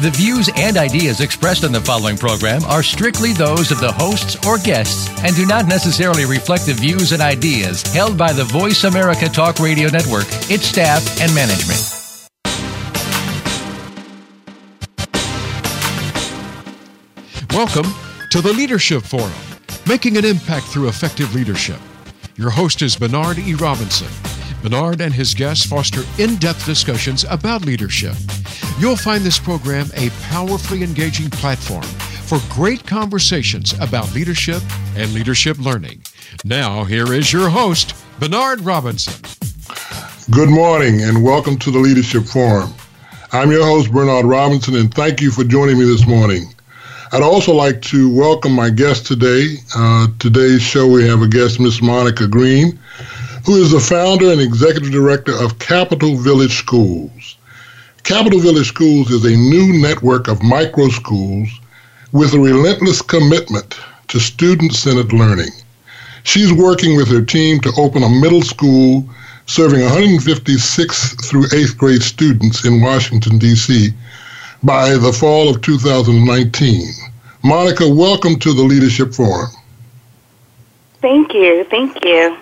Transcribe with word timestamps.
The 0.00 0.10
views 0.12 0.48
and 0.56 0.78
ideas 0.78 1.20
expressed 1.20 1.62
on 1.62 1.72
the 1.72 1.80
following 1.82 2.16
program 2.16 2.64
are 2.64 2.82
strictly 2.82 3.34
those 3.34 3.70
of 3.70 3.80
the 3.80 3.92
hosts 3.92 4.34
or 4.46 4.56
guests 4.56 5.10
and 5.22 5.36
do 5.36 5.44
not 5.44 5.66
necessarily 5.66 6.24
reflect 6.24 6.64
the 6.64 6.72
views 6.72 7.12
and 7.12 7.20
ideas 7.20 7.82
held 7.82 8.16
by 8.16 8.32
the 8.32 8.44
Voice 8.44 8.84
America 8.84 9.28
Talk 9.28 9.58
Radio 9.58 9.90
Network, 9.90 10.24
its 10.48 10.64
staff, 10.64 11.04
and 11.20 11.34
management. 11.34 11.78
Welcome 17.52 17.92
to 18.30 18.40
the 18.40 18.54
Leadership 18.54 19.02
Forum, 19.02 19.34
making 19.86 20.16
an 20.16 20.24
impact 20.24 20.64
through 20.68 20.88
effective 20.88 21.34
leadership. 21.34 21.78
Your 22.36 22.48
host 22.48 22.80
is 22.80 22.96
Bernard 22.96 23.38
E. 23.38 23.52
Robinson. 23.52 24.08
Bernard 24.62 25.02
and 25.02 25.12
his 25.12 25.34
guests 25.34 25.66
foster 25.66 26.04
in 26.16 26.36
depth 26.36 26.64
discussions 26.64 27.24
about 27.28 27.66
leadership. 27.66 28.14
You'll 28.80 28.96
find 28.96 29.22
this 29.22 29.38
program 29.38 29.88
a 29.94 30.08
powerfully 30.22 30.82
engaging 30.82 31.28
platform 31.28 31.82
for 31.82 32.38
great 32.48 32.86
conversations 32.86 33.74
about 33.78 34.10
leadership 34.14 34.62
and 34.96 35.12
leadership 35.12 35.58
learning. 35.58 36.02
Now, 36.46 36.84
here 36.84 37.12
is 37.12 37.30
your 37.30 37.50
host, 37.50 37.94
Bernard 38.18 38.62
Robinson. 38.62 39.22
Good 40.30 40.48
morning 40.48 41.02
and 41.02 41.22
welcome 41.22 41.58
to 41.58 41.70
the 41.70 41.78
Leadership 41.78 42.24
Forum. 42.24 42.72
I'm 43.32 43.50
your 43.50 43.66
host, 43.66 43.92
Bernard 43.92 44.24
Robinson, 44.24 44.74
and 44.76 44.94
thank 44.94 45.20
you 45.20 45.30
for 45.30 45.44
joining 45.44 45.78
me 45.78 45.84
this 45.84 46.06
morning. 46.06 46.46
I'd 47.12 47.22
also 47.22 47.52
like 47.52 47.82
to 47.82 48.08
welcome 48.08 48.52
my 48.52 48.70
guest 48.70 49.04
today. 49.04 49.56
Uh, 49.76 50.06
today's 50.18 50.62
show, 50.62 50.86
we 50.86 51.06
have 51.06 51.20
a 51.20 51.28
guest, 51.28 51.60
Miss 51.60 51.82
Monica 51.82 52.26
Green, 52.26 52.78
who 53.44 53.56
is 53.56 53.72
the 53.72 53.80
founder 53.80 54.32
and 54.32 54.40
executive 54.40 54.90
director 54.90 55.34
of 55.34 55.58
Capital 55.58 56.16
Village 56.16 56.54
Schools. 56.54 57.36
Capital 58.04 58.40
Village 58.40 58.68
Schools 58.68 59.10
is 59.10 59.24
a 59.24 59.36
new 59.36 59.72
network 59.80 60.26
of 60.28 60.42
micro 60.42 60.88
schools 60.88 61.48
with 62.12 62.34
a 62.34 62.38
relentless 62.38 63.02
commitment 63.02 63.78
to 64.08 64.18
student 64.18 64.72
centered 64.74 65.12
learning. 65.12 65.50
She's 66.24 66.52
working 66.52 66.96
with 66.96 67.08
her 67.08 67.22
team 67.22 67.60
to 67.60 67.72
open 67.76 68.02
a 68.02 68.08
middle 68.08 68.42
school 68.42 69.08
serving 69.46 69.82
156 69.82 71.28
through 71.28 71.44
8th 71.44 71.76
grade 71.76 72.02
students 72.02 72.64
in 72.64 72.80
Washington, 72.80 73.38
D.C. 73.38 73.90
by 74.62 74.90
the 74.96 75.12
fall 75.12 75.48
of 75.48 75.60
2019. 75.62 76.82
Monica, 77.42 77.88
welcome 77.88 78.38
to 78.38 78.52
the 78.52 78.62
Leadership 78.62 79.14
Forum. 79.14 79.50
Thank 81.00 81.32
you. 81.34 81.64
Thank 81.64 82.04
you. 82.04 82.36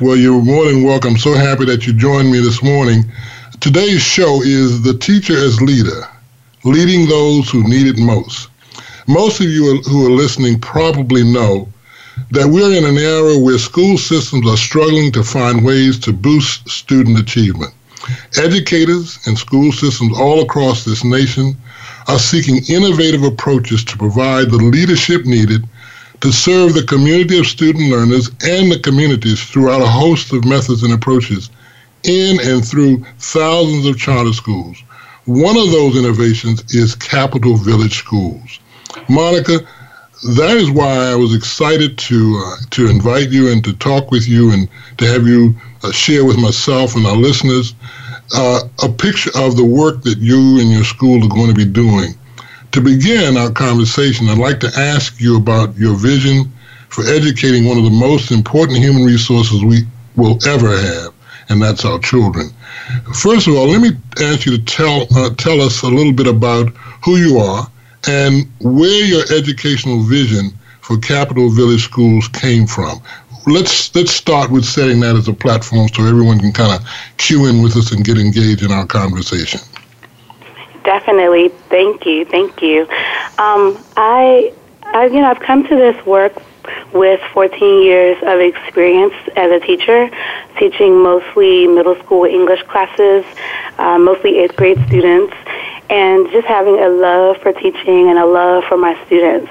Well, 0.00 0.16
you're 0.16 0.42
more 0.42 0.64
than 0.66 0.84
welcome. 0.84 1.16
So 1.18 1.34
happy 1.34 1.64
that 1.66 1.86
you 1.86 1.92
joined 1.92 2.30
me 2.30 2.40
this 2.40 2.62
morning. 2.62 3.04
Today's 3.60 4.02
show 4.02 4.40
is 4.40 4.82
The 4.82 4.96
Teacher 4.96 5.36
as 5.36 5.60
Leader, 5.60 6.06
leading 6.62 7.08
those 7.08 7.50
who 7.50 7.66
need 7.68 7.88
it 7.88 7.98
most. 7.98 8.48
Most 9.08 9.40
of 9.40 9.46
you 9.46 9.82
who 9.82 10.06
are 10.06 10.10
listening 10.10 10.60
probably 10.60 11.24
know 11.24 11.68
that 12.30 12.46
we're 12.46 12.72
in 12.72 12.84
an 12.84 12.96
era 12.96 13.36
where 13.36 13.58
school 13.58 13.98
systems 13.98 14.48
are 14.48 14.56
struggling 14.56 15.10
to 15.10 15.24
find 15.24 15.64
ways 15.64 15.98
to 16.00 16.12
boost 16.12 16.68
student 16.68 17.18
achievement. 17.18 17.74
Educators 18.36 19.18
and 19.26 19.36
school 19.36 19.72
systems 19.72 20.16
all 20.16 20.40
across 20.40 20.84
this 20.84 21.02
nation 21.02 21.56
are 22.06 22.20
seeking 22.20 22.62
innovative 22.68 23.24
approaches 23.24 23.82
to 23.86 23.98
provide 23.98 24.52
the 24.52 24.56
leadership 24.56 25.24
needed 25.24 25.68
to 26.20 26.30
serve 26.30 26.74
the 26.74 26.84
community 26.84 27.40
of 27.40 27.46
student 27.46 27.90
learners 27.90 28.28
and 28.44 28.70
the 28.70 28.78
communities 28.78 29.42
throughout 29.42 29.82
a 29.82 29.88
host 29.88 30.32
of 30.32 30.44
methods 30.44 30.84
and 30.84 30.92
approaches 30.92 31.50
in 32.04 32.38
and 32.40 32.66
through 32.66 33.04
thousands 33.18 33.86
of 33.86 33.98
charter 33.98 34.32
schools. 34.32 34.82
One 35.26 35.56
of 35.56 35.70
those 35.70 35.96
innovations 35.96 36.62
is 36.74 36.94
Capital 36.94 37.56
Village 37.56 37.98
Schools. 37.98 38.60
Monica, 39.08 39.60
that 40.36 40.56
is 40.56 40.70
why 40.70 41.10
I 41.12 41.14
was 41.14 41.34
excited 41.34 41.98
to 41.98 42.42
uh, 42.44 42.56
to 42.70 42.88
invite 42.88 43.30
you 43.30 43.52
and 43.52 43.62
to 43.64 43.72
talk 43.74 44.10
with 44.10 44.26
you 44.26 44.52
and 44.52 44.68
to 44.98 45.06
have 45.06 45.26
you 45.26 45.54
uh, 45.82 45.92
share 45.92 46.24
with 46.24 46.38
myself 46.38 46.96
and 46.96 47.06
our 47.06 47.16
listeners 47.16 47.74
uh, 48.34 48.60
a 48.82 48.88
picture 48.88 49.30
of 49.36 49.56
the 49.56 49.64
work 49.64 50.02
that 50.02 50.18
you 50.18 50.60
and 50.60 50.70
your 50.70 50.84
school 50.84 51.24
are 51.24 51.28
going 51.28 51.48
to 51.48 51.54
be 51.54 51.64
doing. 51.64 52.14
To 52.72 52.80
begin 52.80 53.36
our 53.36 53.50
conversation, 53.50 54.28
I'd 54.28 54.38
like 54.38 54.60
to 54.60 54.72
ask 54.76 55.20
you 55.20 55.36
about 55.36 55.76
your 55.76 55.94
vision 55.94 56.52
for 56.88 57.04
educating 57.04 57.64
one 57.64 57.78
of 57.78 57.84
the 57.84 57.90
most 57.90 58.30
important 58.30 58.78
human 58.78 59.04
resources 59.04 59.64
we 59.64 59.82
will 60.16 60.38
ever 60.46 60.76
have, 60.76 61.14
and 61.48 61.62
that's 61.62 61.84
our 61.84 61.98
children. 61.98 62.50
First 63.14 63.46
of 63.46 63.54
all, 63.54 63.66
let 63.68 63.80
me 63.80 63.90
ask 64.20 64.46
you 64.46 64.56
to 64.56 64.64
tell 64.64 65.06
uh, 65.16 65.30
tell 65.34 65.60
us 65.60 65.82
a 65.82 65.88
little 65.88 66.12
bit 66.12 66.26
about 66.26 66.68
who 67.04 67.16
you 67.16 67.38
are 67.38 67.70
and 68.06 68.50
where 68.60 69.04
your 69.04 69.22
educational 69.34 70.02
vision 70.02 70.50
for 70.80 70.96
Capital 70.98 71.50
Village 71.50 71.82
Schools 71.84 72.28
came 72.28 72.66
from. 72.66 73.00
Let's 73.46 73.94
let's 73.94 74.12
start 74.12 74.50
with 74.50 74.64
setting 74.64 75.00
that 75.00 75.16
as 75.16 75.28
a 75.28 75.32
platform 75.32 75.88
so 75.88 76.04
everyone 76.04 76.38
can 76.38 76.52
kind 76.52 76.72
of 76.72 76.86
cue 77.16 77.46
in 77.46 77.62
with 77.62 77.76
us 77.76 77.92
and 77.92 78.04
get 78.04 78.18
engaged 78.18 78.62
in 78.62 78.72
our 78.72 78.86
conversation. 78.86 79.60
Definitely, 80.84 81.48
thank 81.68 82.06
you, 82.06 82.24
thank 82.24 82.62
you. 82.62 82.82
Um, 83.38 83.78
I, 83.96 84.52
I, 84.84 85.06
you 85.06 85.20
know, 85.20 85.26
I've 85.26 85.40
come 85.40 85.66
to 85.68 85.76
this 85.76 86.06
work 86.06 86.42
with 86.92 87.20
14 87.32 87.82
years 87.82 88.16
of 88.22 88.40
experience 88.40 89.14
as 89.36 89.50
a 89.50 89.60
teacher, 89.60 90.10
teaching 90.58 91.02
mostly 91.02 91.66
middle 91.66 91.96
school 91.96 92.24
English 92.24 92.62
classes, 92.64 93.24
uh, 93.78 93.98
mostly 93.98 94.38
eighth 94.38 94.56
grade 94.56 94.78
students, 94.86 95.34
and 95.90 96.30
just 96.30 96.46
having 96.46 96.78
a 96.78 96.88
love 96.88 97.38
for 97.38 97.52
teaching 97.52 98.08
and 98.08 98.18
a 98.18 98.26
love 98.26 98.64
for 98.64 98.76
my 98.76 98.98
students. 99.06 99.50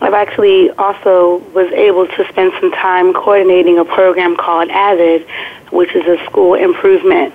I've 0.00 0.14
actually 0.14 0.70
also 0.70 1.38
was 1.54 1.70
able 1.72 2.06
to 2.06 2.28
spend 2.28 2.52
some 2.60 2.70
time 2.72 3.14
coordinating 3.14 3.78
a 3.78 3.84
program 3.84 4.36
called 4.36 4.68
AVID, 4.68 5.26
which 5.70 5.94
is 5.94 6.04
a 6.06 6.22
school 6.26 6.54
improvement 6.54 7.32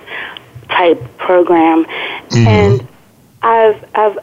type 0.68 1.02
program. 1.18 1.84
Mm-hmm. 1.84 2.46
And 2.46 2.88
I've 3.42 3.84
I've 3.94 4.18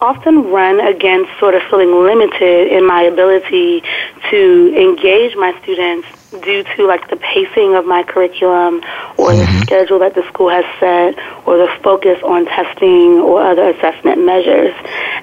often 0.00 0.50
run 0.50 0.80
against 0.80 1.30
sort 1.38 1.54
of 1.54 1.62
feeling 1.70 1.92
limited 2.04 2.68
in 2.72 2.86
my 2.86 3.02
ability 3.02 3.82
to 4.30 4.74
engage 4.76 5.36
my 5.36 5.58
students 5.62 6.08
due 6.42 6.62
to 6.62 6.86
like 6.86 7.08
the 7.10 7.16
pacing 7.16 7.74
of 7.74 7.84
my 7.84 8.02
curriculum 8.02 8.76
or 9.18 9.30
mm-hmm. 9.30 9.58
the 9.58 9.60
schedule 9.62 9.98
that 9.98 10.14
the 10.14 10.26
school 10.28 10.48
has 10.48 10.64
set 10.78 11.18
or 11.46 11.58
the 11.58 11.68
focus 11.82 12.18
on 12.22 12.46
testing 12.46 13.18
or 13.18 13.42
other 13.42 13.70
assessment 13.70 14.24
measures. 14.24 14.74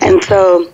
And 0.01 0.23
so 0.23 0.69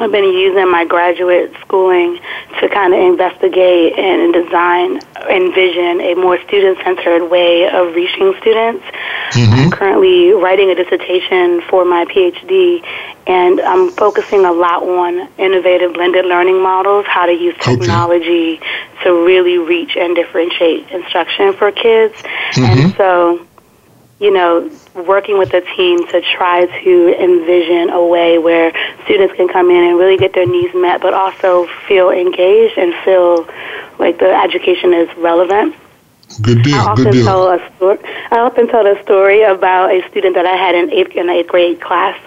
I've 0.00 0.10
been 0.10 0.24
using 0.24 0.70
my 0.70 0.84
graduate 0.84 1.52
schooling 1.60 2.18
to 2.60 2.68
kind 2.68 2.92
of 2.94 3.00
investigate 3.00 3.98
and 3.98 4.32
design, 4.32 5.00
envision 5.28 6.00
a 6.00 6.14
more 6.14 6.40
student-centered 6.42 7.28
way 7.30 7.68
of 7.68 7.94
reaching 7.94 8.34
students. 8.40 8.84
Mm-hmm. 9.30 9.52
I'm 9.52 9.70
currently 9.70 10.32
writing 10.32 10.70
a 10.70 10.74
dissertation 10.74 11.60
for 11.68 11.84
my 11.84 12.04
PhD, 12.06 12.84
and 13.26 13.60
I'm 13.60 13.90
focusing 13.90 14.44
a 14.44 14.52
lot 14.52 14.82
on 14.82 15.28
innovative 15.38 15.92
blended 15.92 16.24
learning 16.24 16.60
models, 16.62 17.06
how 17.06 17.26
to 17.26 17.32
use 17.32 17.54
technology 17.60 18.56
okay. 18.56 19.04
to 19.04 19.24
really 19.24 19.58
reach 19.58 19.96
and 19.96 20.16
differentiate 20.16 20.88
instruction 20.90 21.52
for 21.52 21.70
kids. 21.70 22.14
Mm-hmm. 22.16 22.64
And 22.64 22.94
so 22.96 23.46
you 24.22 24.30
know, 24.30 24.70
working 24.94 25.36
with 25.36 25.50
the 25.50 25.60
team 25.76 26.06
to 26.06 26.22
try 26.36 26.64
to 26.64 27.22
envision 27.22 27.90
a 27.90 28.06
way 28.06 28.38
where 28.38 28.72
students 29.04 29.34
can 29.34 29.48
come 29.48 29.68
in 29.68 29.82
and 29.82 29.98
really 29.98 30.16
get 30.16 30.32
their 30.32 30.46
needs 30.46 30.72
met, 30.74 31.00
but 31.02 31.12
also 31.12 31.66
feel 31.88 32.10
engaged 32.10 32.78
and 32.78 32.94
feel 33.04 33.48
like 33.98 34.20
the 34.20 34.32
education 34.32 34.94
is 34.94 35.08
relevant. 35.16 35.74
Good 36.40 36.62
deal. 36.62 36.76
I 36.76 36.78
often 36.78 37.04
good 37.04 37.12
deal. 37.12 37.24
tell 37.24 37.50
a 37.50 37.76
story. 37.76 37.98
I 38.30 38.38
often 38.38 38.68
tell 38.68 38.86
a 38.86 39.02
story 39.02 39.42
about 39.42 39.92
a 39.92 40.08
student 40.08 40.36
that 40.36 40.46
I 40.46 40.56
had 40.56 40.76
in 40.76 40.90
eighth 40.90 41.16
in 41.16 41.26
the 41.26 41.32
eighth 41.32 41.48
grade 41.48 41.80
class, 41.80 42.18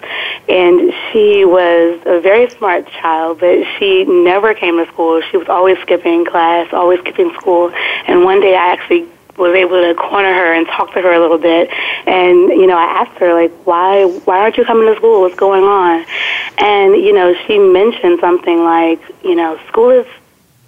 and 0.50 0.92
she 1.10 1.46
was 1.46 1.98
a 2.04 2.20
very 2.20 2.50
smart 2.50 2.86
child, 2.88 3.40
but 3.40 3.64
she 3.78 4.04
never 4.04 4.52
came 4.52 4.76
to 4.76 4.86
school. 4.92 5.22
She 5.30 5.38
was 5.38 5.48
always 5.48 5.78
skipping 5.78 6.26
class, 6.26 6.72
always 6.72 7.00
skipping 7.00 7.32
school. 7.34 7.72
And 8.06 8.22
one 8.22 8.40
day, 8.42 8.54
I 8.54 8.72
actually 8.72 9.08
was 9.36 9.54
able 9.54 9.82
to 9.82 9.94
corner 9.94 10.32
her 10.32 10.52
and 10.52 10.66
talk 10.66 10.92
to 10.94 11.02
her 11.02 11.12
a 11.12 11.20
little 11.20 11.38
bit. 11.38 11.70
And 12.06 12.48
you 12.48 12.66
know, 12.66 12.76
I 12.76 13.04
asked 13.04 13.18
her 13.18 13.34
like, 13.34 13.52
why 13.66 14.04
why 14.24 14.40
aren't 14.40 14.56
you 14.56 14.64
coming 14.64 14.92
to 14.92 14.96
school? 14.96 15.20
What's 15.22 15.36
going 15.36 15.64
on? 15.64 16.04
And 16.58 16.96
you 16.96 17.12
know, 17.12 17.34
she 17.46 17.58
mentioned 17.58 18.20
something 18.20 18.64
like, 18.64 19.00
you 19.22 19.34
know, 19.34 19.58
school 19.68 19.90
is 19.90 20.06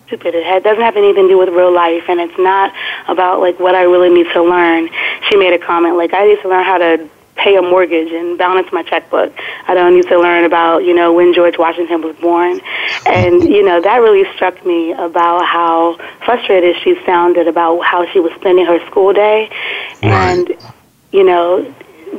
stupid. 0.07 0.35
It 0.35 0.65
doesn't 0.65 0.83
have 0.83 0.97
anything 0.97 1.25
to 1.25 1.29
do 1.29 1.39
with 1.39 1.51
real 1.51 1.73
life, 1.73 2.05
and 2.09 2.21
it's 2.21 2.39
not 2.39 2.73
about 3.09 3.41
like 3.41 3.61
what 3.61 3.75
I 3.75 3.83
really 3.83 4.11
need 4.11 4.31
to 4.33 4.43
learn. 4.43 4.89
She 5.29 5.37
made 5.37 5.53
a 5.53 5.59
comment 5.59 5.97
like, 5.97 6.15
I 6.15 6.27
need 6.27 6.41
to 6.43 6.49
learn 6.49 6.65
how 6.65 6.79
to 6.79 7.09
pay 7.39 7.57
a 7.57 7.63
mortgage 7.63 8.13
and 8.13 8.37
balance 8.37 8.69
my 8.73 8.83
checkbook. 8.83 9.33
I 9.67 9.75
don't 9.75 9.95
need 9.95 10.09
to 10.09 10.19
learn 10.19 10.45
about, 10.45 10.85
you 10.85 10.95
know, 10.95 11.13
when 11.13 11.33
George 11.33 11.57
Washington 11.57 12.03
was 12.03 12.17
born. 12.17 12.61
And, 13.07 13.43
you 13.43 13.65
know, 13.65 13.81
that 13.81 13.97
really 13.99 14.31
struck 14.35 14.65
me 14.67 14.93
about 14.93 15.45
how 15.45 15.97
frustrated 16.25 16.77
she 16.83 16.97
sounded 17.07 17.49
about 17.49 17.81
how 17.81 18.07
she 18.13 18.21
was 18.21 18.33
spending 18.35 18.67
her 18.67 18.85
school 18.87 19.13
day. 19.13 19.51
And, 20.03 20.49
you 21.13 21.25
know, 21.25 21.75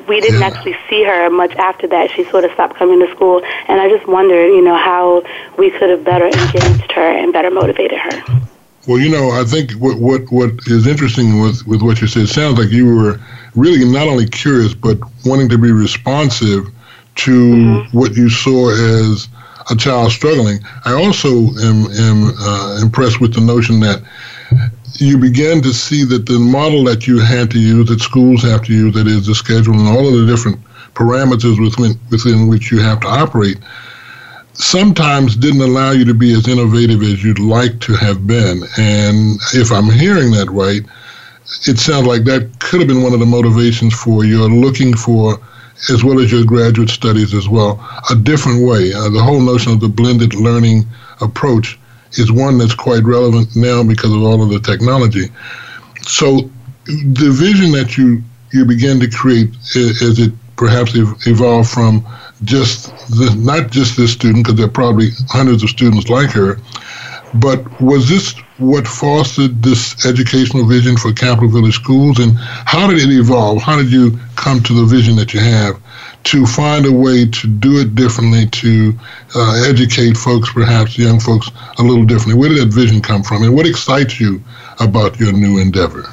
we 0.07 0.21
didn't 0.21 0.39
yeah. 0.39 0.47
actually 0.47 0.77
see 0.89 1.03
her 1.03 1.29
much 1.29 1.55
after 1.55 1.87
that. 1.87 2.11
She 2.11 2.23
sort 2.25 2.43
of 2.43 2.51
stopped 2.51 2.75
coming 2.75 2.99
to 2.99 3.11
school, 3.13 3.41
and 3.67 3.81
I 3.81 3.89
just 3.89 4.07
wondered, 4.07 4.47
you 4.47 4.61
know, 4.61 4.75
how 4.75 5.23
we 5.57 5.71
could 5.71 5.89
have 5.89 6.03
better 6.03 6.25
engaged 6.25 6.91
her 6.91 7.01
and 7.01 7.33
better 7.33 7.51
motivated 7.51 7.97
her. 7.97 8.48
Well, 8.89 8.97
you 8.97 9.09
know, 9.09 9.29
I 9.29 9.43
think 9.43 9.73
what 9.73 9.99
what 9.99 10.31
what 10.31 10.49
is 10.65 10.87
interesting 10.87 11.41
with 11.41 11.67
with 11.67 11.83
what 11.83 12.01
you 12.01 12.07
said 12.07 12.27
sounds 12.27 12.57
like 12.57 12.71
you 12.71 12.87
were 12.87 13.21
really 13.53 13.85
not 13.85 14.07
only 14.07 14.27
curious 14.27 14.73
but 14.73 14.97
wanting 15.23 15.47
to 15.49 15.59
be 15.59 15.71
responsive 15.71 16.65
to 17.17 17.31
mm-hmm. 17.31 17.95
what 17.95 18.15
you 18.15 18.31
saw 18.31 18.71
as 18.71 19.27
a 19.69 19.75
child 19.75 20.11
struggling. 20.11 20.57
I 20.85 20.93
also 20.93 21.29
am 21.29 21.85
am 21.91 22.33
uh, 22.39 22.79
impressed 22.81 23.21
with 23.21 23.35
the 23.35 23.41
notion 23.41 23.79
that 23.81 24.01
you 24.95 25.19
began 25.19 25.61
to 25.61 25.71
see 25.71 26.03
that 26.05 26.25
the 26.25 26.39
model 26.39 26.83
that 26.85 27.05
you 27.05 27.19
had 27.19 27.51
to 27.51 27.59
use, 27.59 27.89
that 27.89 28.01
schools 28.01 28.41
have 28.41 28.63
to 28.63 28.73
use, 28.73 28.95
that 28.95 29.05
is 29.05 29.27
the 29.27 29.35
schedule 29.35 29.75
and 29.75 29.87
all 29.87 30.07
of 30.07 30.19
the 30.19 30.25
different 30.25 30.59
parameters 30.95 31.61
within 31.61 31.99
within 32.09 32.47
which 32.47 32.71
you 32.71 32.79
have 32.79 32.99
to 33.01 33.07
operate 33.07 33.59
sometimes 34.59 35.35
didn't 35.35 35.61
allow 35.61 35.91
you 35.91 36.05
to 36.05 36.13
be 36.13 36.33
as 36.33 36.47
innovative 36.47 37.01
as 37.01 37.23
you'd 37.23 37.39
like 37.39 37.79
to 37.79 37.93
have 37.95 38.27
been. 38.27 38.61
And 38.77 39.39
if 39.53 39.71
I'm 39.71 39.89
hearing 39.89 40.31
that 40.31 40.49
right, 40.51 40.81
it 41.65 41.79
sounds 41.79 42.05
like 42.05 42.25
that 42.25 42.59
could 42.59 42.81
have 42.81 42.87
been 42.87 43.01
one 43.01 43.13
of 43.13 43.19
the 43.19 43.25
motivations 43.25 43.93
for 43.93 44.25
your 44.25 44.49
looking 44.49 44.95
for, 44.95 45.39
as 45.89 46.03
well 46.03 46.19
as 46.19 46.31
your 46.31 46.45
graduate 46.45 46.89
studies 46.89 47.33
as 47.33 47.47
well, 47.47 47.79
a 48.09 48.15
different 48.15 48.67
way. 48.67 48.93
Uh, 48.93 49.09
the 49.09 49.23
whole 49.23 49.39
notion 49.39 49.71
of 49.71 49.79
the 49.79 49.87
blended 49.87 50.35
learning 50.35 50.83
approach 51.21 51.79
is 52.13 52.31
one 52.31 52.57
that's 52.57 52.75
quite 52.75 53.03
relevant 53.03 53.55
now 53.55 53.81
because 53.81 54.13
of 54.13 54.21
all 54.21 54.43
of 54.43 54.49
the 54.49 54.59
technology. 54.59 55.27
So 56.01 56.49
the 56.85 57.31
vision 57.31 57.71
that 57.71 57.97
you 57.97 58.21
you 58.51 58.65
begin 58.65 58.99
to 58.99 59.07
create 59.07 59.49
as 59.75 60.19
it 60.19 60.33
perhaps 60.55 60.93
evolved 60.95 61.69
from 61.69 62.05
just 62.43 62.91
the, 63.09 63.35
not 63.37 63.71
just 63.71 63.97
this 63.97 64.13
student, 64.13 64.45
because 64.45 64.57
there 64.57 64.67
are 64.67 64.71
probably 64.71 65.09
hundreds 65.27 65.63
of 65.63 65.69
students 65.69 66.09
like 66.09 66.31
her, 66.31 66.59
but 67.35 67.81
was 67.81 68.09
this 68.09 68.33
what 68.57 68.87
fostered 68.87 69.63
this 69.63 70.05
educational 70.05 70.65
vision 70.65 70.97
for 70.97 71.13
Capital 71.13 71.49
Village 71.49 71.75
Schools? 71.75 72.19
And 72.19 72.33
how 72.37 72.89
did 72.89 72.99
it 72.99 73.11
evolve? 73.11 73.61
How 73.61 73.77
did 73.77 73.91
you 73.91 74.17
come 74.35 74.61
to 74.63 74.73
the 74.73 74.85
vision 74.85 75.15
that 75.15 75.33
you 75.33 75.39
have 75.39 75.79
to 76.25 76.45
find 76.45 76.85
a 76.85 76.91
way 76.91 77.25
to 77.25 77.47
do 77.47 77.79
it 77.79 77.95
differently, 77.95 78.47
to 78.47 78.93
uh, 79.35 79.63
educate 79.67 80.17
folks, 80.17 80.51
perhaps 80.51 80.97
young 80.97 81.19
folks, 81.19 81.49
a 81.77 81.83
little 81.83 82.05
differently? 82.05 82.35
Where 82.35 82.49
did 82.49 82.59
that 82.59 82.73
vision 82.73 83.01
come 83.01 83.23
from? 83.23 83.43
And 83.43 83.55
what 83.55 83.65
excites 83.65 84.19
you 84.19 84.43
about 84.79 85.19
your 85.19 85.31
new 85.31 85.59
endeavor? 85.59 86.11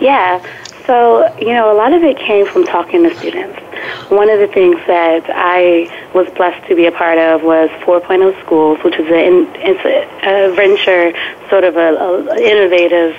Yeah. 0.00 0.44
So, 0.86 1.34
you 1.38 1.54
know, 1.54 1.72
a 1.72 1.76
lot 1.76 1.92
of 1.94 2.02
it 2.02 2.18
came 2.18 2.46
from 2.46 2.64
talking 2.64 3.02
to 3.04 3.16
students. 3.16 3.58
One 4.10 4.28
of 4.28 4.38
the 4.38 4.48
things 4.48 4.76
that 4.86 5.24
I 5.28 5.88
was 6.14 6.28
blessed 6.34 6.66
to 6.68 6.76
be 6.76 6.86
a 6.86 6.92
part 6.92 7.18
of 7.18 7.42
was 7.42 7.70
4.0 7.80 8.38
Schools, 8.44 8.78
which 8.84 8.94
is 8.96 9.06
an 9.06 9.48
it's 9.56 9.84
a, 9.84 10.50
a 10.50 10.54
venture, 10.54 11.12
sort 11.48 11.64
of 11.64 11.76
a, 11.76 11.96
a 11.96 12.36
innovative 12.36 13.16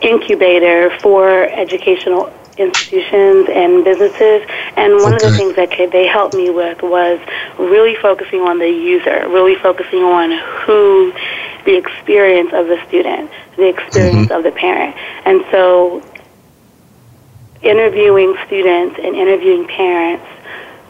incubator 0.00 0.96
for 1.00 1.44
educational 1.44 2.32
institutions 2.56 3.48
and 3.50 3.84
businesses. 3.84 4.48
And 4.76 4.94
one 5.02 5.14
okay. 5.14 5.26
of 5.26 5.32
the 5.32 5.36
things 5.36 5.56
that 5.56 5.70
they 5.92 6.06
helped 6.06 6.34
me 6.34 6.48
with 6.50 6.82
was 6.82 7.20
really 7.58 7.96
focusing 7.96 8.40
on 8.40 8.58
the 8.58 8.68
user, 8.68 9.28
really 9.28 9.56
focusing 9.56 10.02
on 10.02 10.30
who 10.64 11.12
the 11.64 11.76
experience 11.76 12.52
of 12.52 12.66
the 12.66 12.82
student, 12.88 13.30
the 13.56 13.68
experience 13.68 14.28
mm-hmm. 14.28 14.32
of 14.32 14.42
the 14.42 14.52
parent. 14.52 14.96
And 15.24 15.44
so 15.50 16.02
interviewing 17.64 18.36
students 18.46 18.98
and 19.02 19.14
interviewing 19.14 19.66
parents 19.66 20.26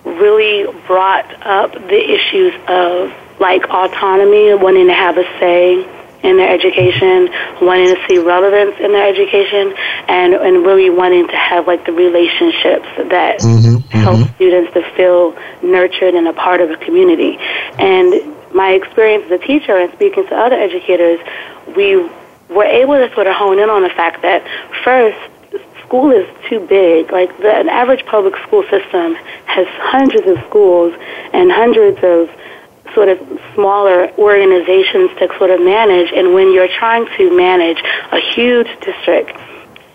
really 0.05 0.71
brought 0.87 1.31
up 1.47 1.73
the 1.73 2.12
issues 2.12 2.55
of 2.69 3.12
like 3.41 3.65
autonomy, 3.71 4.55
wanting 4.55 4.87
to 4.87 4.94
have 4.94 5.17
a 5.17 5.25
say 5.41 5.88
in 6.23 6.38
their 6.38 6.49
education, 6.49 7.29
wanting 7.61 7.94
to 7.94 8.00
see 8.09 8.19
relevance 8.19 8.76
in 8.81 8.93
their 8.93 9.06
education, 9.06 9.75
and, 10.09 10.32
and 10.35 10.65
really 10.65 10.88
wanting 10.88 11.29
to 11.29 11.37
have 11.37 11.67
like 11.67 11.85
the 11.85 11.93
relationships 11.93 12.87
that 13.11 13.41
mm-hmm, 13.41 13.77
help 13.99 14.17
mm-hmm. 14.17 14.35
students 14.35 14.73
to 14.73 14.82
feel 14.97 15.37
nurtured 15.62 16.15
and 16.15 16.27
a 16.27 16.32
part 16.32 16.61
of 16.62 16.70
a 16.70 16.77
community. 16.77 17.37
And 17.79 18.35
my 18.55 18.70
experience 18.70 19.25
as 19.27 19.32
a 19.32 19.47
teacher 19.47 19.77
and 19.77 19.93
speaking 19.93 20.27
to 20.29 20.35
other 20.35 20.56
educators, 20.56 21.20
we 21.77 21.97
were 22.49 22.65
able 22.65 22.94
to 22.94 23.12
sort 23.15 23.27
of 23.27 23.35
hone 23.35 23.59
in 23.59 23.69
on 23.69 23.82
the 23.82 23.91
fact 23.91 24.23
that 24.23 24.47
first, 24.82 25.19
school 25.87 26.11
is 26.11 26.27
too 26.49 26.61
big. 26.61 27.13
Like 27.13 27.37
the, 27.39 27.51
an 27.55 27.69
average 27.69 28.05
public 28.07 28.35
school 28.47 28.63
system 28.65 29.15
has 29.47 29.67
hundreds 29.69 30.27
of 30.27 30.39
schools 30.49 30.95
and 31.33 31.51
hundreds 31.51 31.99
of 32.03 32.31
sort 32.95 33.09
of 33.09 33.19
smaller 33.55 34.11
organizations 34.19 35.11
to 35.19 35.29
sort 35.39 35.51
of 35.51 35.61
manage. 35.61 36.13
And 36.13 36.35
when 36.35 36.53
you're 36.53 36.69
trying 36.69 37.07
to 37.17 37.37
manage 37.37 37.83
a 38.13 38.21
huge 38.35 38.69
district, 38.81 39.37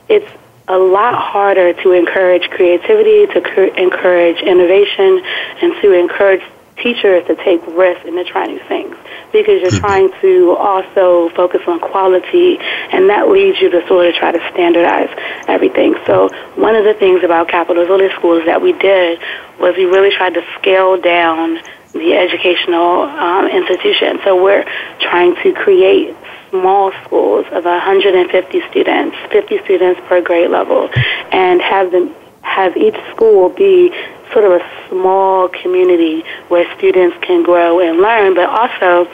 it's 0.07 0.29
a 0.67 0.77
lot 0.77 1.15
harder 1.15 1.73
to 1.73 1.91
encourage 1.93 2.49
creativity, 2.49 3.25
to 3.33 3.41
cur- 3.41 3.73
encourage 3.75 4.39
innovation, 4.41 5.21
and 5.61 5.81
to 5.81 5.93
encourage 5.93 6.43
teachers 6.81 7.25
to 7.27 7.35
take 7.35 7.65
risks 7.67 8.05
and 8.05 8.15
to 8.15 8.23
try 8.23 8.45
new 8.45 8.59
things 8.67 8.95
because 9.31 9.61
you're 9.61 9.71
mm-hmm. 9.71 9.85
trying 9.85 10.11
to 10.21 10.55
also 10.57 11.29
focus 11.35 11.61
on 11.67 11.79
quality 11.79 12.57
and 12.59 13.09
that 13.09 13.29
leads 13.29 13.59
you 13.61 13.69
to 13.69 13.85
sort 13.87 14.07
of 14.07 14.15
try 14.15 14.31
to 14.31 14.39
standardize 14.51 15.09
everything. 15.47 15.95
So 16.05 16.29
one 16.55 16.75
of 16.75 16.83
the 16.83 16.93
things 16.93 17.23
about 17.23 17.47
Capital 17.47 17.85
Village 17.85 18.11
Schools 18.15 18.45
that 18.45 18.61
we 18.61 18.73
did 18.73 19.19
was 19.59 19.75
we 19.77 19.85
really 19.85 20.15
tried 20.15 20.33
to 20.33 20.43
scale 20.59 20.99
down 20.99 21.59
the 21.93 22.13
educational 22.13 23.03
um, 23.03 23.47
institution. 23.47 24.19
So 24.23 24.41
we're 24.41 24.63
trying 24.99 25.35
to 25.43 25.53
create 25.53 26.15
small 26.49 26.91
schools 27.03 27.45
of 27.51 27.65
150 27.65 28.61
students, 28.69 29.17
50 29.31 29.63
students 29.63 30.01
per 30.07 30.21
grade 30.21 30.49
level, 30.49 30.89
and 31.31 31.61
have 31.61 31.91
them 31.91 32.13
have 32.41 32.75
each 32.77 32.95
school 33.13 33.49
be 33.49 33.93
sort 34.31 34.45
of 34.45 34.51
a 34.51 34.71
small 34.89 35.49
community 35.49 36.23
where 36.47 36.65
students 36.77 37.17
can 37.21 37.43
grow 37.43 37.79
and 37.79 37.99
learn, 37.99 38.35
but 38.35 38.49
also 38.49 39.09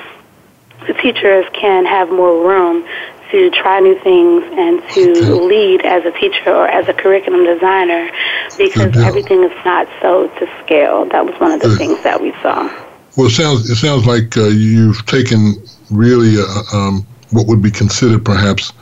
the 0.87 0.93
teachers 0.93 1.45
can 1.53 1.85
have 1.85 2.09
more 2.09 2.47
room 2.47 2.85
to 3.31 3.49
try 3.51 3.79
new 3.79 3.97
things 3.99 4.43
and 4.51 4.83
to 4.93 5.35
lead 5.35 5.81
as 5.81 6.05
a 6.05 6.11
teacher 6.11 6.51
or 6.53 6.67
as 6.67 6.87
a 6.87 6.93
curriculum 6.93 7.43
designer 7.43 8.09
because 8.57 8.95
everything 8.97 9.43
is 9.43 9.65
not 9.65 9.87
so 10.01 10.27
to 10.39 10.47
scale. 10.63 11.05
That 11.05 11.25
was 11.25 11.39
one 11.39 11.51
of 11.51 11.61
the 11.61 11.69
Good. 11.69 11.77
things 11.77 12.03
that 12.03 12.21
we 12.21 12.31
saw. 12.41 12.63
Well, 13.17 13.27
it 13.27 13.31
sounds 13.31 13.69
it 13.69 13.75
sounds 13.75 14.05
like 14.05 14.37
uh, 14.37 14.47
you've 14.47 15.05
taken 15.05 15.55
really 15.89 16.35
uh, 16.37 16.77
um, 16.77 17.07
what 17.31 17.47
would 17.47 17.61
be 17.61 17.71
considered 17.71 18.23
perhaps 18.25 18.73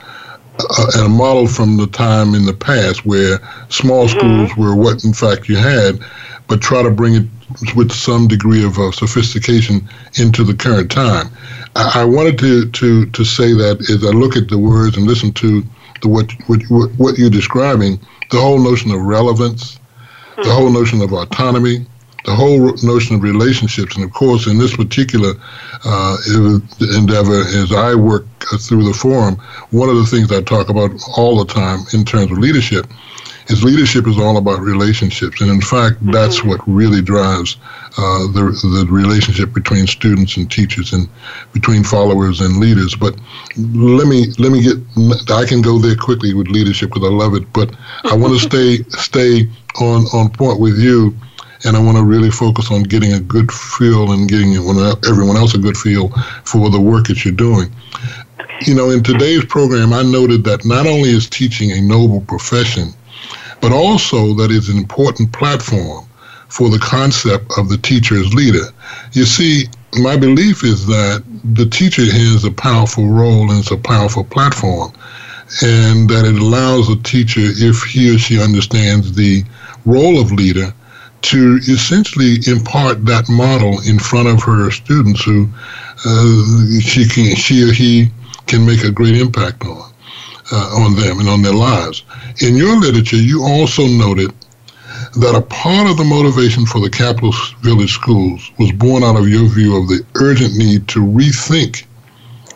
a, 0.58 1.00
a, 1.00 1.08
model 1.08 1.46
from 1.46 1.76
the 1.76 1.86
time 1.86 2.34
in 2.34 2.46
the 2.46 2.52
past 2.52 3.04
where 3.04 3.38
small 3.68 4.06
mm-hmm. 4.06 4.18
schools 4.18 4.56
were 4.56 4.74
what 4.74 5.04
in 5.04 5.12
fact 5.12 5.48
you 5.48 5.56
had, 5.56 5.98
but 6.46 6.60
try 6.60 6.82
to 6.82 6.90
bring 6.90 7.14
it 7.14 7.26
with 7.74 7.92
some 7.92 8.28
degree 8.28 8.64
of 8.64 8.78
uh, 8.78 8.90
sophistication 8.92 9.86
into 10.14 10.44
the 10.44 10.54
current 10.54 10.90
time. 10.90 11.28
I, 11.76 12.02
I, 12.02 12.04
wanted 12.04 12.38
to, 12.38 12.70
to, 12.70 13.06
to 13.06 13.24
say 13.24 13.52
that 13.52 13.80
as 13.90 14.04
I 14.04 14.10
look 14.10 14.36
at 14.36 14.48
the 14.48 14.58
words 14.58 14.96
and 14.96 15.06
listen 15.06 15.32
to 15.34 15.62
the 16.02 16.08
what, 16.08 16.30
what, 16.46 16.62
what 16.98 17.18
you're 17.18 17.30
describing, 17.30 17.98
the 18.30 18.40
whole 18.40 18.58
notion 18.58 18.90
of 18.90 19.00
relevance, 19.00 19.76
mm-hmm. 19.76 20.42
the 20.42 20.52
whole 20.52 20.70
notion 20.70 21.00
of 21.02 21.12
autonomy, 21.12 21.86
the 22.24 22.34
whole 22.34 22.74
notion 22.82 23.16
of 23.16 23.22
relationships. 23.22 23.96
And 23.96 24.04
of 24.04 24.12
course, 24.12 24.46
in 24.46 24.58
this 24.58 24.76
particular 24.76 25.34
uh, 25.84 26.16
endeavor, 26.96 27.40
as 27.40 27.72
I 27.72 27.94
work 27.94 28.26
through 28.60 28.84
the 28.84 28.94
forum, 28.94 29.36
one 29.70 29.88
of 29.88 29.96
the 29.96 30.06
things 30.06 30.32
I 30.32 30.42
talk 30.42 30.68
about 30.68 30.90
all 31.16 31.42
the 31.42 31.52
time 31.52 31.80
in 31.92 32.04
terms 32.04 32.32
of 32.32 32.38
leadership 32.38 32.86
is 33.48 33.62
leadership 33.62 34.06
is 34.06 34.18
all 34.18 34.38
about 34.38 34.60
relationships, 34.60 35.40
and 35.40 35.50
in 35.50 35.60
fact, 35.60 35.96
mm-hmm. 35.96 36.12
that's 36.12 36.42
what 36.42 36.60
really 36.66 37.02
drives 37.02 37.58
uh, 37.98 38.26
the 38.32 38.44
the 38.84 38.86
relationship 38.90 39.52
between 39.52 39.86
students 39.86 40.36
and 40.36 40.50
teachers, 40.50 40.92
and 40.92 41.08
between 41.52 41.84
followers 41.84 42.40
and 42.40 42.56
leaders. 42.56 42.94
But 42.94 43.14
let 43.56 44.06
me 44.06 44.32
let 44.38 44.50
me 44.50 44.62
get 44.62 44.78
I 45.30 45.44
can 45.44 45.60
go 45.60 45.78
there 45.78 45.96
quickly 45.96 46.32
with 46.32 46.48
leadership 46.48 46.90
because 46.90 47.06
I 47.06 47.12
love 47.12 47.34
it, 47.34 47.52
but 47.52 47.74
I 48.04 48.16
want 48.16 48.32
to 48.32 48.40
stay 48.48 48.82
stay 48.98 49.48
on 49.78 50.06
on 50.14 50.30
point 50.30 50.58
with 50.58 50.78
you 50.78 51.14
and 51.64 51.76
I 51.76 51.80
want 51.80 51.96
to 51.96 52.04
really 52.04 52.30
focus 52.30 52.70
on 52.70 52.82
getting 52.82 53.12
a 53.12 53.20
good 53.20 53.50
feel 53.50 54.12
and 54.12 54.28
getting 54.28 54.54
everyone 54.54 55.36
else 55.36 55.54
a 55.54 55.58
good 55.58 55.76
feel 55.76 56.08
for 56.44 56.70
the 56.70 56.80
work 56.80 57.06
that 57.08 57.24
you're 57.24 57.34
doing. 57.34 57.72
You 58.66 58.74
know, 58.74 58.90
in 58.90 59.02
today's 59.02 59.44
program, 59.44 59.92
I 59.92 60.02
noted 60.02 60.44
that 60.44 60.64
not 60.64 60.86
only 60.86 61.10
is 61.10 61.28
teaching 61.28 61.72
a 61.72 61.80
noble 61.80 62.20
profession, 62.22 62.90
but 63.60 63.72
also 63.72 64.34
that 64.34 64.50
it's 64.50 64.68
an 64.68 64.78
important 64.78 65.32
platform 65.32 66.06
for 66.48 66.68
the 66.68 66.78
concept 66.78 67.50
of 67.58 67.68
the 67.68 67.78
teacher 67.78 68.16
as 68.16 68.32
leader. 68.34 68.66
You 69.12 69.24
see, 69.24 69.64
my 70.00 70.16
belief 70.16 70.62
is 70.64 70.86
that 70.86 71.24
the 71.54 71.66
teacher 71.66 72.02
has 72.02 72.44
a 72.44 72.50
powerful 72.50 73.08
role 73.08 73.50
and 73.50 73.58
it's 73.58 73.70
a 73.70 73.76
powerful 73.76 74.24
platform, 74.24 74.92
and 75.62 76.08
that 76.10 76.24
it 76.24 76.40
allows 76.40 76.88
a 76.90 76.96
teacher, 77.02 77.40
if 77.42 77.82
he 77.82 78.14
or 78.14 78.18
she 78.18 78.42
understands 78.42 79.14
the 79.14 79.44
role 79.84 80.20
of 80.20 80.32
leader, 80.32 80.72
to 81.24 81.58
essentially 81.68 82.36
impart 82.46 83.06
that 83.06 83.28
model 83.30 83.80
in 83.88 83.98
front 83.98 84.28
of 84.28 84.42
her 84.42 84.70
students 84.70 85.24
who 85.24 85.48
uh, 86.04 86.80
she 86.80 87.08
can 87.08 87.34
she 87.34 87.62
or 87.62 87.72
he 87.72 88.10
can 88.46 88.66
make 88.66 88.84
a 88.84 88.90
great 88.90 89.16
impact 89.16 89.64
on 89.64 89.90
uh, 90.52 90.82
on 90.84 90.94
them 90.96 91.20
and 91.20 91.28
on 91.28 91.40
their 91.40 91.54
lives. 91.54 92.04
In 92.42 92.56
your 92.56 92.76
literature, 92.76 93.16
you 93.16 93.42
also 93.42 93.86
noted 93.86 94.32
that 95.16 95.34
a 95.34 95.40
part 95.40 95.88
of 95.88 95.96
the 95.96 96.04
motivation 96.04 96.66
for 96.66 96.80
the 96.80 96.90
Capital 96.90 97.32
Village 97.62 97.92
schools 97.92 98.50
was 98.58 98.72
born 98.72 99.02
out 99.02 99.16
of 99.16 99.28
your 99.28 99.48
view 99.48 99.76
of 99.76 99.88
the 99.88 100.04
urgent 100.16 100.56
need 100.56 100.88
to 100.88 101.00
rethink 101.00 101.84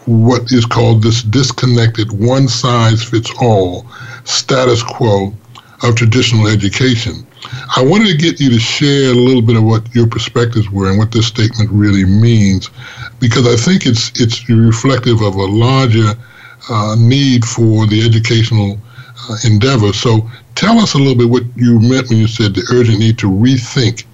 what 0.04 0.50
is 0.52 0.64
called 0.64 1.02
this 1.02 1.22
disconnected 1.22 2.10
one 2.12 2.48
size 2.48 3.02
fits 3.02 3.30
all 3.40 3.86
status 4.24 4.82
quo 4.82 5.32
of 5.82 5.94
traditional 5.94 6.48
education. 6.48 7.26
I 7.76 7.82
wanted 7.82 8.08
to 8.08 8.16
get 8.16 8.40
you 8.40 8.50
to 8.50 8.58
share 8.58 9.10
a 9.10 9.14
little 9.14 9.42
bit 9.42 9.56
of 9.56 9.64
what 9.64 9.94
your 9.94 10.06
perspectives 10.06 10.70
were 10.70 10.88
and 10.88 10.98
what 10.98 11.12
this 11.12 11.26
statement 11.26 11.70
really 11.70 12.04
means, 12.04 12.70
because 13.20 13.46
I 13.46 13.56
think 13.56 13.86
it's 13.86 14.10
it's 14.20 14.48
reflective 14.48 15.20
of 15.22 15.34
a 15.34 15.44
larger 15.44 16.14
uh, 16.70 16.96
need 16.98 17.44
for 17.44 17.86
the 17.86 18.04
educational 18.04 18.78
uh, 19.28 19.36
endeavor. 19.44 19.92
So 19.92 20.28
tell 20.54 20.78
us 20.78 20.94
a 20.94 20.98
little 20.98 21.16
bit 21.16 21.28
what 21.28 21.44
you 21.56 21.80
meant 21.80 22.08
when 22.08 22.18
you 22.18 22.28
said 22.28 22.54
the 22.54 22.66
urgent 22.72 22.98
need 22.98 23.18
to 23.18 23.30
rethink 23.30 24.04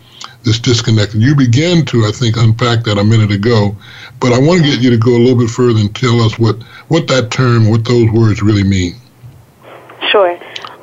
this 0.44 0.58
disconnect. 0.58 1.14
You 1.14 1.34
began 1.34 1.84
to, 1.86 2.04
I 2.04 2.12
think, 2.12 2.36
unpack 2.36 2.84
that 2.84 2.98
a 2.98 3.04
minute 3.04 3.32
ago, 3.32 3.74
but 4.20 4.32
I 4.32 4.38
want 4.38 4.62
to 4.62 4.70
get 4.70 4.80
you 4.80 4.90
to 4.90 4.98
go 4.98 5.16
a 5.16 5.18
little 5.18 5.38
bit 5.38 5.50
further 5.50 5.80
and 5.80 5.94
tell 5.94 6.20
us 6.20 6.38
what, 6.38 6.62
what 6.88 7.08
that 7.08 7.30
term, 7.30 7.70
what 7.70 7.84
those 7.84 8.10
words 8.10 8.42
really 8.42 8.62
mean. 8.62 8.94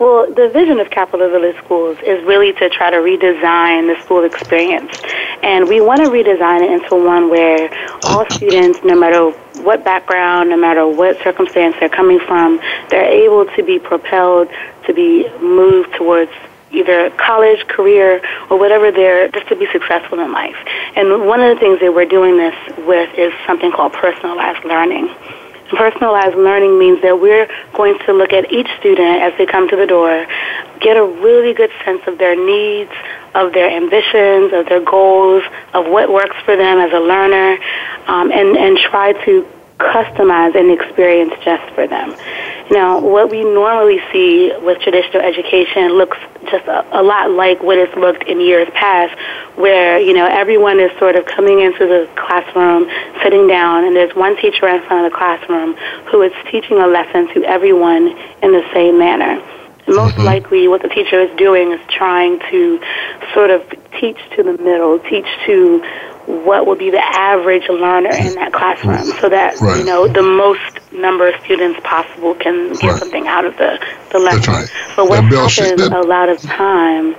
Well, 0.02 0.34
the 0.34 0.50
vision 0.50 0.80
of 0.80 0.90
Capital 0.90 1.30
Village 1.30 1.56
Schools 1.64 1.96
is 2.04 2.24
really 2.24 2.54
to 2.54 2.70
try 2.72 2.90
to 2.90 2.98
redesign 2.98 3.86
the 3.86 4.02
school 4.02 4.24
experience. 4.24 5.00
And 5.44 5.70
we 5.70 5.80
want 5.80 6.02
to 6.02 6.10
redesign 6.10 6.64
it 6.64 6.72
into 6.72 6.96
one 6.96 7.30
where 7.30 7.70
all 8.06 8.28
students, 8.32 8.80
no 8.84 9.00
matter 9.00 9.30
what 9.62 9.84
background, 9.84 10.50
no 10.50 10.58
matter 10.58 10.88
what 10.88 11.22
circumstance 11.22 11.76
they're 11.80 11.88
coming 11.88 12.20
from, 12.20 12.60
they're 12.90 13.12
able 13.12 13.46
to 13.56 13.62
be 13.62 13.78
propelled 13.78 14.50
to 14.88 14.94
be 14.96 15.30
moved 15.38 15.94
towards 15.94 16.32
either 16.72 17.12
college, 17.12 17.68
career, 17.68 18.24
or 18.50 18.58
whatever 18.58 18.92
they're 18.92 19.28
just 19.28 19.50
to 19.50 19.56
be 19.56 19.68
successful 19.72 20.20
in 20.20 20.32
life. 20.32 20.58
And 20.96 21.28
one 21.28 21.42
of 21.42 21.54
the 21.54 21.60
things 21.60 21.80
that 21.80 21.94
we're 21.94 22.06
doing 22.06 22.38
this 22.38 22.56
with 22.88 23.14
is 23.20 23.32
something 23.46 23.72
called 23.72 23.94
personalized 23.94 24.66
learning. 24.66 25.14
Personalized 25.72 26.36
learning 26.36 26.78
means 26.78 27.02
that 27.02 27.20
we're 27.20 27.48
going 27.74 27.98
to 28.06 28.14
look 28.14 28.34
at 28.34 28.52
each 28.52 28.68
student 28.80 29.22
as 29.22 29.34
they 29.38 29.46
come 29.46 29.70
to 29.70 29.76
the 29.76 29.88
door, 29.88 30.28
get 30.80 30.98
a 30.98 31.04
really 31.04 31.54
good 31.54 31.72
sense 31.86 32.02
of 32.08 32.18
their 32.18 32.36
needs, 32.36 32.92
of 33.34 33.54
their 33.54 33.70
ambitions, 33.70 34.52
of 34.54 34.68
their 34.68 34.82
goals, 34.82 35.44
of 35.74 35.88
what 35.88 36.12
works 36.12 36.36
for 36.44 36.56
them 36.58 36.78
as 36.80 36.92
a 36.92 37.00
learner, 37.00 37.58
um, 38.08 38.32
and, 38.32 38.58
and 38.58 38.78
try 38.78 39.14
to 39.26 39.48
customize 39.82 40.56
an 40.56 40.70
experience 40.70 41.34
just 41.44 41.66
for 41.74 41.88
them. 41.88 42.16
Now, 42.72 43.02
what 43.02 43.30
we 43.30 43.44
normally 43.44 44.00
see 44.14 44.54
with 44.62 44.80
traditional 44.80 45.22
education 45.22 45.98
looks 45.98 46.18
just 46.50 46.66
a, 46.68 47.02
a 47.02 47.04
lot 47.04 47.32
like 47.32 47.62
what 47.62 47.78
it's 47.78 47.94
looked 47.98 48.24
in 48.24 48.40
years 48.40 48.70
past, 48.74 49.18
where, 49.58 50.00
you 50.00 50.14
know, 50.14 50.26
everyone 50.26 50.80
is 50.80 50.92
sort 50.98 51.16
of 51.16 51.26
coming 51.26 51.60
into 51.60 51.86
the 51.86 52.08
classroom, 52.16 52.90
sitting 53.24 53.48
down, 53.48 53.84
and 53.84 53.96
there's 53.96 54.16
one 54.16 54.38
teacher 54.38 54.68
in 54.70 54.82
front 54.88 55.06
of 55.06 55.12
the 55.12 55.18
classroom 55.18 55.74
who 56.10 56.22
is 56.22 56.32
teaching 56.50 56.78
a 56.78 56.88
lesson 56.88 57.28
to 57.34 57.44
everyone 57.44 58.08
in 58.42 58.52
the 58.52 58.64
same 58.74 58.98
manner. 58.98 59.42
Most 59.88 60.16
mm-hmm. 60.16 60.24
likely, 60.24 60.68
what 60.68 60.82
the 60.82 60.90
teacher 60.90 61.20
is 61.20 61.36
doing 61.38 61.72
is 61.72 61.82
trying 61.90 62.40
to 62.52 62.80
sort 63.34 63.50
of 63.50 63.68
teach 64.00 64.18
to 64.38 64.44
the 64.44 64.56
middle, 64.64 65.00
teach 65.00 65.28
to 65.46 65.84
what 66.32 66.66
would 66.66 66.80
be 66.80 66.90
the 66.90 67.04
average 67.04 67.68
learner 67.70 68.10
in 68.10 68.36
that 68.36 68.54
classroom 68.54 69.04
so 69.20 69.30
that 69.30 69.60
right. 69.60 69.80
you 69.80 69.86
know 69.86 70.08
the 70.08 70.22
most 70.22 70.80
number 70.94 71.28
of 71.28 71.36
students 71.44 71.80
possible 71.84 72.34
can 72.36 72.74
get 72.74 72.84
right. 72.84 73.00
something 73.00 73.28
out 73.28 73.46
of 73.46 73.56
the, 73.58 73.80
the 74.12 74.20
lesson. 74.20 74.54
Right. 74.54 74.72
But 74.96 75.10
what 75.10 75.24
happens 75.24 75.82
a 75.82 76.02
lot 76.02 76.30
of 76.30 76.42
time 76.42 77.16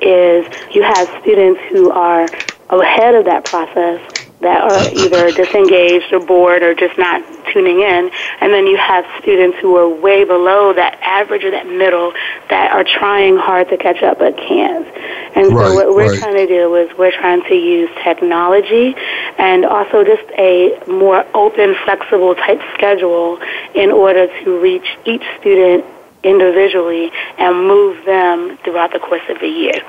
is 0.00 0.46
you 0.74 0.82
have 0.82 1.08
students 1.22 1.60
who 1.70 1.90
are 1.90 2.28
ahead 2.70 3.14
of 3.14 3.24
that 3.24 3.44
process 3.44 4.00
that 4.46 4.62
are 4.62 4.86
either 4.94 5.32
disengaged 5.32 6.12
or 6.12 6.20
bored 6.20 6.62
or 6.62 6.72
just 6.72 6.96
not 6.96 7.20
tuning 7.52 7.80
in. 7.80 8.10
And 8.40 8.52
then 8.52 8.66
you 8.66 8.76
have 8.76 9.04
students 9.20 9.58
who 9.58 9.76
are 9.76 9.88
way 9.88 10.22
below 10.22 10.72
that 10.72 10.98
average 11.02 11.42
or 11.42 11.50
that 11.50 11.66
middle 11.66 12.12
that 12.48 12.70
are 12.70 12.84
trying 12.84 13.36
hard 13.36 13.68
to 13.70 13.76
catch 13.76 14.02
up 14.04 14.20
but 14.20 14.36
can't. 14.36 14.86
And 15.34 15.52
right, 15.52 15.66
so 15.66 15.74
what 15.74 15.88
we're 15.88 16.10
right. 16.10 16.18
trying 16.20 16.36
to 16.36 16.46
do 16.46 16.76
is 16.76 16.96
we're 16.96 17.10
trying 17.10 17.42
to 17.42 17.54
use 17.54 17.90
technology 18.04 18.94
and 19.36 19.64
also 19.64 20.04
just 20.04 20.30
a 20.38 20.78
more 20.86 21.26
open, 21.34 21.74
flexible 21.84 22.36
type 22.36 22.62
schedule 22.74 23.40
in 23.74 23.90
order 23.90 24.28
to 24.44 24.60
reach 24.60 24.86
each 25.04 25.24
student 25.40 25.84
individually 26.22 27.10
and 27.38 27.66
move 27.66 28.04
them 28.04 28.56
throughout 28.58 28.92
the 28.92 29.00
course 29.00 29.26
of 29.28 29.40
the 29.40 29.48
year. 29.48 29.82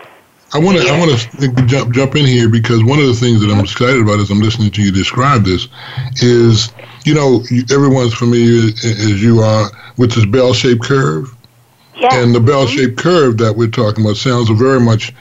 I 0.54 0.60
want 0.60 0.78
to 0.78 0.88
I 0.88 0.98
want 0.98 1.12
to 1.12 1.66
jump 1.66 1.94
jump 1.94 2.16
in 2.16 2.26
here 2.26 2.48
because 2.48 2.82
one 2.82 3.00
of 3.00 3.08
the 3.08 3.14
things 3.14 3.42
that 3.42 3.52
I'm 3.52 3.60
excited 3.60 4.02
about 4.02 4.20
as 4.20 4.32
I'm 4.32 4.40
listening 4.40 4.72
to 4.72 4.82
you 4.82 4.92
describe 4.92 5.44
this 5.44 5.68
is 6.22 6.72
you 7.04 7.14
know 7.14 7.44
everyone's 7.70 8.14
familiar 8.14 8.70
as 8.70 9.22
you 9.22 9.42
are 9.42 9.70
with 9.98 10.14
this 10.14 10.26
bell-shaped 10.26 10.82
curve, 10.82 11.36
yeah. 11.98 12.22
and 12.22 12.34
the 12.34 12.40
bell-shaped 12.40 12.98
curve 12.98 13.38
that 13.40 13.58
we're 13.58 13.68
talking 13.68 14.06
about 14.06 14.16
sounds 14.16 14.50
very 14.52 14.80
much 14.80 15.14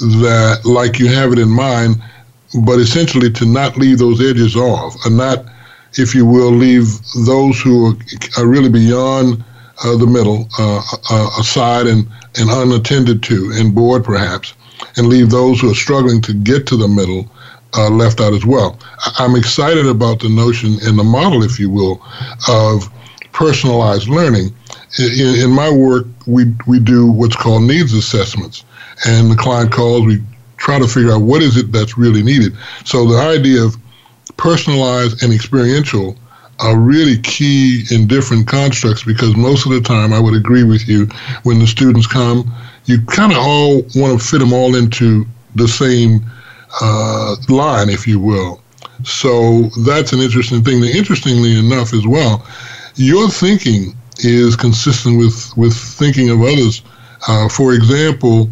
that 0.00 0.60
like 0.64 0.98
you 0.98 1.08
have 1.08 1.32
it 1.32 1.38
in 1.38 1.48
mind, 1.48 1.96
but 2.66 2.78
essentially 2.78 3.30
to 3.30 3.46
not 3.46 3.78
leave 3.78 3.98
those 3.98 4.20
edges 4.20 4.56
off 4.56 4.94
and 5.06 5.16
not, 5.16 5.46
if 5.94 6.14
you 6.14 6.26
will, 6.26 6.50
leave 6.50 6.86
those 7.24 7.58
who 7.62 7.92
are, 7.92 7.96
are 8.36 8.46
really 8.46 8.68
beyond 8.68 9.42
uh, 9.84 9.96
the 9.96 10.06
middle 10.06 10.46
uh, 10.58 10.82
uh, 11.10 11.30
aside 11.38 11.86
and, 11.86 12.06
and 12.38 12.50
unattended 12.50 13.22
to 13.22 13.52
and 13.54 13.74
bored 13.74 14.04
perhaps 14.04 14.52
and 14.96 15.06
leave 15.08 15.30
those 15.30 15.60
who 15.60 15.70
are 15.70 15.74
struggling 15.74 16.20
to 16.22 16.34
get 16.34 16.66
to 16.68 16.76
the 16.76 16.88
middle 16.88 17.30
uh, 17.76 17.90
left 17.90 18.20
out 18.20 18.32
as 18.32 18.44
well. 18.44 18.78
I'm 19.18 19.36
excited 19.36 19.86
about 19.86 20.20
the 20.20 20.28
notion 20.28 20.76
and 20.82 20.98
the 20.98 21.04
model, 21.04 21.42
if 21.42 21.58
you 21.58 21.70
will, 21.70 22.02
of 22.48 22.90
personalized 23.32 24.08
learning. 24.08 24.54
In, 24.98 25.34
in, 25.42 25.50
my 25.50 25.70
work, 25.70 26.06
we, 26.26 26.54
we 26.66 26.78
do 26.78 27.06
what's 27.10 27.36
called 27.36 27.64
needs 27.64 27.92
assessments. 27.92 28.64
And 29.06 29.30
the 29.30 29.36
client 29.36 29.72
calls, 29.72 30.06
we 30.06 30.22
try 30.56 30.78
to 30.78 30.88
figure 30.88 31.12
out 31.12 31.20
what 31.20 31.42
is 31.42 31.56
it 31.56 31.70
that's 31.70 31.98
really 31.98 32.22
needed. 32.22 32.56
So 32.84 33.06
the 33.06 33.18
idea 33.18 33.62
of 33.62 33.76
personalized 34.38 35.22
and 35.22 35.32
experiential 35.32 36.16
are 36.60 36.78
really 36.78 37.18
key 37.18 37.84
in 37.90 38.06
different 38.06 38.48
constructs 38.48 39.04
because 39.04 39.36
most 39.36 39.66
of 39.66 39.72
the 39.72 39.80
time 39.80 40.12
I 40.12 40.18
would 40.18 40.34
agree 40.34 40.64
with 40.64 40.88
you 40.88 41.06
when 41.42 41.58
the 41.58 41.66
students 41.66 42.06
come 42.06 42.50
you 42.86 43.00
kind 43.02 43.32
of 43.32 43.38
all 43.38 43.82
want 43.94 44.18
to 44.18 44.24
fit 44.24 44.38
them 44.38 44.52
all 44.52 44.74
into 44.74 45.26
the 45.54 45.68
same 45.68 46.24
uh, 46.80 47.36
line, 47.48 47.88
if 47.88 48.06
you 48.06 48.18
will. 48.18 48.62
So 49.04 49.64
that's 49.84 50.12
an 50.12 50.20
interesting 50.20 50.62
thing. 50.62 50.82
interestingly 50.84 51.58
enough, 51.58 51.92
as 51.92 52.06
well, 52.06 52.46
your 52.94 53.28
thinking 53.28 53.94
is 54.18 54.56
consistent 54.56 55.18
with, 55.18 55.52
with 55.56 55.76
thinking 55.76 56.30
of 56.30 56.40
others. 56.40 56.82
Uh, 57.28 57.48
for 57.48 57.74
example, 57.74 58.48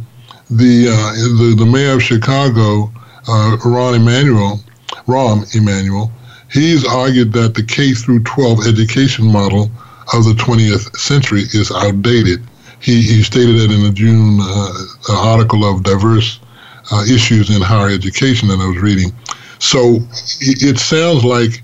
the, 0.50 0.88
uh, 0.88 1.12
the 1.38 1.54
the 1.56 1.66
mayor 1.66 1.94
of 1.94 2.02
Chicago, 2.02 2.92
uh, 3.28 3.56
Ron 3.64 3.94
Emanuel, 3.94 4.60
Rahm 5.06 5.54
Emanuel, 5.54 6.12
he's 6.52 6.86
argued 6.86 7.32
that 7.32 7.54
the 7.54 7.62
K 7.62 7.92
through 7.92 8.22
12 8.24 8.66
education 8.66 9.24
model 9.30 9.70
of 10.12 10.24
the 10.24 10.34
20th 10.34 10.96
century 10.96 11.42
is 11.52 11.70
outdated 11.70 12.42
he, 12.84 13.00
he 13.00 13.22
stated 13.22 13.56
that 13.56 13.70
in 13.70 13.86
a 13.86 13.92
June 13.92 14.38
uh, 14.40 14.72
article 15.08 15.64
of 15.64 15.82
diverse 15.82 16.38
uh, 16.92 17.02
issues 17.10 17.54
in 17.54 17.62
higher 17.62 17.88
education 17.88 18.48
that 18.48 18.60
I 18.60 18.68
was 18.68 18.78
reading. 18.78 19.10
So 19.58 19.96
it, 20.40 20.62
it 20.62 20.78
sounds 20.78 21.24
like 21.24 21.62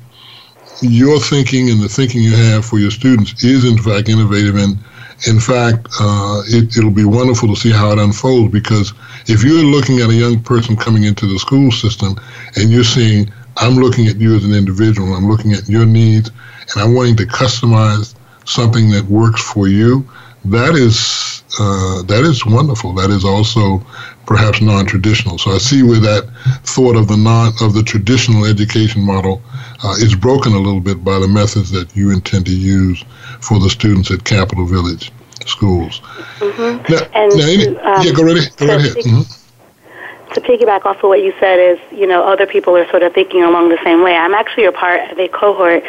your 0.81 1.21
thinking 1.21 1.69
and 1.69 1.83
the 1.83 1.89
thinking 1.89 2.23
you 2.23 2.35
have 2.35 2.65
for 2.65 2.79
your 2.79 2.91
students 2.91 3.45
is 3.45 3.67
in 3.67 3.77
fact 3.77 4.09
innovative 4.09 4.57
and 4.57 4.79
in 5.27 5.39
fact, 5.39 5.87
uh, 6.00 6.43
it, 6.47 6.77
it'll 6.79 6.91
be 6.91 7.05
wonderful 7.05 7.49
to 7.49 7.61
see 7.61 7.71
how 7.71 7.91
it 7.93 7.99
unfolds 7.99 8.50
because 8.53 8.95
if 9.27 9.45
you're 9.45 9.62
looking 9.62 10.00
at 10.00 10.09
a 10.09 10.15
young 10.15 10.43
person 10.43 10.77
coming 10.77 11.05
into 11.05 11.27
the 11.27 11.39
school 11.39 11.71
system 11.71 12.17
and 12.57 12.71
you're 12.71 12.85
seeing, 12.85 13.31
I'm 13.59 13.75
looking 13.75 14.07
at 14.07 14.17
you 14.17 14.35
as 14.35 14.45
an 14.45 14.55
individual, 14.55 15.12
I'm 15.15 15.29
looking 15.29 15.53
at 15.53 15.69
your 15.69 15.85
needs, 15.85 16.31
and 16.73 16.83
I'm 16.83 16.95
wanting 16.95 17.17
to 17.17 17.27
customize 17.27 18.15
something 18.47 18.91
that 18.93 19.05
works 19.05 19.43
for 19.43 19.69
you, 19.69 20.09
that 20.45 20.75
is 20.75 21.43
uh, 21.59 22.03
that 22.03 22.25
is 22.25 22.47
wonderful. 22.47 22.95
That 22.95 23.11
is 23.11 23.25
also 23.25 23.85
perhaps 24.27 24.61
non-traditional. 24.61 25.39
So 25.39 25.51
I 25.51 25.59
see 25.59 25.83
where 25.83 26.01
that 26.01 26.31
thought 26.63 26.97
of 26.97 27.09
the 27.09 27.17
non 27.17 27.53
of 27.61 27.75
the 27.75 27.83
traditional 27.83 28.45
education 28.45 29.03
model 29.03 29.43
uh, 29.83 29.95
is 29.99 30.15
broken 30.15 30.53
a 30.53 30.59
little 30.59 30.81
bit 30.81 31.05
by 31.05 31.19
the 31.19 31.29
methods 31.29 31.71
that 31.73 31.95
you 31.97 32.11
intend 32.11 32.47
to 32.47 32.57
use 32.57 33.05
for 33.41 33.59
the 33.59 33.69
students 33.69 34.11
at 34.11 34.25
Capital 34.25 34.67
Village 34.67 35.13
schools. 35.47 36.01
Mm-hmm. 36.39 36.93
Now, 36.93 37.01
and 37.15 37.37
now 37.37 37.47
any, 37.47 37.67
um, 37.79 38.07
yeah, 38.07 38.13
go 38.13 38.23
right, 38.23 38.57
go 38.57 38.67
right 38.67 38.79
ahead. 38.79 38.97
Mm-hmm. 38.97 40.35
To 40.35 40.41
piggyback 40.43 40.87
off 40.87 40.99
of 40.99 41.09
what 41.09 41.25
you 41.25 41.35
said 41.41 41.59
is, 41.59 41.79
you 41.91 42.07
know, 42.07 42.23
other 42.23 42.47
people 42.47 42.77
are 42.77 42.89
sort 42.91 43.03
of 43.03 43.13
thinking 43.13 43.43
along 43.43 43.69
the 43.69 43.83
same 43.83 44.05
way. 44.05 44.15
I'm 44.15 44.33
actually 44.33 44.67
a 44.67 44.73
part 44.73 45.11
of 45.11 45.19
a 45.19 45.27
cohort 45.27 45.83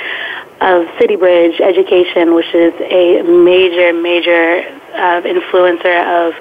of 0.61 0.85
CityBridge 0.97 1.59
Education, 1.59 2.35
which 2.35 2.53
is 2.53 2.73
a 2.79 3.23
major, 3.23 3.93
major 3.93 4.61
uh, 4.93 5.21
influencer 5.25 5.97
of 6.05 6.33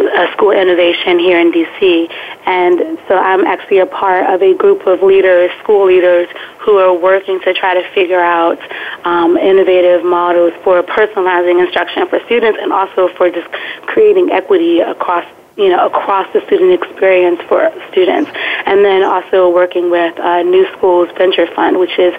uh, 0.00 0.32
school 0.32 0.50
innovation 0.50 1.18
here 1.18 1.38
in 1.38 1.52
DC. 1.52 2.10
And 2.46 2.98
so 3.06 3.18
I'm 3.18 3.44
actually 3.44 3.78
a 3.78 3.86
part 3.86 4.26
of 4.32 4.42
a 4.42 4.54
group 4.54 4.86
of 4.86 5.02
leaders, 5.02 5.50
school 5.62 5.86
leaders, 5.86 6.28
who 6.60 6.78
are 6.78 6.94
working 6.94 7.38
to 7.40 7.52
try 7.52 7.74
to 7.74 7.86
figure 7.92 8.20
out 8.20 8.58
um, 9.04 9.36
innovative 9.36 10.04
models 10.04 10.52
for 10.64 10.82
personalizing 10.82 11.62
instruction 11.62 12.08
for 12.08 12.18
students 12.24 12.58
and 12.60 12.72
also 12.72 13.08
for 13.16 13.30
just 13.30 13.50
creating 13.86 14.30
equity 14.30 14.80
across 14.80 15.26
you 15.56 15.68
know, 15.68 15.86
across 15.86 16.26
the 16.32 16.40
student 16.46 16.72
experience 16.72 17.38
for 17.46 17.70
students. 17.92 18.30
And 18.64 18.82
then 18.82 19.02
also 19.02 19.52
working 19.52 19.90
with 19.90 20.18
uh, 20.18 20.40
NewSchools 20.40 21.16
Venture 21.18 21.46
Fund, 21.54 21.78
which 21.78 21.98
is 21.98 22.14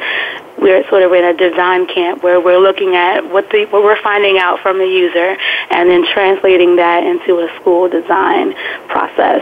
we're 0.62 0.88
sort 0.90 1.02
of 1.02 1.12
in 1.12 1.26
a 1.26 1.34
design 1.34 1.88
camp 1.88 2.24
where 2.24 2.40
we're 2.40 2.60
looking 2.60 2.96
at 2.96 3.26
what 3.26 3.50
the 3.50 3.66
what 3.66 3.84
we're 3.84 4.02
finding 4.02 4.38
out 4.38 4.60
from 4.60 4.78
the 4.78 4.86
user 4.86 5.36
and 5.72 5.90
then 5.90 6.06
translating 6.14 6.76
that 6.76 7.04
into 7.04 7.40
a 7.40 7.50
school 7.60 7.90
design 7.90 8.54
process. 8.88 9.42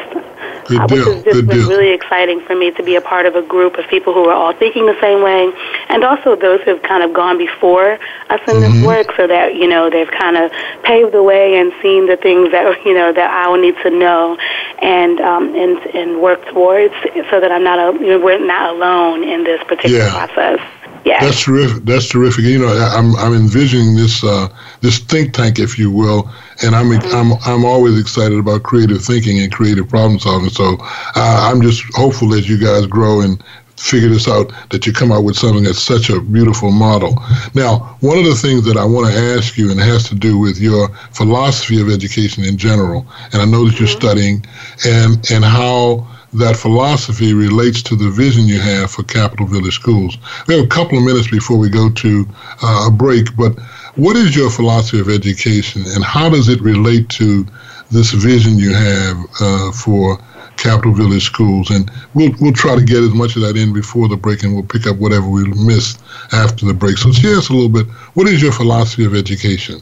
Good 0.65 0.79
uh, 0.79 0.87
which 0.89 1.03
has 1.03 1.23
just 1.23 1.47
been 1.47 1.67
really 1.67 1.89
exciting 1.89 2.39
for 2.41 2.55
me 2.55 2.71
to 2.71 2.83
be 2.83 2.95
a 2.95 3.01
part 3.01 3.25
of 3.25 3.35
a 3.35 3.41
group 3.41 3.77
of 3.77 3.87
people 3.89 4.13
who 4.13 4.25
are 4.29 4.33
all 4.33 4.53
thinking 4.53 4.85
the 4.85 4.99
same 5.01 5.21
way, 5.21 5.51
and 5.89 6.03
also 6.03 6.35
those 6.35 6.61
who 6.61 6.75
have 6.75 6.83
kind 6.83 7.03
of 7.03 7.13
gone 7.13 7.37
before 7.37 7.93
us 7.93 8.39
in 8.47 8.55
mm-hmm. 8.55 8.73
this 8.73 8.85
work, 8.85 9.07
so 9.17 9.27
that 9.27 9.55
you 9.55 9.67
know 9.67 9.89
they've 9.89 10.11
kind 10.11 10.37
of 10.37 10.51
paved 10.83 11.11
the 11.11 11.21
way 11.21 11.57
and 11.59 11.73
seen 11.81 12.07
the 12.07 12.15
things 12.15 12.51
that 12.51 12.63
you 12.85 12.93
know 12.93 13.11
that 13.11 13.29
I 13.29 13.49
will 13.49 13.61
need 13.61 13.75
to 13.83 13.89
know 13.89 14.37
and 14.81 15.19
um, 15.19 15.55
and 15.55 15.77
and 15.93 16.21
work 16.21 16.45
towards, 16.47 16.93
so 17.29 17.41
that 17.41 17.51
I'm 17.51 17.63
not 17.63 17.79
a, 17.79 17.99
you 17.99 18.11
know, 18.11 18.19
we're 18.19 18.39
not 18.39 18.73
alone 18.75 19.23
in 19.23 19.43
this 19.43 19.61
particular 19.65 20.05
yeah. 20.05 20.25
process. 20.25 20.78
Yeah. 21.05 21.23
That's 21.23 21.43
terrific. 21.43 21.85
That's 21.85 22.07
terrific. 22.09 22.45
You 22.45 22.59
know, 22.59 22.67
I'm 22.67 23.15
I'm 23.15 23.33
envisioning 23.33 23.95
this 23.95 24.23
uh, 24.23 24.49
this 24.81 24.99
think 24.99 25.33
tank, 25.33 25.59
if 25.59 25.79
you 25.79 25.91
will, 25.91 26.29
and 26.63 26.75
I'm 26.75 26.89
mm-hmm. 26.89 27.15
I'm 27.15 27.33
I'm 27.45 27.65
always 27.65 27.99
excited 27.99 28.37
about 28.37 28.63
creative 28.63 29.03
thinking 29.03 29.39
and 29.39 29.51
creative 29.51 29.87
problem 29.87 30.19
solving. 30.19 30.49
So 30.49 30.77
uh, 30.79 31.49
I'm 31.49 31.61
just 31.61 31.83
hopeful 31.95 32.33
as 32.33 32.49
you 32.49 32.57
guys 32.57 32.85
grow 32.85 33.21
and 33.21 33.41
figure 33.79 34.09
this 34.09 34.27
out 34.27 34.51
that 34.69 34.85
you 34.85 34.93
come 34.93 35.11
out 35.11 35.23
with 35.23 35.37
something 35.37 35.63
that's 35.63 35.81
such 35.81 36.09
a 36.09 36.19
beautiful 36.19 36.71
model. 36.71 37.13
Now, 37.55 37.97
one 38.01 38.17
of 38.17 38.25
the 38.25 38.35
things 38.35 38.65
that 38.65 38.75
I 38.75 38.83
want 38.83 39.07
to 39.07 39.17
ask 39.17 39.57
you, 39.57 39.71
and 39.71 39.79
it 39.79 39.83
has 39.83 40.07
to 40.09 40.15
do 40.15 40.37
with 40.37 40.59
your 40.59 40.89
philosophy 41.13 41.81
of 41.81 41.89
education 41.89 42.43
in 42.43 42.57
general, 42.57 43.07
and 43.31 43.41
I 43.41 43.45
know 43.45 43.65
that 43.65 43.79
you're 43.79 43.87
mm-hmm. 43.87 43.97
studying, 43.97 44.45
and 44.85 45.31
and 45.31 45.45
how 45.45 46.07
that 46.33 46.55
philosophy 46.55 47.33
relates 47.33 47.81
to 47.83 47.95
the 47.95 48.09
vision 48.09 48.47
you 48.47 48.59
have 48.59 48.91
for 48.91 49.03
Capital 49.03 49.47
Village 49.47 49.75
Schools. 49.75 50.17
We 50.47 50.55
have 50.55 50.65
a 50.65 50.67
couple 50.67 50.97
of 50.97 51.03
minutes 51.03 51.29
before 51.29 51.57
we 51.57 51.69
go 51.69 51.89
to 51.89 52.27
uh, 52.61 52.87
a 52.87 52.91
break, 52.91 53.35
but 53.35 53.57
what 53.95 54.15
is 54.15 54.35
your 54.35 54.49
philosophy 54.49 54.99
of 54.99 55.09
education 55.09 55.83
and 55.87 56.03
how 56.03 56.29
does 56.29 56.47
it 56.47 56.61
relate 56.61 57.09
to 57.09 57.45
this 57.91 58.11
vision 58.11 58.57
you 58.57 58.73
have 58.73 59.17
uh, 59.41 59.71
for 59.71 60.19
Capital 60.57 60.93
Village 60.93 61.23
Schools? 61.23 61.71
And 61.71 61.89
we'll, 62.13 62.31
we'll 62.39 62.53
try 62.53 62.75
to 62.75 62.83
get 62.83 63.03
as 63.03 63.13
much 63.13 63.35
of 63.35 63.41
that 63.41 63.57
in 63.57 63.73
before 63.73 64.07
the 64.07 64.17
break 64.17 64.43
and 64.43 64.53
we'll 64.53 64.63
pick 64.63 64.85
up 64.85 64.97
whatever 64.97 65.27
we 65.27 65.45
missed 65.45 66.01
after 66.31 66.65
the 66.65 66.73
break. 66.73 66.97
So 66.97 67.11
share 67.11 67.37
us 67.37 67.49
a 67.49 67.53
little 67.53 67.69
bit. 67.69 67.87
What 68.13 68.27
is 68.27 68.41
your 68.41 68.51
philosophy 68.51 69.05
of 69.05 69.15
education? 69.15 69.81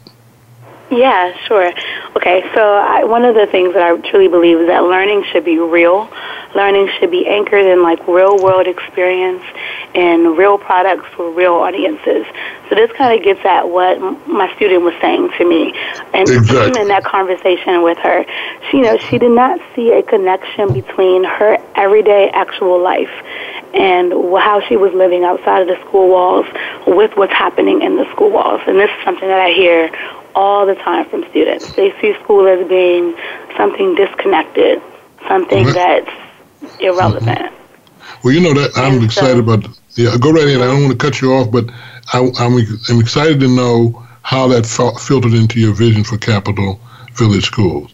Yeah, 0.90 1.36
sure. 1.46 1.70
Okay, 2.16 2.42
so 2.54 2.62
I, 2.62 3.04
one 3.04 3.24
of 3.24 3.34
the 3.34 3.46
things 3.46 3.74
that 3.74 3.82
I 3.82 3.96
truly 4.10 4.28
believe 4.28 4.58
is 4.58 4.66
that 4.68 4.84
learning 4.84 5.24
should 5.30 5.44
be 5.44 5.58
real. 5.58 6.08
Learning 6.54 6.88
should 6.98 7.10
be 7.10 7.26
anchored 7.26 7.66
in 7.66 7.82
like 7.82 8.06
real 8.08 8.38
world 8.38 8.66
experience 8.66 9.42
and 9.94 10.36
real 10.36 10.58
products 10.58 11.06
for 11.14 11.30
real 11.30 11.54
audiences. 11.54 12.24
So 12.68 12.74
this 12.74 12.90
kind 12.92 13.18
of 13.18 13.24
gets 13.24 13.44
at 13.44 13.68
what 13.68 14.00
my 14.26 14.54
student 14.56 14.82
was 14.82 14.94
saying 15.00 15.30
to 15.38 15.44
me, 15.44 15.74
and 16.14 16.28
exactly. 16.28 16.80
in 16.80 16.88
that 16.88 17.04
conversation 17.04 17.82
with 17.82 17.98
her, 17.98 18.24
she, 18.70 18.78
you 18.78 18.82
know, 18.82 18.96
she 18.96 19.18
did 19.18 19.30
not 19.30 19.60
see 19.74 19.92
a 19.92 20.02
connection 20.02 20.72
between 20.72 21.24
her 21.24 21.58
everyday 21.74 22.30
actual 22.30 22.80
life 22.80 23.10
and 23.74 24.12
how 24.38 24.60
she 24.66 24.76
was 24.76 24.92
living 24.94 25.24
outside 25.24 25.62
of 25.62 25.68
the 25.68 25.78
school 25.86 26.08
walls 26.08 26.46
with 26.86 27.16
what's 27.16 27.32
happening 27.32 27.82
in 27.82 27.96
the 27.96 28.10
school 28.12 28.30
walls. 28.30 28.60
And 28.66 28.78
this 28.78 28.90
is 28.90 29.04
something 29.04 29.28
that 29.28 29.40
I 29.40 29.50
hear 29.50 29.90
all 30.34 30.66
the 30.66 30.74
time 30.76 31.08
from 31.08 31.28
students. 31.30 31.72
They 31.72 31.92
see 32.00 32.14
school 32.22 32.46
as 32.46 32.66
being 32.68 33.14
something 33.56 33.94
disconnected, 33.94 34.80
something 35.26 35.66
mm-hmm. 35.66 35.74
that's 35.74 36.27
irrelevant. 36.80 37.38
Mm-hmm. 37.38 37.54
Well, 38.24 38.34
you 38.34 38.40
know 38.40 38.54
that 38.54 38.76
I'm 38.76 38.94
and 38.94 39.04
excited 39.04 39.44
so, 39.44 39.52
about. 39.52 39.78
Yeah, 39.94 40.16
go 40.20 40.32
right 40.32 40.46
in. 40.46 40.60
I 40.60 40.66
don't 40.66 40.82
want 40.82 40.92
to 40.92 40.98
cut 40.98 41.20
you 41.20 41.32
off, 41.34 41.50
but 41.50 41.70
I, 42.12 42.20
am 42.20 42.32
I'm, 42.38 42.58
I'm 42.88 43.00
excited 43.00 43.40
to 43.40 43.48
know 43.48 44.06
how 44.22 44.48
that 44.48 44.66
filtered 44.66 45.34
into 45.34 45.60
your 45.60 45.74
vision 45.74 46.04
for 46.04 46.18
Capital 46.18 46.80
Village 47.14 47.44
Schools. 47.44 47.92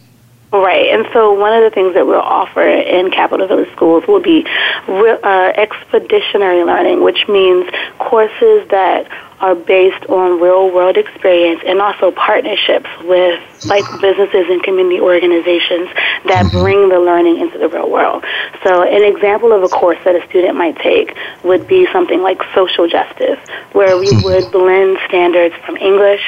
Right, 0.53 0.87
and 0.95 1.05
so 1.13 1.33
one 1.33 1.53
of 1.53 1.65
the 1.65 1.71
things 1.71 1.95
that 1.95 2.07
we'll 2.07 2.21
offer 2.21 2.63
in 2.63 3.11
Capital 3.11 3.49
Village 3.49 3.73
Schools 3.73 4.07
will 4.07 4.21
be 4.21 4.47
uh, 4.87 5.53
expeditionary 5.57 6.63
learning, 6.63 7.03
which 7.03 7.27
means 7.29 7.69
courses 7.99 8.69
that 8.69 9.09
are 9.45 9.55
based 9.55 10.07
on 10.07 10.41
real 10.41 10.73
world 10.73 10.97
experience 10.97 11.61
and 11.67 11.79
also 11.79 12.11
partnerships 12.11 12.89
with 13.03 13.39
like 13.67 13.85
businesses 14.01 14.47
and 14.49 14.63
community 14.63 14.99
organizations 14.99 15.87
that 16.25 16.47
mm-hmm. 16.47 16.61
bring 16.61 16.89
the 16.89 16.99
learning 16.99 17.39
into 17.39 17.59
the 17.59 17.69
real 17.69 17.91
world. 17.91 18.25
So 18.65 18.83
an 18.83 19.05
example 19.05 19.53
of 19.53 19.63
a 19.63 19.69
course 19.69 19.99
that 20.07 20.17
a 20.17 20.27
student 20.31 20.57
might 20.57 20.79
take 20.79 21.15
would 21.45 21.69
be 21.69 21.87
something 21.93 22.23
like 22.23 22.41
social 22.55 22.89
justice, 22.89 23.39
where 23.73 23.99
we 23.99 24.09
mm-hmm. 24.09 24.25
would 24.25 24.51
blend 24.51 24.97
standards 25.09 25.55
from 25.67 25.77
English 25.77 26.25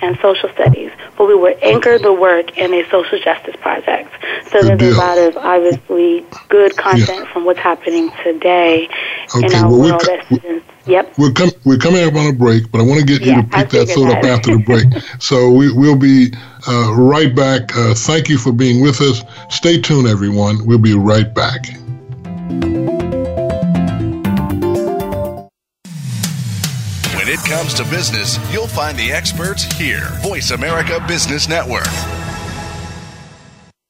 and 0.00 0.16
social 0.22 0.48
studies, 0.50 0.92
but 1.18 1.26
we 1.26 1.34
would 1.34 1.60
anchor 1.62 1.98
the 1.98 2.12
work 2.12 2.56
in 2.58 2.72
a 2.74 2.88
social 2.90 3.18
justice 3.18 3.56
project. 3.60 4.08
So 4.50 4.62
good 4.62 4.78
there's 4.78 4.94
deal. 4.94 4.94
a 4.94 5.02
lot 5.02 5.18
of 5.18 5.36
obviously 5.36 6.24
good 6.48 6.76
content 6.76 7.24
yeah. 7.24 7.32
from 7.32 7.44
what's 7.44 7.58
happening 7.58 8.12
today 8.22 8.88
okay, 9.34 9.46
in 9.46 9.54
our 9.54 9.68
well, 9.68 9.98
world 9.98 10.08
as 10.08 10.26
students 10.26 10.66
Yep. 10.86 11.18
We're, 11.18 11.32
com- 11.32 11.50
we're 11.64 11.78
coming 11.78 12.04
up 12.04 12.14
on 12.14 12.26
a 12.26 12.32
break, 12.32 12.70
but 12.72 12.80
I 12.80 12.84
want 12.84 13.00
to 13.00 13.06
get 13.06 13.22
yeah, 13.22 13.36
you 13.36 13.42
to 13.42 13.48
pick 13.48 13.70
that 13.70 13.88
thought 13.88 14.16
up 14.16 14.24
after 14.24 14.56
the 14.56 14.62
break. 14.62 14.86
so 15.20 15.50
we, 15.50 15.72
we'll 15.72 15.96
be 15.96 16.32
uh, 16.66 16.94
right 16.94 17.34
back. 17.34 17.76
Uh, 17.76 17.94
thank 17.94 18.28
you 18.28 18.38
for 18.38 18.52
being 18.52 18.80
with 18.80 19.00
us. 19.00 19.22
Stay 19.48 19.80
tuned, 19.80 20.08
everyone. 20.08 20.66
We'll 20.66 20.78
be 20.78 20.94
right 20.94 21.32
back. 21.32 21.66
When 27.14 27.28
it 27.28 27.40
comes 27.44 27.74
to 27.74 27.84
business, 27.84 28.38
you'll 28.52 28.66
find 28.66 28.98
the 28.98 29.12
experts 29.12 29.64
here. 29.64 30.08
Voice 30.22 30.50
America 30.50 31.02
Business 31.06 31.48
Network. 31.48 31.86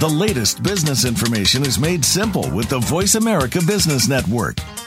The 0.00 0.08
latest 0.08 0.62
business 0.62 1.04
information 1.04 1.62
is 1.62 1.78
made 1.78 2.04
simple 2.04 2.50
with 2.50 2.68
the 2.68 2.80
Voice 2.80 3.14
America 3.14 3.60
Business 3.66 4.08
Network. 4.08 4.58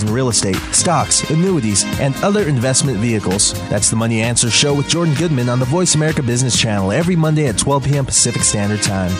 in 0.00 0.10
real 0.10 0.30
estate, 0.30 0.56
stocks, 0.72 1.28
annuities, 1.28 1.84
and 2.00 2.16
other 2.24 2.48
investment 2.48 2.96
vehicles. 2.96 3.52
That's 3.68 3.90
the 3.90 3.96
Money 3.96 4.22
Answer 4.22 4.50
Show 4.50 4.74
with 4.74 4.88
Jordan 4.88 5.14
Goodman 5.16 5.50
on 5.50 5.58
the 5.58 5.66
Voice 5.66 5.94
America 5.94 6.22
Business 6.22 6.58
Channel 6.58 6.90
every 6.90 7.16
Monday 7.16 7.48
at 7.48 7.58
12 7.58 7.84
p.m. 7.84 8.06
Pacific 8.06 8.40
Standard 8.42 8.80
Time. 8.80 9.12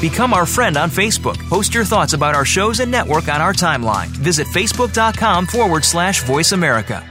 Become 0.00 0.34
our 0.34 0.46
friend 0.46 0.76
on 0.76 0.90
Facebook. 0.90 1.36
Post 1.48 1.74
your 1.74 1.84
thoughts 1.84 2.12
about 2.12 2.34
our 2.34 2.44
shows 2.44 2.80
and 2.80 2.90
network 2.90 3.28
on 3.28 3.40
our 3.40 3.52
timeline. 3.52 4.08
Visit 4.08 4.46
facebook.com 4.46 5.46
forward 5.46 5.84
slash 5.84 6.22
voice 6.22 6.52
America. 6.52 7.04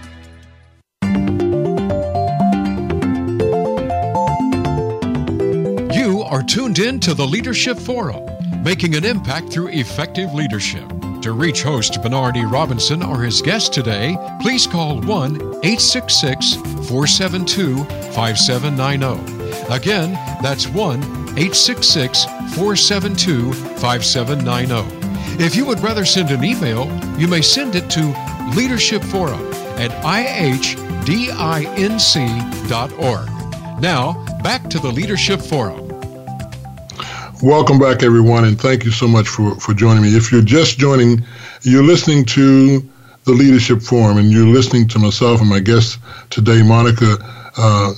You 5.94 6.22
are 6.22 6.44
tuned 6.44 6.78
in 6.80 7.00
to 7.02 7.14
the 7.14 7.26
Leadership 7.26 7.80
Forum, 7.80 8.24
making 8.64 8.96
an 8.96 9.04
impact 9.04 9.52
through 9.52 9.70
effective 9.70 10.34
leadership. 10.34 10.86
To 11.26 11.34
reach 11.34 11.64
host 11.64 12.00
Bernard 12.04 12.38
E. 12.38 12.46
Robinson 12.46 13.02
or 13.02 13.20
his 13.24 13.42
guest 13.42 13.74
today, 13.74 14.16
please 14.42 14.68
call 14.68 15.02
1 15.02 15.36
866 15.64 16.54
472 16.88 17.84
5790. 18.14 19.74
Again, 19.74 20.14
that's 20.44 20.68
1 20.68 21.00
866 21.02 22.26
472 22.26 23.54
5790. 23.54 25.44
If 25.44 25.56
you 25.56 25.66
would 25.66 25.80
rather 25.80 26.06
send 26.06 26.30
an 26.30 26.44
email, 26.44 26.86
you 27.18 27.28
may 27.28 27.42
send 27.42 27.74
it 27.74 27.90
to 27.90 28.14
Leadership 28.56 29.04
Forum 29.04 29.52
at 29.80 29.90
ihdinc.org. 30.04 30.62
Now, 33.82 34.26
back 34.44 34.70
to 34.70 34.78
the 34.78 34.92
Leadership 34.92 35.42
Forum. 35.42 35.85
Welcome 37.46 37.78
back, 37.78 38.02
everyone, 38.02 38.44
and 38.46 38.60
thank 38.60 38.86
you 38.86 38.90
so 38.90 39.08
much 39.08 39.28
for, 39.28 39.54
for 39.60 39.76
joining 39.76 40.02
me. 40.02 40.18
If 40.18 40.32
you're 40.32 40.42
just 40.42 40.80
joining, 40.80 41.24
you're 41.62 41.84
listening 41.84 42.26
to 42.26 42.80
the 43.26 43.34
Leadership 43.34 43.84
Forum, 43.84 44.18
and 44.18 44.32
you're 44.32 44.48
listening 44.48 44.88
to 44.88 44.98
myself 44.98 45.42
and 45.42 45.50
my 45.52 45.60
guest 45.60 46.00
today, 46.32 46.64
Monica 46.64 47.18
uh, 47.56 47.94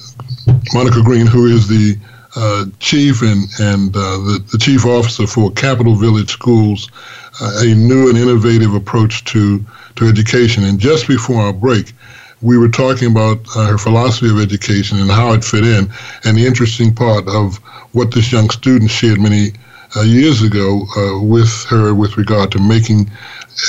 Monica 0.73 1.01
Green, 1.01 1.25
who 1.25 1.45
is 1.45 1.65
the 1.65 1.95
uh, 2.35 2.65
chief 2.79 3.21
and 3.21 3.45
and 3.61 3.95
uh, 3.95 4.17
the, 4.17 4.45
the 4.51 4.57
chief 4.57 4.85
officer 4.85 5.25
for 5.25 5.49
Capital 5.51 5.95
Village 5.95 6.31
Schools, 6.31 6.91
uh, 7.39 7.61
a 7.61 7.73
new 7.73 8.09
and 8.09 8.17
innovative 8.17 8.73
approach 8.73 9.23
to 9.31 9.65
to 9.95 10.09
education. 10.09 10.65
And 10.65 10.77
just 10.77 11.07
before 11.07 11.41
our 11.41 11.53
break, 11.53 11.93
we 12.41 12.57
were 12.57 12.69
talking 12.69 13.09
about 13.11 13.39
uh, 13.55 13.65
her 13.67 13.77
philosophy 13.77 14.29
of 14.29 14.39
education 14.39 14.99
and 14.99 15.09
how 15.09 15.33
it 15.33 15.43
fit 15.43 15.63
in, 15.63 15.89
and 16.23 16.37
the 16.37 16.45
interesting 16.45 16.93
part 16.93 17.27
of 17.27 17.57
what 17.93 18.11
this 18.11 18.31
young 18.31 18.49
student 18.49 18.91
shared 18.91 19.19
many 19.19 19.51
uh, 19.95 20.01
years 20.01 20.41
ago 20.41 20.81
uh, 20.97 21.21
with 21.21 21.65
her 21.65 21.93
with 21.93 22.17
regard 22.17 22.51
to 22.51 22.59
making 22.59 23.09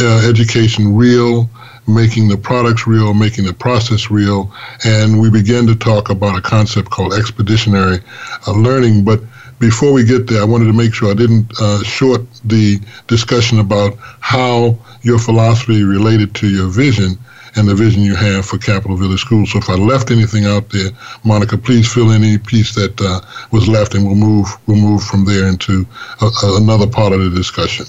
uh, 0.00 0.28
education 0.28 0.94
real, 0.94 1.48
making 1.86 2.28
the 2.28 2.36
products 2.36 2.86
real, 2.86 3.14
making 3.14 3.44
the 3.44 3.54
process 3.54 4.10
real, 4.10 4.52
and 4.84 5.18
we 5.18 5.30
began 5.30 5.66
to 5.66 5.74
talk 5.74 6.10
about 6.10 6.36
a 6.36 6.42
concept 6.42 6.90
called 6.90 7.14
expeditionary 7.14 7.98
uh, 8.46 8.52
learning. 8.52 9.04
But 9.04 9.20
before 9.58 9.92
we 9.92 10.04
get 10.04 10.26
there, 10.26 10.42
I 10.42 10.44
wanted 10.44 10.66
to 10.66 10.72
make 10.72 10.92
sure 10.92 11.10
I 11.10 11.14
didn't 11.14 11.50
uh, 11.60 11.82
short 11.82 12.20
the 12.44 12.80
discussion 13.06 13.58
about 13.60 13.96
how 14.20 14.76
your 15.02 15.18
philosophy 15.18 15.82
related 15.84 16.34
to 16.36 16.48
your 16.48 16.68
vision 16.68 17.18
and 17.56 17.68
the 17.68 17.74
vision 17.74 18.02
you 18.02 18.14
have 18.14 18.46
for 18.46 18.58
Capital 18.58 18.96
Village 18.96 19.20
Schools. 19.20 19.52
So 19.52 19.58
if 19.58 19.68
I 19.68 19.74
left 19.74 20.10
anything 20.10 20.44
out 20.44 20.68
there, 20.70 20.90
Monica, 21.24 21.56
please 21.58 21.92
fill 21.92 22.10
in 22.10 22.22
any 22.22 22.38
piece 22.38 22.74
that 22.74 23.00
uh, 23.00 23.20
was 23.50 23.68
left, 23.68 23.94
and 23.94 24.06
we'll 24.06 24.14
move 24.14 24.48
we'll 24.66 24.76
move 24.76 25.02
from 25.02 25.24
there 25.24 25.46
into 25.48 25.86
a, 26.20 26.26
a, 26.26 26.56
another 26.56 26.86
part 26.86 27.12
of 27.12 27.20
the 27.20 27.30
discussion. 27.30 27.86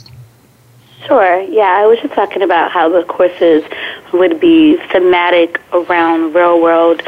Sure. 1.06 1.42
Yeah, 1.42 1.76
I 1.78 1.88
was 1.88 1.98
just 2.00 2.14
talking 2.14 2.44
about 2.44 2.72
how 2.72 2.90
the 2.90 3.04
courses 3.04 3.64
would 4.14 4.40
be 4.40 4.78
thematic 4.92 5.60
around 5.74 6.34
real 6.34 6.62
world 6.62 7.02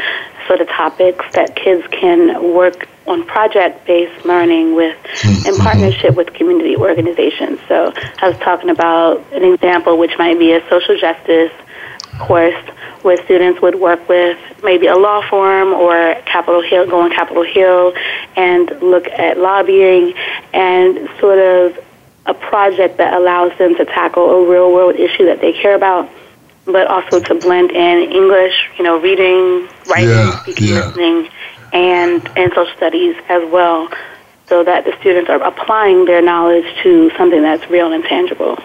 sort 0.46 0.60
of 0.60 0.68
topics 0.68 1.24
that 1.32 1.54
kids 1.54 1.86
can 1.88 2.52
work 2.52 2.88
on 3.06 3.24
project-based 3.26 4.24
learning 4.24 4.74
with 4.74 4.96
mm-hmm. 4.96 5.48
in 5.48 5.56
partnership 5.56 6.14
with 6.14 6.32
community 6.32 6.76
organizations. 6.76 7.58
So 7.68 7.92
I 8.20 8.28
was 8.28 8.38
talking 8.38 8.70
about 8.70 9.24
an 9.32 9.44
example 9.44 9.98
which 9.98 10.16
might 10.18 10.38
be 10.38 10.52
a 10.52 10.60
social 10.68 10.98
justice 10.98 11.52
course 12.18 12.54
where 13.02 13.22
students 13.24 13.60
would 13.60 13.74
work 13.76 14.08
with 14.08 14.38
maybe 14.62 14.86
a 14.86 14.96
law 14.96 15.28
firm 15.28 15.72
or 15.72 16.14
Capitol 16.24 16.62
Hill, 16.62 16.86
go 16.86 17.00
on 17.00 17.10
Capitol 17.10 17.42
Hill 17.42 17.94
and 18.36 18.70
look 18.80 19.08
at 19.08 19.38
lobbying 19.38 20.14
and 20.52 21.08
sort 21.18 21.38
of 21.38 21.84
a 22.26 22.34
project 22.34 22.98
that 22.98 23.14
allows 23.14 23.56
them 23.58 23.74
to 23.76 23.84
tackle 23.84 24.30
a 24.30 24.48
real 24.48 24.72
world 24.72 24.94
issue 24.96 25.24
that 25.26 25.40
they 25.40 25.52
care 25.52 25.74
about, 25.74 26.08
but 26.64 26.86
also 26.86 27.18
to 27.20 27.34
blend 27.34 27.72
in 27.72 28.12
English, 28.12 28.54
you 28.78 28.84
know, 28.84 29.00
reading, 29.00 29.68
writing, 29.88 30.08
yeah, 30.08 30.42
speaking, 30.42 30.68
yeah. 30.68 30.86
listening, 30.86 31.28
and, 31.72 32.30
and 32.36 32.52
social 32.52 32.76
studies 32.76 33.16
as 33.28 33.50
well, 33.50 33.88
so 34.46 34.62
that 34.62 34.84
the 34.84 34.96
students 35.00 35.28
are 35.28 35.42
applying 35.42 36.04
their 36.04 36.22
knowledge 36.22 36.66
to 36.82 37.10
something 37.16 37.42
that's 37.42 37.68
real 37.68 37.92
and 37.92 38.04
tangible. 38.04 38.56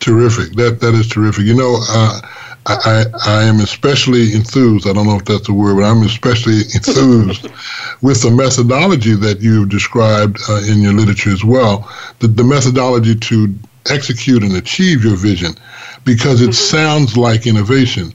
Terrific. 0.00 0.52
That 0.54 0.80
that 0.80 0.94
is 0.94 1.06
terrific. 1.06 1.44
You 1.44 1.54
know, 1.54 1.78
uh, 1.88 2.20
I, 2.66 3.04
I 3.26 3.44
am 3.44 3.60
especially 3.60 4.34
enthused. 4.34 4.86
I 4.86 4.92
don't 4.92 5.06
know 5.06 5.16
if 5.16 5.24
that's 5.24 5.46
the 5.46 5.52
word, 5.52 5.76
but 5.76 5.84
I'm 5.84 6.02
especially 6.02 6.58
enthused 6.74 7.48
with 8.02 8.22
the 8.22 8.30
methodology 8.30 9.14
that 9.14 9.40
you've 9.40 9.68
described 9.68 10.38
uh, 10.48 10.62
in 10.68 10.80
your 10.80 10.92
literature 10.92 11.30
as 11.30 11.44
well. 11.44 11.90
The, 12.20 12.28
the 12.28 12.44
methodology 12.44 13.16
to 13.16 13.54
execute 13.90 14.42
and 14.44 14.54
achieve 14.54 15.04
your 15.04 15.16
vision, 15.16 15.54
because 16.04 16.40
it 16.40 16.50
mm-hmm. 16.50 16.76
sounds 16.76 17.16
like 17.16 17.46
innovation. 17.46 18.14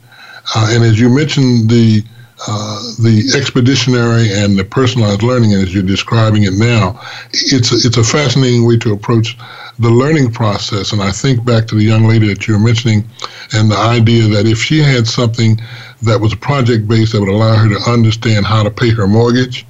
Uh, 0.55 0.69
and 0.71 0.83
as 0.83 0.99
you 0.99 1.09
mentioned, 1.09 1.69
the 1.69 2.03
uh, 2.45 2.79
the 2.99 3.33
expeditionary 3.35 4.31
and 4.31 4.59
the 4.59 4.63
personalized 4.63 5.23
learning, 5.23 5.53
as 5.53 5.73
you're 5.73 5.81
describing 5.81 6.43
it 6.43 6.53
now, 6.53 6.99
it's 7.31 7.71
a, 7.71 7.75
it's 7.75 7.97
a 7.97 8.03
fascinating 8.03 8.65
way 8.65 8.77
to 8.77 8.93
approach 8.93 9.37
the 9.79 9.89
learning 9.89 10.31
process. 10.31 10.91
And 10.91 11.01
I 11.01 11.11
think 11.11 11.43
back 11.43 11.65
to 11.67 11.75
the 11.75 11.83
young 11.83 12.03
lady 12.03 12.27
that 12.27 12.47
you 12.47 12.53
were 12.53 12.59
mentioning 12.59 13.07
and 13.53 13.71
the 13.71 13.77
idea 13.77 14.27
that 14.27 14.45
if 14.45 14.59
she 14.59 14.79
had 14.79 15.07
something 15.07 15.59
that 16.03 16.19
was 16.21 16.35
project 16.35 16.87
based 16.87 17.13
that 17.13 17.21
would 17.21 17.29
allow 17.29 17.55
her 17.55 17.69
to 17.69 17.89
understand 17.89 18.45
how 18.45 18.61
to 18.61 18.69
pay 18.69 18.91
her 18.91 19.07
mortgage 19.07 19.65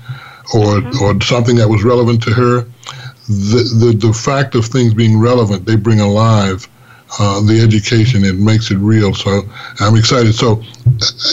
or, 0.53 0.81
mm-hmm. 0.81 1.03
or 1.03 1.21
something 1.21 1.55
that 1.55 1.69
was 1.69 1.85
relevant 1.85 2.21
to 2.23 2.31
her, 2.31 2.61
the, 3.27 3.63
the, 3.79 4.07
the 4.07 4.13
fact 4.13 4.55
of 4.55 4.65
things 4.65 4.93
being 4.93 5.17
relevant, 5.17 5.65
they 5.65 5.75
bring 5.77 6.01
alive 6.01 6.67
uh, 7.19 7.41
the 7.41 7.61
education. 7.61 8.23
It 8.23 8.35
makes 8.35 8.71
it 8.71 8.77
real. 8.77 9.13
So 9.13 9.41
I'm 9.79 9.95
excited. 9.95 10.33
So, 10.33 10.61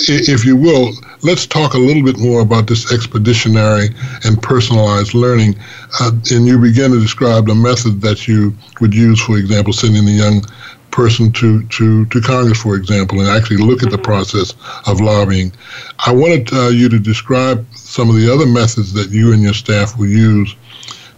if 0.09 0.45
you 0.45 0.57
will, 0.57 0.93
let's 1.23 1.47
talk 1.47 1.75
a 1.75 1.79
little 1.79 2.03
bit 2.03 2.19
more 2.19 2.41
about 2.41 2.67
this 2.67 2.93
expeditionary 2.93 3.89
and 4.25 4.41
personalized 4.43 5.15
learning. 5.15 5.57
Uh, 6.01 6.13
and 6.33 6.47
you 6.47 6.59
begin 6.59 6.93
to 6.93 7.01
describe 7.01 7.47
the 7.47 7.55
method 7.55 8.01
that 8.03 8.29
you 8.29 8.55
would 8.81 8.95
use, 8.95 9.21
for 9.21 9.39
example, 9.39 9.73
sending 9.73 10.07
a 10.09 10.13
young 10.13 10.45
person 10.91 11.33
to, 11.33 11.67
to, 11.67 12.07
to 12.07 12.21
Congress, 12.21 12.63
for 12.63 12.77
example, 12.77 13.19
and 13.21 13.29
actually 13.29 13.57
look 13.57 13.83
at 13.83 13.91
the 13.91 13.97
mm-hmm. 13.97 14.05
process 14.05 14.55
of 14.87 15.01
lobbying. 15.01 15.53
I 16.07 16.13
wanted 16.13 16.53
uh, 16.53 16.69
you 16.69 16.89
to 16.89 17.01
describe 17.01 17.67
some 17.75 18.09
of 18.09 18.17
the 18.17 18.33
other 18.33 18.47
methods 18.47 18.93
that 18.93 19.11
you 19.11 19.33
and 19.33 19.43
your 19.43 19.55
staff 19.55 19.99
will 19.99 20.07
use 20.07 20.55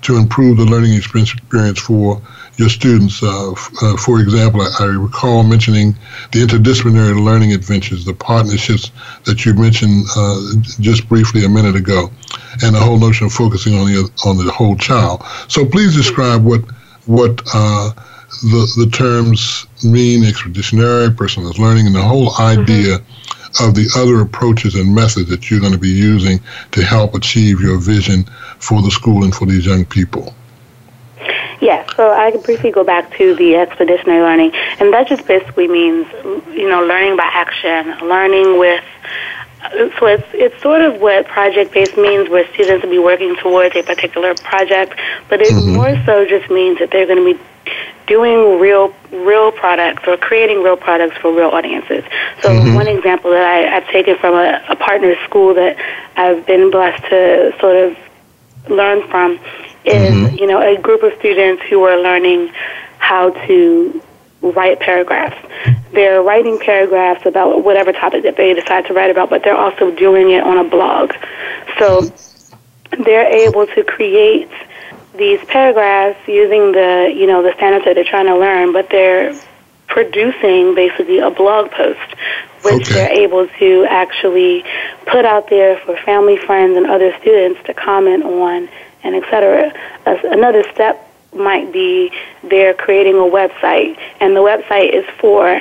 to 0.02 0.16
improve 0.16 0.56
the 0.56 0.64
learning 0.64 0.94
experience 0.94 1.80
for 1.80 2.22
your 2.56 2.68
students. 2.68 3.22
Uh, 3.22 3.52
f- 3.52 3.70
uh, 3.82 3.96
for 3.96 4.20
example, 4.20 4.62
I, 4.62 4.70
I, 4.80 4.84
recall 4.86 5.42
mentioning 5.42 5.94
the 6.32 6.40
interdisciplinary 6.40 7.22
learning 7.22 7.52
adventures, 7.52 8.04
the 8.04 8.14
partnerships 8.14 8.90
that 9.24 9.44
you 9.44 9.54
mentioned 9.54 10.06
uh, 10.16 10.40
just 10.80 11.08
briefly 11.08 11.44
a 11.44 11.48
minute 11.48 11.76
ago, 11.76 12.10
and 12.62 12.74
the 12.74 12.80
whole 12.80 12.98
notion 12.98 13.26
of 13.26 13.32
focusing 13.32 13.74
on 13.74 13.86
the 13.86 14.10
on 14.24 14.38
the 14.38 14.50
whole 14.50 14.76
child. 14.76 15.22
So 15.48 15.64
please 15.64 15.94
describe 15.94 16.44
what 16.44 16.62
what 17.06 17.42
uh, 17.54 17.92
the 18.42 18.72
the 18.76 18.90
terms 18.90 19.66
mean: 19.84 20.24
expeditionary, 20.24 21.12
personalized 21.12 21.58
learning, 21.58 21.86
and 21.86 21.94
the 21.94 22.02
whole 22.02 22.34
idea. 22.40 22.98
Mm-hmm. 22.98 23.22
Of 23.58 23.74
the 23.74 23.88
other 23.96 24.20
approaches 24.20 24.74
and 24.74 24.94
methods 24.94 25.30
that 25.30 25.50
you're 25.50 25.60
going 25.60 25.72
to 25.72 25.78
be 25.78 25.88
using 25.88 26.40
to 26.72 26.84
help 26.84 27.14
achieve 27.14 27.58
your 27.58 27.78
vision 27.78 28.24
for 28.58 28.82
the 28.82 28.90
school 28.90 29.24
and 29.24 29.34
for 29.34 29.46
these 29.46 29.64
young 29.64 29.86
people. 29.86 30.35
Yes, 31.60 31.88
so 31.96 32.12
I 32.12 32.30
can 32.30 32.42
briefly 32.42 32.70
go 32.70 32.84
back 32.84 33.10
to 33.16 33.34
the 33.34 33.56
expeditionary 33.56 34.22
learning, 34.22 34.52
and 34.78 34.92
that 34.92 35.08
just 35.08 35.26
basically 35.26 35.68
means, 35.68 36.06
you 36.52 36.68
know, 36.68 36.84
learning 36.84 37.16
by 37.16 37.24
action, 37.24 38.06
learning 38.06 38.58
with. 38.58 38.84
So 39.98 40.06
it's 40.06 40.28
it's 40.32 40.62
sort 40.62 40.82
of 40.82 41.00
what 41.00 41.26
project 41.26 41.72
based 41.72 41.96
means, 41.96 42.28
where 42.28 42.46
students 42.52 42.84
will 42.84 42.90
be 42.90 42.98
working 42.98 43.34
towards 43.36 43.74
a 43.74 43.82
particular 43.82 44.34
project, 44.34 44.94
but 45.28 45.40
it 45.40 45.48
mm-hmm. 45.48 45.74
more 45.74 45.96
so 46.04 46.24
just 46.24 46.50
means 46.50 46.78
that 46.78 46.90
they're 46.90 47.06
going 47.06 47.24
to 47.24 47.34
be 47.34 47.40
doing 48.06 48.60
real 48.60 48.94
real 49.10 49.50
products 49.50 50.06
or 50.06 50.16
creating 50.16 50.62
real 50.62 50.76
products 50.76 51.16
for 51.16 51.32
real 51.34 51.48
audiences. 51.48 52.04
So 52.42 52.50
mm-hmm. 52.50 52.74
one 52.74 52.86
example 52.86 53.30
that 53.32 53.44
I, 53.44 53.76
I've 53.76 53.88
taken 53.88 54.16
from 54.18 54.34
a, 54.34 54.62
a 54.68 54.76
partner 54.76 55.14
school 55.24 55.54
that 55.54 55.76
I've 56.16 56.46
been 56.46 56.70
blessed 56.70 57.02
to 57.10 57.54
sort 57.58 57.76
of 57.76 57.96
learn 58.68 59.08
from 59.08 59.38
is 59.86 60.14
mm-hmm. 60.14 60.36
you 60.36 60.46
know 60.46 60.60
a 60.60 60.80
group 60.80 61.02
of 61.02 61.12
students 61.18 61.62
who 61.68 61.82
are 61.84 62.00
learning 62.00 62.50
how 62.98 63.30
to 63.46 64.02
write 64.42 64.80
paragraphs. 64.80 65.36
They're 65.92 66.22
writing 66.22 66.58
paragraphs 66.58 67.24
about 67.26 67.64
whatever 67.64 67.92
topic 67.92 68.22
that 68.24 68.36
they 68.36 68.52
decide 68.54 68.86
to 68.86 68.92
write 68.94 69.10
about, 69.10 69.30
but 69.30 69.42
they're 69.42 69.56
also 69.56 69.90
doing 69.90 70.30
it 70.30 70.42
on 70.42 70.58
a 70.58 70.68
blog. 70.68 71.12
So 71.78 72.10
they're 73.04 73.32
able 73.48 73.66
to 73.66 73.84
create 73.84 74.50
these 75.16 75.42
paragraphs 75.46 76.18
using 76.28 76.72
the 76.72 77.12
you 77.14 77.26
know 77.26 77.42
the 77.42 77.52
standards 77.56 77.84
that 77.84 77.94
they're 77.94 78.04
trying 78.04 78.26
to 78.26 78.38
learn, 78.38 78.72
but 78.72 78.88
they're 78.90 79.34
producing 79.88 80.74
basically 80.74 81.20
a 81.20 81.30
blog 81.30 81.70
post 81.70 82.14
which 82.66 82.90
okay. 82.90 82.94
they're 82.94 83.12
able 83.12 83.46
to 83.46 83.86
actually 83.88 84.64
put 85.06 85.24
out 85.24 85.48
there 85.48 85.78
for 85.78 85.96
family, 85.98 86.36
friends, 86.36 86.76
and 86.76 86.86
other 86.86 87.16
students 87.20 87.60
to 87.64 87.74
comment 87.74 88.24
on 88.24 88.68
and 89.06 89.14
et 89.14 89.22
etc. 89.22 89.72
Another 90.24 90.64
step 90.72 91.02
might 91.34 91.72
be 91.72 92.12
they're 92.42 92.74
creating 92.74 93.14
a 93.16 93.18
website, 93.18 93.98
and 94.20 94.34
the 94.34 94.40
website 94.40 94.92
is 94.92 95.04
for 95.18 95.60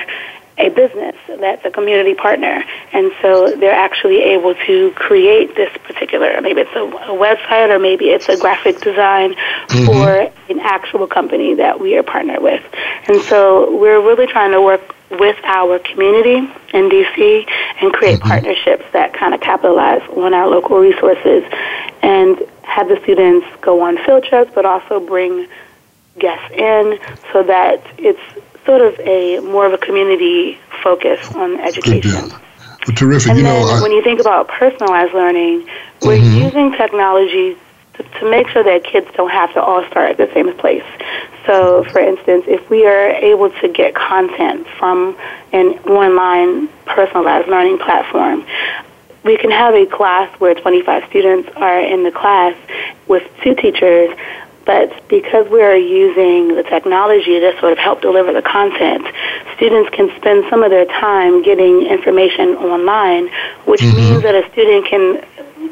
a 0.58 0.70
business 0.70 1.14
that's 1.28 1.64
a 1.64 1.70
community 1.70 2.14
partner. 2.14 2.64
And 2.92 3.12
so 3.20 3.54
they're 3.56 3.72
actually 3.74 4.22
able 4.22 4.54
to 4.66 4.90
create 4.92 5.54
this 5.54 5.70
particular, 5.84 6.40
maybe 6.40 6.62
it's 6.62 6.74
a, 6.74 6.80
a 6.80 7.16
website 7.16 7.68
or 7.68 7.78
maybe 7.78 8.06
it's 8.06 8.28
a 8.28 8.38
graphic 8.38 8.80
design 8.80 9.34
mm-hmm. 9.34 9.84
for 9.84 10.32
an 10.50 10.60
actual 10.60 11.06
company 11.06 11.54
that 11.54 11.78
we 11.78 11.96
are 11.98 12.02
partnered 12.02 12.42
with. 12.42 12.62
And 13.06 13.20
so 13.22 13.76
we're 13.76 14.00
really 14.00 14.26
trying 14.26 14.52
to 14.52 14.62
work 14.62 14.94
with 15.10 15.36
our 15.44 15.78
community 15.78 16.36
in 16.72 16.88
DC 16.88 17.48
and 17.82 17.92
create 17.92 18.18
mm-hmm. 18.18 18.28
partnerships 18.28 18.84
that 18.92 19.12
kind 19.12 19.34
of 19.34 19.40
capitalize 19.40 20.02
on 20.16 20.32
our 20.32 20.48
local 20.48 20.78
resources 20.78 21.44
and 22.02 22.42
have 22.66 22.88
the 22.88 23.00
students 23.02 23.46
go 23.62 23.80
on 23.80 23.96
field 24.04 24.24
trips, 24.24 24.50
but 24.54 24.66
also 24.66 25.00
bring 25.00 25.46
guests 26.18 26.50
in 26.52 26.98
so 27.32 27.42
that 27.42 27.82
it's 27.98 28.20
sort 28.64 28.82
of 28.82 28.98
a 29.00 29.40
more 29.40 29.66
of 29.66 29.72
a 29.72 29.78
community 29.78 30.58
focus 30.82 31.34
on 31.34 31.58
education. 31.60 32.10
Good 32.10 32.32
Well, 32.86 32.96
terrific. 32.96 33.30
And 33.30 33.38
you 33.38 33.44
then 33.44 33.62
know, 33.62 33.68
I, 33.68 33.82
when 33.82 33.92
you 33.92 34.02
think 34.02 34.20
about 34.20 34.48
personalized 34.48 35.14
learning, 35.14 35.68
we're 36.02 36.18
mm-hmm. 36.18 36.44
using 36.44 36.72
technology 36.72 37.56
to, 37.94 38.02
to 38.02 38.30
make 38.30 38.48
sure 38.48 38.62
that 38.62 38.84
kids 38.84 39.08
don't 39.14 39.30
have 39.30 39.52
to 39.54 39.62
all 39.62 39.84
start 39.86 40.10
at 40.10 40.16
the 40.16 40.32
same 40.34 40.54
place. 40.56 40.84
So, 41.46 41.84
for 41.84 42.00
instance, 42.00 42.44
if 42.46 42.68
we 42.68 42.86
are 42.86 43.08
able 43.08 43.50
to 43.50 43.68
get 43.68 43.94
content 43.94 44.66
from 44.78 45.16
an 45.52 45.78
online 45.86 46.68
personalized 46.84 47.48
learning 47.48 47.78
platform, 47.78 48.44
we 49.26 49.36
can 49.36 49.50
have 49.50 49.74
a 49.74 49.86
class 49.86 50.32
where 50.40 50.54
25 50.54 51.08
students 51.10 51.50
are 51.56 51.80
in 51.80 52.04
the 52.04 52.12
class 52.12 52.56
with 53.08 53.28
two 53.42 53.54
teachers, 53.54 54.16
but 54.64 55.08
because 55.08 55.48
we 55.48 55.62
are 55.62 55.76
using 55.76 56.54
the 56.54 56.62
technology 56.62 57.38
to 57.40 57.58
sort 57.60 57.72
of 57.72 57.78
help 57.78 58.00
deliver 58.00 58.32
the 58.32 58.42
content, 58.42 59.06
students 59.56 59.90
can 59.90 60.14
spend 60.16 60.44
some 60.48 60.62
of 60.62 60.70
their 60.70 60.86
time 60.86 61.42
getting 61.42 61.82
information 61.82 62.56
online, 62.56 63.28
which 63.66 63.80
mm-hmm. 63.80 63.96
means 63.96 64.22
that 64.22 64.34
a 64.34 64.48
student 64.52 64.86
can 64.86 65.24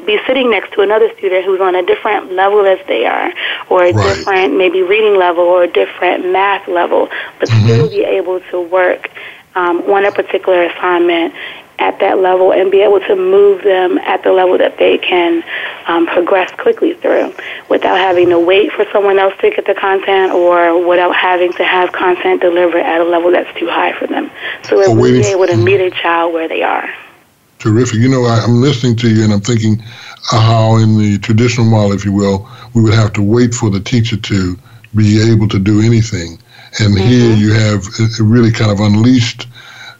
be 0.05 0.19
sitting 0.27 0.51
next 0.51 0.71
to 0.73 0.81
another 0.81 1.11
student 1.17 1.45
who's 1.45 1.61
on 1.61 1.75
a 1.75 1.83
different 1.83 2.31
level 2.33 2.65
as 2.65 2.79
they 2.87 3.05
are, 3.05 3.33
or 3.69 3.83
a 3.83 3.91
right. 3.91 4.15
different 4.15 4.57
maybe 4.57 4.81
reading 4.81 5.17
level 5.17 5.43
or 5.43 5.63
a 5.63 5.71
different 5.71 6.31
math 6.31 6.67
level, 6.67 7.09
but 7.39 7.49
mm-hmm. 7.49 7.65
still 7.65 7.89
be 7.89 8.03
able 8.03 8.39
to 8.51 8.61
work 8.61 9.09
um, 9.55 9.81
on 9.89 10.05
a 10.05 10.11
particular 10.11 10.63
assignment 10.63 11.33
at 11.79 11.99
that 11.99 12.19
level 12.19 12.53
and 12.53 12.71
be 12.71 12.81
able 12.81 12.99
to 12.99 13.15
move 13.15 13.63
them 13.63 13.97
at 13.99 14.23
the 14.23 14.31
level 14.31 14.57
that 14.57 14.77
they 14.77 14.97
can 14.97 15.43
um, 15.87 16.05
progress 16.07 16.51
quickly 16.51 16.93
through 16.93 17.33
without 17.69 17.97
having 17.97 18.29
to 18.29 18.39
wait 18.39 18.71
for 18.71 18.85
someone 18.91 19.19
else 19.19 19.33
to 19.41 19.49
get 19.49 19.65
the 19.65 19.73
content 19.73 20.31
or 20.31 20.87
without 20.87 21.15
having 21.15 21.51
to 21.53 21.63
have 21.63 21.91
content 21.91 22.41
delivered 22.41 22.81
at 22.81 23.01
a 23.01 23.03
level 23.03 23.31
that's 23.31 23.57
too 23.59 23.67
high 23.67 23.93
for 23.99 24.07
them. 24.07 24.31
So 24.63 24.77
we're 24.77 24.95
really 24.95 25.25
able 25.25 25.47
to 25.47 25.57
meet 25.57 25.81
a 25.81 25.91
child 25.91 26.33
where 26.33 26.47
they 26.47 26.63
are. 26.63 26.89
Terrific. 27.59 27.95
You 27.95 28.09
know, 28.09 28.25
I, 28.25 28.43
am 28.43 28.61
listening 28.61 28.95
to 28.97 29.09
you 29.09 29.23
and 29.23 29.33
I'm 29.33 29.41
thinking 29.41 29.79
how 30.29 30.77
in 30.77 30.97
the 30.97 31.17
traditional 31.19 31.65
model, 31.65 31.93
if 31.93 32.05
you 32.05 32.13
will, 32.13 32.47
we 32.73 32.81
would 32.81 32.93
have 32.93 33.13
to 33.13 33.21
wait 33.21 33.53
for 33.53 33.69
the 33.69 33.79
teacher 33.79 34.17
to 34.17 34.57
be 34.95 35.31
able 35.31 35.47
to 35.49 35.59
do 35.59 35.81
anything. 35.81 36.39
And 36.79 36.95
mm-hmm. 36.95 37.07
here 37.07 37.33
you 37.33 37.53
have 37.53 37.85
really 38.19 38.51
kind 38.51 38.71
of 38.71 38.79
unleashed 38.79 39.47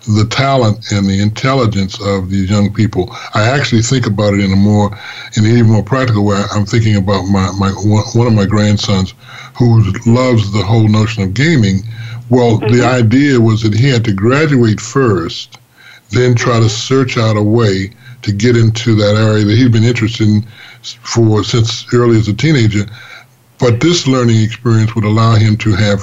the 0.08 0.26
talent 0.26 0.92
and 0.92 1.08
the 1.08 1.22
intelligence 1.22 2.00
of 2.02 2.30
these 2.30 2.50
young 2.50 2.74
people. 2.74 3.10
I 3.34 3.44
actually 3.44 3.82
think 3.82 4.06
about 4.06 4.34
it 4.34 4.40
in 4.40 4.52
a 4.52 4.56
more, 4.56 4.88
in 5.36 5.46
an 5.46 5.52
even 5.52 5.72
more 5.72 5.84
practical 5.84 6.26
way. 6.26 6.42
I'm 6.52 6.66
thinking 6.66 6.96
about 6.96 7.24
my, 7.24 7.52
my 7.58 7.70
one 7.70 8.28
of 8.28 8.34
my 8.34 8.46
grandsons 8.46 9.14
who 9.58 9.82
loves 10.06 10.52
the 10.52 10.64
whole 10.64 10.88
notion 10.88 11.24
of 11.24 11.34
gaming. 11.34 11.82
Well, 12.30 12.60
mm-hmm. 12.60 12.74
the 12.74 12.86
idea 12.86 13.40
was 13.40 13.62
that 13.64 13.74
he 13.74 13.90
had 13.90 14.06
to 14.06 14.14
graduate 14.14 14.80
first, 14.80 15.58
then 16.12 16.36
try 16.36 16.60
to 16.60 16.70
search 16.70 17.18
out 17.18 17.38
a 17.38 17.44
way 17.44 17.92
to 18.22 18.32
get 18.32 18.56
into 18.56 18.96
that 18.96 19.16
area 19.16 19.44
that 19.46 19.58
he'd 19.58 19.72
been 19.72 19.84
interested 19.84 20.28
in 20.28 20.46
for 21.02 21.44
since 21.44 21.92
early 21.94 22.18
as 22.18 22.28
a 22.28 22.34
teenager. 22.34 22.86
But 23.60 23.80
this 23.80 24.08
learning 24.08 24.42
experience 24.42 24.96
would 24.96 25.06
allow 25.06 25.36
him 25.36 25.58
to 25.58 25.74
have 25.76 26.02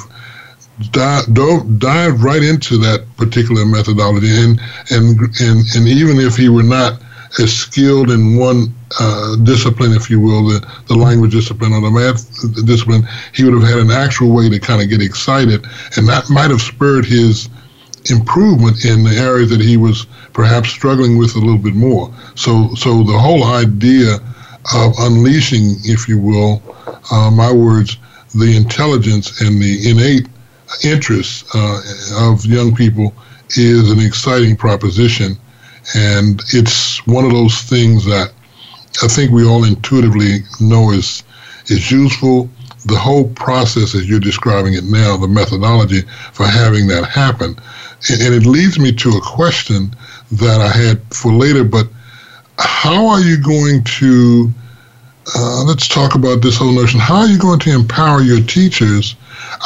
dive, 0.90 2.22
right 2.22 2.42
into 2.42 2.78
that 2.78 3.06
particular 3.16 3.64
methodology, 3.64 4.30
and 4.30 4.60
and 4.90 5.20
and 5.40 5.64
and 5.74 5.88
even 5.88 6.18
if 6.18 6.36
he 6.36 6.48
were 6.48 6.62
not 6.62 7.00
as 7.38 7.52
skilled 7.52 8.10
in 8.10 8.36
one 8.36 8.74
uh, 9.00 9.36
discipline, 9.36 9.92
if 9.92 10.10
you 10.10 10.20
will, 10.20 10.48
the, 10.48 10.66
the 10.86 10.94
language 10.94 11.32
discipline 11.32 11.72
or 11.72 11.80
the 11.80 11.90
math 11.90 12.66
discipline, 12.66 13.08
he 13.32 13.42
would 13.42 13.54
have 13.54 13.62
had 13.62 13.78
an 13.78 13.90
actual 13.90 14.34
way 14.34 14.50
to 14.50 14.58
kind 14.58 14.82
of 14.82 14.90
get 14.90 15.00
excited, 15.00 15.64
and 15.96 16.06
that 16.08 16.28
might 16.28 16.50
have 16.50 16.60
spurred 16.60 17.06
his 17.06 17.48
improvement 18.10 18.84
in 18.84 19.04
the 19.04 19.14
areas 19.16 19.48
that 19.50 19.60
he 19.60 19.76
was 19.76 20.06
perhaps 20.32 20.68
struggling 20.70 21.16
with 21.16 21.34
a 21.36 21.38
little 21.38 21.58
bit 21.58 21.74
more. 21.74 22.12
So, 22.34 22.74
so 22.74 23.02
the 23.02 23.18
whole 23.18 23.44
idea 23.44 24.16
of 24.74 24.92
unleashing, 24.98 25.76
if 25.84 26.08
you 26.08 26.18
will, 26.18 26.62
uh, 27.10 27.30
my 27.30 27.52
words, 27.52 27.96
the 28.34 28.56
intelligence 28.56 29.40
and 29.40 29.60
the 29.60 29.90
innate 29.90 30.26
interest 30.84 31.44
uh, 31.54 31.80
of 32.16 32.44
young 32.44 32.74
people 32.74 33.14
is 33.50 33.90
an 33.90 34.00
exciting 34.00 34.56
proposition. 34.56 35.36
And 35.94 36.40
it's 36.52 37.04
one 37.06 37.24
of 37.24 37.32
those 37.32 37.60
things 37.62 38.04
that 38.04 38.32
I 39.02 39.08
think 39.08 39.30
we 39.30 39.46
all 39.46 39.64
intuitively 39.64 40.40
know 40.60 40.90
is, 40.90 41.22
is 41.66 41.90
useful. 41.90 42.48
The 42.86 42.98
whole 42.98 43.28
process, 43.30 43.94
as 43.94 44.08
you're 44.08 44.20
describing 44.20 44.74
it 44.74 44.84
now, 44.84 45.16
the 45.16 45.28
methodology 45.28 46.02
for 46.32 46.46
having 46.46 46.86
that 46.88 47.04
happen. 47.04 47.56
And, 48.10 48.22
and 48.22 48.34
it 48.34 48.46
leads 48.46 48.78
me 48.78 48.92
to 48.92 49.10
a 49.10 49.20
question 49.20 49.94
that 50.32 50.60
I 50.60 50.68
had 50.68 51.00
for 51.14 51.32
later, 51.32 51.64
but 51.64 51.86
how 52.58 53.06
are 53.08 53.20
you 53.20 53.42
going 53.42 53.84
to 53.84 54.52
uh, 55.36 55.64
let's 55.64 55.88
talk 55.88 56.14
about 56.14 56.42
this 56.42 56.56
whole 56.56 56.72
notion. 56.72 57.00
How 57.00 57.20
are 57.20 57.26
you 57.26 57.38
going 57.38 57.60
to 57.60 57.70
empower 57.70 58.22
your 58.22 58.42
teachers? 58.42 59.16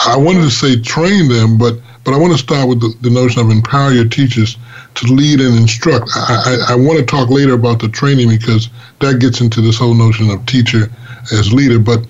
I 0.06 0.16
wanted 0.16 0.42
to 0.42 0.50
say 0.50 0.80
train 0.80 1.28
them, 1.28 1.58
but 1.58 1.78
but 2.04 2.14
I 2.14 2.18
want 2.18 2.32
to 2.32 2.38
start 2.38 2.68
with 2.68 2.80
the, 2.80 2.94
the 3.00 3.10
notion 3.10 3.40
of 3.40 3.50
empower 3.50 3.90
your 3.90 4.06
teachers 4.06 4.56
to 4.94 5.06
lead 5.12 5.40
and 5.40 5.56
instruct. 5.56 6.08
I, 6.14 6.66
I, 6.68 6.72
I 6.72 6.76
want 6.76 7.00
to 7.00 7.04
talk 7.04 7.30
later 7.30 7.54
about 7.54 7.80
the 7.80 7.88
training 7.88 8.28
because 8.28 8.68
that 9.00 9.18
gets 9.18 9.40
into 9.40 9.60
this 9.60 9.78
whole 9.78 9.94
notion 9.94 10.30
of 10.30 10.44
teacher 10.46 10.88
as 11.32 11.52
leader. 11.52 11.80
But 11.80 12.06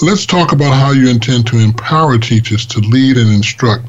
let's 0.00 0.26
talk 0.26 0.52
about 0.52 0.72
how 0.72 0.92
you 0.92 1.08
intend 1.08 1.46
to 1.48 1.58
empower 1.58 2.18
teachers 2.18 2.64
to 2.66 2.80
lead 2.80 3.16
and 3.16 3.32
instruct, 3.32 3.84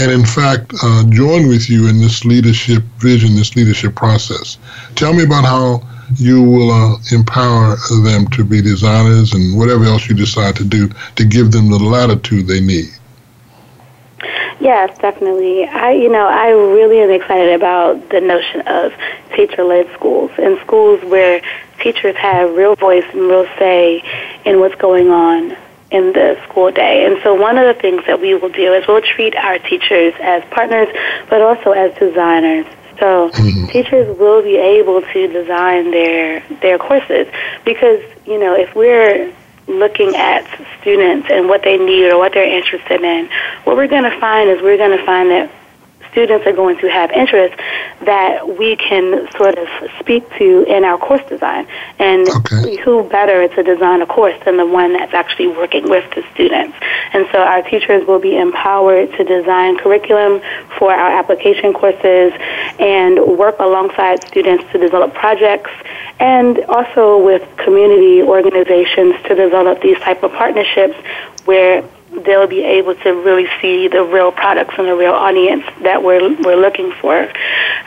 and 0.00 0.10
in 0.10 0.24
fact, 0.24 0.72
uh, 0.82 1.04
join 1.10 1.48
with 1.48 1.68
you 1.68 1.88
in 1.88 1.98
this 1.98 2.24
leadership 2.24 2.82
vision, 2.98 3.34
this 3.34 3.54
leadership 3.54 3.94
process. 3.94 4.56
Tell 4.94 5.12
me 5.12 5.24
about 5.24 5.44
how 5.44 5.82
you 6.14 6.42
will 6.42 6.70
uh, 6.70 6.96
empower 7.12 7.76
them 8.02 8.26
to 8.28 8.44
be 8.44 8.62
designers 8.62 9.32
and 9.32 9.58
whatever 9.58 9.84
else 9.84 10.08
you 10.08 10.14
decide 10.14 10.56
to 10.56 10.64
do 10.64 10.88
to 11.16 11.24
give 11.24 11.52
them 11.52 11.70
the 11.70 11.78
latitude 11.78 12.46
they 12.46 12.60
need. 12.60 12.86
Yes, 14.58 14.96
definitely. 14.98 15.64
I, 15.64 15.92
you 15.92 16.08
know, 16.08 16.26
I 16.26 16.48
really 16.50 17.00
am 17.00 17.10
excited 17.10 17.54
about 17.54 18.08
the 18.08 18.20
notion 18.20 18.62
of 18.62 18.92
teacher-led 19.34 19.92
schools 19.92 20.30
and 20.38 20.58
schools 20.60 21.02
where 21.04 21.42
teachers 21.80 22.16
have 22.16 22.56
real 22.56 22.74
voice 22.74 23.04
and 23.12 23.20
real 23.20 23.46
say 23.58 24.02
in 24.44 24.60
what's 24.60 24.74
going 24.76 25.10
on 25.10 25.56
in 25.90 26.12
the 26.12 26.40
school 26.48 26.70
day. 26.70 27.04
And 27.04 27.22
so 27.22 27.34
one 27.34 27.58
of 27.58 27.66
the 27.66 27.80
things 27.80 28.02
that 28.06 28.20
we 28.20 28.34
will 28.34 28.48
do 28.48 28.72
is 28.72 28.86
we'll 28.88 29.02
treat 29.02 29.36
our 29.36 29.58
teachers 29.58 30.14
as 30.20 30.42
partners, 30.50 30.88
but 31.28 31.42
also 31.42 31.72
as 31.72 31.96
designers. 31.98 32.66
So 32.98 33.30
mm-hmm. 33.30 33.66
teachers 33.72 34.16
will 34.18 34.42
be 34.42 34.56
able 34.56 35.02
to 35.02 35.26
design 35.28 35.90
their 35.90 36.40
their 36.60 36.78
courses 36.78 37.26
because 37.64 38.02
you 38.26 38.38
know 38.38 38.54
if 38.54 38.74
we're 38.74 39.32
looking 39.68 40.14
at 40.14 40.46
students 40.80 41.28
and 41.30 41.48
what 41.48 41.62
they 41.62 41.76
need 41.76 42.10
or 42.10 42.18
what 42.18 42.32
they're 42.32 42.44
interested 42.56 43.02
in, 43.02 43.28
what 43.64 43.76
we're 43.76 43.88
going 43.88 44.04
to 44.04 44.20
find 44.20 44.48
is 44.48 44.62
we're 44.62 44.76
going 44.76 44.96
to 44.96 45.04
find 45.04 45.30
that 45.30 45.50
students 46.16 46.46
are 46.46 46.52
going 46.52 46.78
to 46.78 46.88
have 46.88 47.10
interest 47.10 47.54
that 48.06 48.56
we 48.58 48.74
can 48.76 49.30
sort 49.32 49.58
of 49.58 49.68
speak 50.00 50.26
to 50.38 50.64
in 50.64 50.82
our 50.82 50.96
course 50.96 51.20
design. 51.28 51.68
And 51.98 52.26
okay. 52.26 52.76
who 52.76 53.06
better 53.10 53.46
to 53.48 53.62
design 53.62 54.00
a 54.00 54.06
course 54.06 54.34
than 54.46 54.56
the 54.56 54.64
one 54.64 54.94
that's 54.94 55.12
actually 55.12 55.48
working 55.48 55.90
with 55.90 56.08
the 56.14 56.24
students? 56.32 56.74
And 57.12 57.26
so 57.32 57.38
our 57.42 57.60
teachers 57.60 58.06
will 58.06 58.18
be 58.18 58.38
empowered 58.38 59.12
to 59.12 59.24
design 59.24 59.76
curriculum 59.76 60.40
for 60.78 60.90
our 60.90 61.10
application 61.18 61.74
courses 61.74 62.32
and 62.80 63.36
work 63.36 63.56
alongside 63.58 64.26
students 64.26 64.64
to 64.72 64.78
develop 64.78 65.12
projects 65.12 65.70
and 66.18 66.60
also 66.64 67.22
with 67.22 67.42
community 67.58 68.22
organizations 68.22 69.16
to 69.24 69.34
develop 69.34 69.82
these 69.82 69.98
type 69.98 70.22
of 70.22 70.32
partnerships 70.32 70.96
where 71.44 71.84
they'll 72.24 72.46
be 72.46 72.62
able 72.62 72.94
to 72.94 73.10
really 73.10 73.46
see 73.60 73.88
the 73.88 74.02
real 74.02 74.32
products 74.32 74.74
and 74.78 74.88
the 74.88 74.94
real 74.94 75.12
audience 75.12 75.64
that 75.82 76.02
we're 76.02 76.34
we're 76.42 76.56
looking 76.56 76.92
for. 77.00 77.30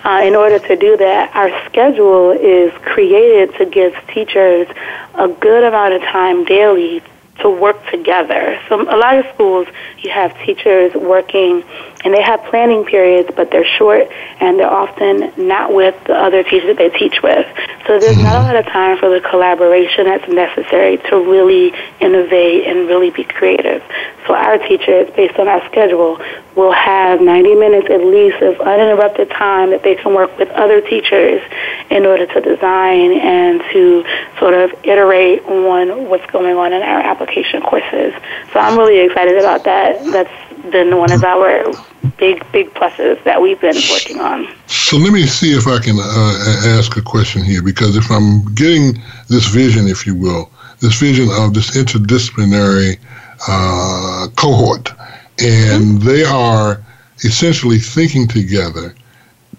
Uh, 0.04 0.22
in 0.24 0.36
order 0.36 0.60
to 0.60 0.76
do 0.76 0.98
that, 0.98 1.36
our 1.36 1.50
schedule 1.66 2.32
is 2.32 2.72
created 2.84 3.56
to 3.56 3.66
give 3.66 3.94
teachers 4.14 4.68
a 5.16 5.28
good 5.28 5.64
amount 5.64 5.94
of 5.94 6.02
time 6.04 6.46
daily 6.46 7.02
to 7.42 7.50
work 7.50 7.86
together. 7.90 8.60
So 8.68 8.82
a 8.82 8.98
lot 8.98 9.18
of 9.18 9.26
schools, 9.34 9.68
you 10.00 10.12
have 10.12 10.38
teachers 10.40 10.94
working 10.94 11.64
and 12.04 12.14
they 12.14 12.22
have 12.22 12.44
planning 12.46 12.86
periods, 12.86 13.30
but 13.36 13.52
they're 13.52 13.66
short 13.66 14.08
and 14.40 14.60
they're 14.60 14.72
often 14.72 15.32
not 15.38 15.74
with 15.74 15.96
the 16.06 16.16
other 16.16 16.44
teachers 16.44 16.76
that 16.76 16.78
they 16.78 16.90
teach 16.98 17.22
with. 17.22 17.46
So 17.88 18.00
there's 18.00 18.18
not 18.18 18.36
a 18.36 18.40
mm-hmm. 18.40 18.46
lot 18.46 18.56
of 18.56 18.66
time 18.66 18.98
for 18.98 19.10
the 19.10 19.22
collaboration 19.22 20.06
that's 20.06 20.28
necessary 20.32 20.98
to 21.10 21.18
really 21.18 21.74
innovate 22.00 22.68
and 22.68 22.88
really 22.88 23.10
be 23.10 23.24
creative. 23.24 23.84
So 24.28 24.36
our 24.36 24.58
teachers, 24.60 25.10
based 25.16 25.40
on 25.40 25.48
our 25.48 25.66
schedule, 25.66 26.22
will 26.56 26.72
have 26.72 27.22
90 27.22 27.56
minutes 27.56 27.88
at 27.90 28.02
least 28.02 28.42
of 28.44 28.60
uninterrupted 28.62 29.30
time 29.32 29.72
that 29.72 29.82
they 29.82 29.96
can 29.96 30.14
work 30.14 30.38
with 30.38 30.50
other 30.50 30.82
teachers 30.82 31.42
in 31.90 32.06
order 32.06 32.26
to 32.28 32.42
design 32.42 33.12
and 33.14 33.62
to 33.74 34.06
sort 34.38 34.54
of 34.54 34.72
iterate 34.84 35.42
on 35.46 36.10
what's 36.10 36.26
going 36.32 36.56
on 36.58 36.74
in 36.74 36.82
our 36.82 37.00
application 37.00 37.29
courses. 37.62 38.14
So 38.52 38.60
I'm 38.60 38.78
really 38.78 39.00
excited 39.00 39.38
about 39.38 39.64
that. 39.64 40.04
That's 40.12 40.72
been 40.72 40.98
one 40.98 41.12
of 41.12 41.24
our 41.24 41.72
big, 42.18 42.46
big 42.52 42.74
pluses 42.74 43.24
that 43.24 43.42
we've 43.42 43.60
been 43.62 43.78
working 43.90 44.20
on. 44.20 44.48
So 44.68 44.98
let 44.98 45.14
me 45.14 45.26
see 45.26 45.54
if 45.54 45.68
I 45.68 45.80
can 45.80 45.98
uh, 46.00 46.78
ask 46.78 46.98
a 46.98 47.02
question 47.02 47.44
here, 47.44 47.64
because 47.64 47.96
if 47.96 48.12
I'm 48.12 48.54
getting 48.56 49.02
this 49.28 49.48
vision, 49.48 49.88
if 49.88 50.06
you 50.06 50.16
will, 50.16 50.52
this 50.80 51.00
vision 51.00 51.30
of 51.32 51.54
this 51.54 51.78
interdisciplinary 51.78 53.00
uh, 53.48 54.28
cohort, 54.36 54.90
and 55.40 56.00
mm-hmm. 56.00 56.08
they 56.08 56.24
are 56.24 56.82
essentially 57.24 57.80
thinking 57.80 58.28
together 58.28 58.96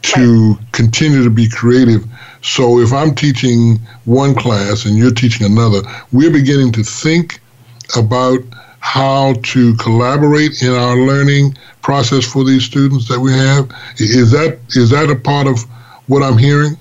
to 0.03 0.55
right. 0.55 0.73
continue 0.73 1.23
to 1.25 1.31
be 1.31 1.49
creative. 1.49 2.05
So 2.43 2.81
if 2.81 2.93
I'm 2.93 3.15
teaching 3.15 3.79
one 4.07 4.35
class 4.35 4.87
and 4.87 4.97
you're 4.97 5.11
teaching 5.13 5.47
another, 5.47 5.83
we're 6.13 6.31
beginning 6.31 6.73
to 6.73 6.83
think 6.83 7.41
about 7.96 8.40
how 8.81 9.35
to 9.42 9.74
collaborate 9.76 10.62
in 10.62 10.70
our 10.70 10.96
learning 10.96 11.57
process 11.83 12.24
for 12.24 12.44
these 12.44 12.64
students 12.64 13.09
that 13.09 13.20
we 13.20 13.33
have. 13.33 13.70
Is 13.98 14.31
that 14.31 14.59
is 14.70 14.90
that 14.90 15.11
a 15.11 15.16
part 15.16 15.46
of 15.46 15.62
what 16.07 16.22
I'm 16.22 16.38
hearing? 16.38 16.76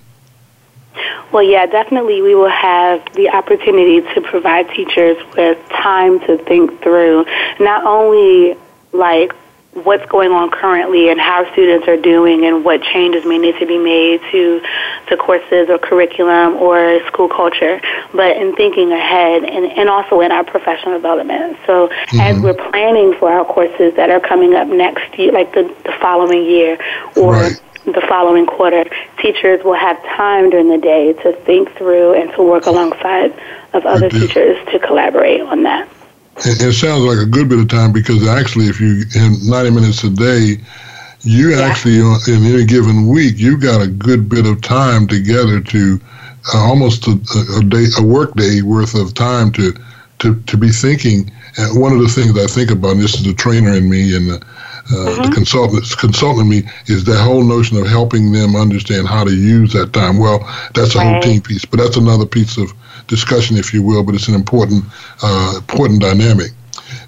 Well, 1.32 1.44
yeah, 1.44 1.68
definitely 1.68 2.22
we 2.22 2.34
will 2.34 2.50
have 2.50 3.06
the 3.14 3.30
opportunity 3.30 4.02
to 4.02 4.22
provide 4.22 4.68
teachers 4.70 5.18
with 5.36 5.60
time 5.70 6.20
to 6.22 6.38
think 6.46 6.82
through 6.82 7.26
not 7.60 7.86
only 7.86 8.58
like 8.92 9.34
what's 9.74 10.06
going 10.08 10.32
on 10.32 10.50
currently 10.50 11.10
and 11.10 11.20
how 11.20 11.50
students 11.54 11.88
are 11.88 11.98
doing 11.98 12.46
and 12.46 12.66
what 12.66 12.82
changes 12.82 13.24
may 13.26 13.38
need 13.38 13.58
to 13.60 13.66
be 13.68 13.78
made 13.78 14.20
to 14.32 14.62
the 15.10 15.18
courses 15.18 15.70
or 15.70 15.78
curriculum 15.78 16.56
or 16.56 17.00
school 17.08 17.30
culture, 17.30 17.80
but 18.14 18.36
in 18.36 18.56
thinking 18.56 18.92
ahead 18.92 19.44
and, 19.44 19.66
and 19.66 19.88
also 19.88 20.22
in 20.22 20.32
our 20.32 20.44
professional 20.44 20.96
development. 20.96 21.58
So 21.68 21.88
mm-hmm. 21.88 22.20
as 22.20 22.42
we're 22.42 22.56
planning 22.72 23.14
for 23.20 23.32
our 23.32 23.46
courses 23.46 23.96
that 23.96 24.10
are 24.10 24.20
coming 24.20 24.56
up 24.56 24.68
next 24.68 25.18
year, 25.20 25.32
like 25.32 25.54
the, 25.54 25.64
the 25.84 25.94
following 26.02 26.46
year 26.46 26.80
or 27.16 27.34
right. 27.34 27.62
the 27.86 28.04
following 28.10 28.48
quarter, 28.48 28.86
teachers 29.22 29.64
will 29.64 29.76
have 29.78 30.02
time 30.04 30.50
during 30.50 30.70
the 30.70 30.80
day 30.80 31.14
to 31.14 31.34
think 31.46 31.72
through 31.78 32.20
and 32.20 32.32
to 32.34 32.44
work 32.44 32.66
alongside 32.66 33.34
of 33.74 33.86
other 33.86 34.10
teachers 34.10 34.58
to 34.72 34.80
collaborate 34.80 35.42
on 35.42 35.62
that. 35.64 35.88
It, 36.46 36.62
it, 36.62 36.74
sounds 36.74 37.04
like 37.04 37.18
a 37.18 37.26
good 37.26 37.50
bit 37.50 37.60
of 37.60 37.68
time 37.68 37.92
because 37.92 38.26
actually, 38.28 38.68
if 38.68 38.80
you 38.80 39.04
in 39.16 39.36
90 39.50 39.72
minutes 39.72 40.04
a 40.04 40.10
day, 40.10 40.58
you 41.22 41.52
yeah. 41.52 41.62
actually 41.62 42.00
in 42.00 42.46
any 42.46 42.66
given 42.66 43.08
week 43.08 43.36
you've 43.38 43.62
got 43.62 43.82
a 43.82 43.88
good 43.88 44.30
bit 44.30 44.46
of 44.46 44.62
time 44.62 45.06
together 45.06 45.60
to 45.60 46.00
uh, 46.54 46.58
almost 46.58 47.08
a, 47.08 47.20
a, 47.58 47.64
day, 47.64 47.86
a 47.98 48.02
work 48.02 48.34
day 48.36 48.62
worth 48.62 48.96
of 48.96 49.14
time 49.14 49.52
to 49.52 49.74
to 50.20 50.40
to 50.44 50.58
be 50.58 50.70
thinking. 50.70 51.32
And 51.58 51.80
one 51.80 51.92
of 51.92 52.00
the 52.00 52.08
things 52.08 52.38
I 52.38 52.48
think 52.48 52.72
about, 52.72 52.92
and 52.92 53.02
this 53.02 53.16
is 53.16 53.24
the 53.24 53.34
trainer 53.34 53.74
in 53.74 53.90
me 53.90 54.16
and 54.16 54.30
the, 54.30 54.36
uh, 54.36 54.40
mm-hmm. 54.40 55.24
the 55.24 55.32
consultant 55.36 55.84
consultant 55.98 56.44
in 56.44 56.50
me, 56.50 56.72
is 56.86 57.04
that 57.06 57.22
whole 57.22 57.44
notion 57.44 57.78
of 57.78 57.88
helping 57.88 58.32
them 58.32 58.56
understand 58.56 59.08
how 59.08 59.24
to 59.24 59.36
use 59.36 59.74
that 59.74 59.92
time. 59.92 60.20
Well, 60.20 60.40
that's 60.74 60.96
a 60.96 61.00
right. 61.00 61.14
whole 61.14 61.22
team 61.22 61.42
piece, 61.42 61.66
but 61.66 61.80
that's 61.80 61.98
another 61.98 62.26
piece 62.26 62.58
of 62.58 62.72
discussion, 63.10 63.58
if 63.58 63.74
you 63.74 63.84
will, 63.84 64.04
but 64.04 64.16
it's 64.16 64.30
an 64.30 64.36
important 64.36 64.86
uh, 65.22 65.54
important 65.58 66.02
dynamic. 66.02 66.52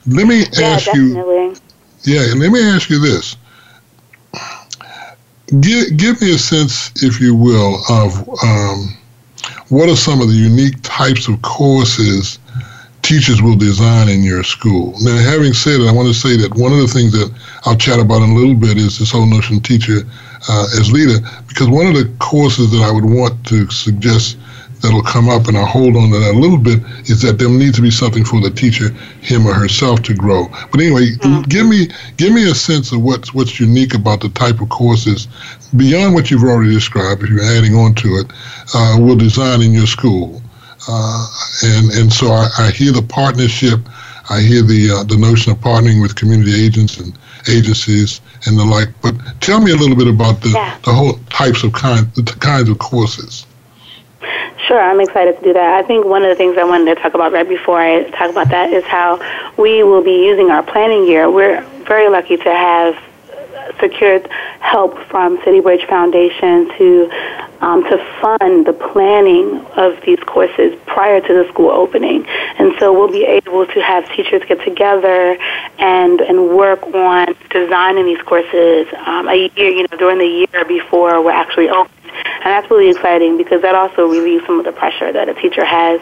Let 0.06 0.28
me 0.28 0.44
yeah, 0.54 0.68
ask 0.68 0.86
definitely. 0.86 1.46
you. 1.46 1.56
Yeah, 2.04 2.34
let 2.36 2.52
me 2.52 2.62
ask 2.62 2.90
you 2.90 3.00
this. 3.00 3.38
Give, 5.60 5.98
give 5.98 6.22
me 6.22 6.34
a 6.34 6.38
sense, 6.38 6.92
if 7.04 7.20
you 7.20 7.36
will, 7.36 7.82
of 7.90 8.28
um, 8.44 8.98
what 9.70 9.90
are 9.90 9.96
some 9.96 10.22
of 10.22 10.28
the 10.28 10.34
unique 10.34 10.78
types 10.82 11.28
of 11.28 11.42
courses 11.42 12.40
teachers 13.02 13.42
will 13.42 13.56
design 13.56 14.10
in 14.10 14.24
your 14.24 14.44
school. 14.44 14.94
Now, 15.02 15.18
having 15.18 15.54
said 15.54 15.82
it, 15.82 15.88
I 15.88 15.92
want 15.92 16.08
to 16.08 16.14
say 16.14 16.38
that 16.38 16.56
one 16.56 16.72
of 16.72 16.80
the 16.80 16.88
things 16.88 17.12
that 17.12 17.34
I'll 17.66 17.76
chat 17.76 18.00
about 18.00 18.22
in 18.22 18.30
a 18.30 18.36
little 18.36 18.56
bit 18.56 18.78
is 18.78 19.00
this 19.00 19.12
whole 19.12 19.26
notion 19.26 19.58
of 19.58 19.64
teacher 19.64 20.02
uh, 20.48 20.68
as 20.80 20.92
leader, 20.92 21.20
because 21.48 21.68
one 21.68 21.88
of 21.88 21.96
the 21.96 22.10
courses 22.20 22.72
that 22.72 22.82
I 22.82 22.92
would 22.92 23.06
want 23.06 23.46
to 23.48 23.70
suggest 23.70 24.38
that'll 24.82 25.04
come 25.04 25.30
up, 25.30 25.48
and 25.48 25.58
I'll 25.58 25.66
hold 25.66 25.96
on 25.96 26.12
to 26.12 26.20
that 26.20 26.36
a 26.36 26.40
little 26.40 26.58
bit, 26.58 26.80
is 27.10 27.22
that 27.22 27.38
there 27.38 27.50
needs 27.50 27.76
to 27.78 27.82
be 27.82 27.92
something 27.92 28.26
for 28.26 28.42
the 28.42 28.50
teacher, 28.50 28.90
him 29.22 29.46
or 29.46 29.54
herself, 29.54 30.02
to 30.04 30.14
grow. 30.14 30.48
But 30.72 30.82
anyway, 30.82 31.12
mm-hmm. 31.12 31.42
give 31.44 31.68
me 31.68 31.90
give 32.18 32.34
me 32.34 32.50
a 32.50 32.56
sense 32.56 32.92
of 32.92 33.02
what's 33.02 33.34
what's 33.34 33.60
unique 33.60 33.94
about 33.94 34.22
the 34.22 34.30
type 34.30 34.62
of 34.62 34.70
courses 34.70 35.28
beyond 35.76 36.14
what 36.14 36.32
you've 36.32 36.44
already 36.44 36.74
described. 36.74 37.24
If 37.24 37.30
you're 37.30 37.44
adding 37.44 37.76
on 37.76 37.96
to 37.96 38.08
it, 38.18 38.32
uh, 38.74 38.98
will 39.00 39.16
design 39.16 39.62
in 39.62 39.72
your 39.72 39.88
school, 39.88 40.42
uh, 40.88 41.28
and 41.64 41.92
and 41.92 42.12
so 42.12 42.28
I, 42.28 42.50
I, 42.58 42.72
hear 42.72 42.92
the 42.92 43.04
partnership. 43.04 43.80
I 44.30 44.42
hear 44.42 44.62
the 44.62 44.92
uh, 44.92 45.04
the 45.04 45.18
notion 45.18 45.52
of 45.52 45.60
partnering 45.60 46.02
with 46.02 46.16
community 46.16 46.66
agents 46.66 46.98
and 46.98 47.18
agencies 47.50 48.22
and 48.46 48.58
the 48.58 48.66
like. 48.66 48.90
But 49.02 49.16
tell 49.42 49.62
me 49.62 49.72
a 49.72 49.76
little 49.76 49.96
bit 49.96 50.08
about 50.08 50.42
the, 50.42 50.50
yeah. 50.50 50.78
the 50.84 50.94
whole 50.94 51.20
types 51.30 51.64
of 51.64 51.74
kind 51.74 52.12
the 52.16 52.24
kinds 52.40 52.70
of 52.70 52.80
courses. 52.80 53.46
Sure, 54.68 54.80
I'm 54.80 55.00
excited 55.02 55.38
to 55.38 55.44
do 55.44 55.54
that. 55.54 55.84
I 55.84 55.88
think 55.88 56.06
one 56.06 56.24
of 56.24 56.30
the 56.30 56.36
things 56.36 56.58
I 56.58 56.64
wanted 56.64 56.94
to 56.96 57.02
talk 57.02 57.14
about 57.16 57.32
right 57.32 57.48
before 57.48 57.80
I 57.80 58.10
talk 58.12 58.30
about 58.30 58.50
that 58.50 58.72
is 58.72 58.84
how 58.84 59.20
we 59.58 59.84
will 59.84 60.04
be 60.04 60.24
using 60.26 60.52
our 60.52 60.62
planning 60.62 61.08
year. 61.08 61.30
We're 61.32 61.62
very 61.86 62.10
lucky 62.10 62.38
to 62.38 62.44
have 62.44 62.96
secured 63.82 64.28
help 64.62 64.98
from 65.10 65.38
CityBridge 65.40 65.88
Foundation 65.88 66.70
to 66.78 67.10
um, 67.62 67.84
to 67.84 67.98
fund 68.20 68.66
the 68.66 68.74
planning 68.74 69.64
of 69.78 70.02
these 70.02 70.20
courses 70.22 70.78
prior 70.88 71.22
to 71.22 71.34
the 71.34 71.48
school 71.50 71.70
opening. 71.70 72.26
And 72.58 72.74
so 72.80 72.92
we'll 72.92 73.12
be 73.12 73.24
able 73.24 73.68
to 73.68 73.82
have 73.82 74.10
teachers 74.14 74.42
get 74.48 74.64
together 74.64 75.38
and 75.78 76.22
and 76.22 76.50
work 76.56 76.82
on 76.84 77.36
designing 77.50 78.06
these 78.06 78.22
courses 78.24 78.88
um, 79.06 79.28
a 79.28 79.50
year, 79.56 79.70
you 79.70 79.84
know, 79.84 79.98
during 79.98 80.18
the 80.18 80.26
year 80.26 80.66
before 80.66 81.24
we're 81.24 81.32
actually 81.32 81.70
open. 81.70 81.92
And 82.14 82.46
that's 82.46 82.70
really 82.72 82.90
exciting 82.90 83.38
because 83.38 83.62
that 83.62 83.76
also 83.76 84.08
relieves 84.08 84.46
some 84.46 84.60
of 84.60 84.66
the 84.66 84.72
pressure 84.72 85.14
that 85.14 85.30
a 85.30 85.34
teacher 85.36 85.64
has 85.64 86.02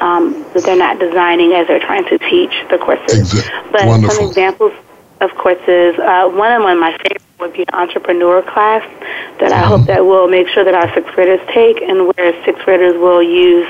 um, 0.00 0.44
that 0.54 0.62
they're 0.64 0.76
not 0.76 0.98
designing 0.98 1.52
as 1.52 1.66
they're 1.66 1.80
trying 1.80 2.04
to 2.04 2.18
teach 2.18 2.52
the 2.70 2.78
courses. 2.78 3.32
Exactly. 3.32 3.70
But 3.72 3.86
Wonderful. 3.86 4.16
some 4.16 4.28
examples 4.28 4.72
of 5.20 5.34
courses, 5.36 5.98
uh, 5.98 6.28
one 6.28 6.52
of 6.52 6.62
my 6.62 6.96
favorite 7.02 7.22
would 7.40 7.52
be 7.52 7.62
an 7.62 7.74
entrepreneur 7.74 8.42
class 8.42 8.82
that 9.40 9.52
I 9.52 9.60
hope 9.60 9.86
that 9.86 10.04
we'll 10.04 10.28
make 10.28 10.48
sure 10.48 10.62
that 10.62 10.74
our 10.74 10.92
sixth 10.94 11.12
graders 11.14 11.40
take, 11.52 11.80
and 11.80 12.12
where 12.14 12.44
sixth 12.44 12.64
graders 12.64 12.94
will 12.94 13.22
use 13.22 13.66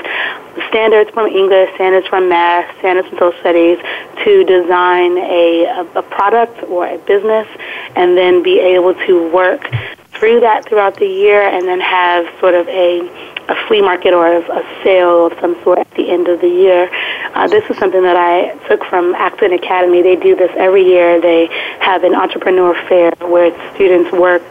standards 0.67 1.09
from 1.11 1.27
English, 1.27 1.73
standards 1.75 2.07
from 2.07 2.27
math, 2.27 2.77
standards 2.79 3.07
from 3.07 3.17
social 3.17 3.39
studies 3.39 3.79
to 4.23 4.43
design 4.43 5.17
a, 5.17 5.87
a 5.95 6.01
product 6.01 6.63
or 6.63 6.87
a 6.87 6.97
business, 6.99 7.47
and 7.95 8.17
then 8.17 8.43
be 8.43 8.59
able 8.59 8.93
to 8.93 9.31
work 9.31 9.69
through 10.11 10.41
that 10.41 10.65
throughout 10.67 10.95
the 10.97 11.07
year, 11.07 11.41
and 11.41 11.65
then 11.67 11.79
have 11.79 12.27
sort 12.39 12.53
of 12.53 12.67
a 12.67 13.07
a 13.51 13.67
flea 13.67 13.81
market 13.81 14.13
or 14.13 14.25
a, 14.27 14.39
a 14.39 14.83
sale 14.83 15.27
of 15.27 15.33
some 15.41 15.61
sort 15.63 15.79
at 15.79 15.91
the 15.95 16.09
end 16.09 16.27
of 16.27 16.39
the 16.39 16.47
year. 16.47 16.89
Uh, 17.35 17.47
this 17.47 17.63
is 17.69 17.77
something 17.77 18.01
that 18.01 18.15
I 18.15 18.55
took 18.67 18.83
from 18.85 19.13
Accent 19.15 19.53
Academy. 19.53 20.01
They 20.01 20.15
do 20.15 20.35
this 20.35 20.51
every 20.55 20.83
year. 20.83 21.19
They 21.19 21.47
have 21.81 22.03
an 22.03 22.15
entrepreneur 22.15 22.73
fair 22.87 23.11
where 23.19 23.51
students 23.75 24.11
work 24.11 24.41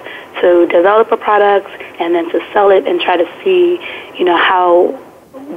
to 0.41 0.67
develop 0.67 1.11
a 1.13 1.17
product 1.17 1.69
and 1.99 2.15
then 2.15 2.31
to 2.31 2.41
sell 2.53 2.71
it 2.71 2.87
and 2.87 3.01
try 3.01 3.17
to 3.17 3.29
see, 3.43 3.81
you 4.19 4.25
know, 4.25 4.37
how 4.37 4.99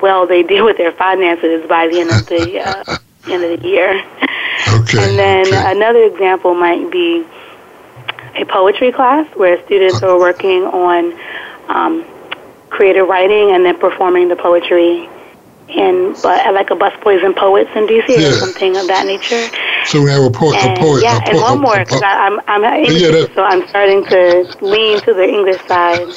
well 0.02 0.26
they 0.26 0.44
deal 0.54 0.66
with 0.66 0.78
their 0.78 0.94
finances 0.94 1.68
by 1.68 1.88
the 1.88 2.00
end 2.00 2.12
of 2.12 2.26
the 2.28 2.60
uh, 2.60 2.98
end 3.32 3.44
of 3.44 3.62
the 3.62 3.68
year. 3.68 4.04
Okay. 4.74 5.04
And 5.04 5.20
then 5.20 5.48
okay. 5.48 5.72
another 5.76 6.04
example 6.04 6.54
might 6.56 6.90
be 6.92 7.26
a 8.36 8.46
poetry 8.46 8.92
class 8.92 9.28
where 9.36 9.64
students 9.66 10.02
are 10.02 10.18
working 10.18 10.64
on 10.64 11.14
um, 11.68 12.06
creative 12.78 13.08
writing 13.08 13.52
and 13.54 13.64
then 13.66 13.78
performing 13.78 14.28
the 14.28 14.36
poetry 14.36 15.08
in 15.70 16.14
but 16.22 16.38
like 16.54 16.70
a 16.70 16.76
Busboys 16.76 17.24
and 17.26 17.36
Poets 17.36 17.70
in 17.76 17.88
DC 17.88 18.08
Yeah. 18.10 18.28
or 18.30 18.32
something 18.34 18.76
of 18.78 18.86
that 18.88 19.06
nature. 19.06 19.44
So 19.86 20.02
we 20.04 20.10
have 20.12 20.24
a 20.24 20.30
poet. 20.30 20.56
And 20.64 20.78
a 20.78 20.82
poet. 20.82 21.02
yeah, 21.04 21.20
a 21.26 21.30
and 21.30 21.38
one 21.42 21.60
more 21.62 21.80
because 21.80 22.02
I'm 22.04 22.40
I'm 22.52 22.64
English, 22.64 23.02
Yeah, 23.02 23.34
so 23.36 23.44
I'm 23.44 23.66
starting 23.70 24.04
to 24.14 24.22
lean 24.62 25.00
to 25.08 25.14
the 25.14 25.24
English 25.38 25.62
side. 25.72 26.08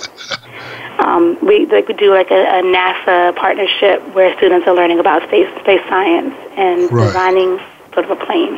Um, 0.98 1.38
we 1.42 1.66
like 1.66 1.86
we 1.88 1.94
do 1.94 2.11
like 2.12 2.30
a, 2.30 2.42
a 2.59 2.62
NASA 2.62 3.36
partnership 3.36 4.02
where 4.14 4.34
students 4.38 4.66
are 4.66 4.74
learning 4.74 4.98
about 4.98 5.22
space 5.28 5.48
space 5.61 5.82
science 5.88 6.34
and 6.57 6.90
Right. 6.90 7.07
designing 7.07 7.59
sort 7.94 8.04
of 8.11 8.12
a 8.18 8.24
plane. 8.26 8.57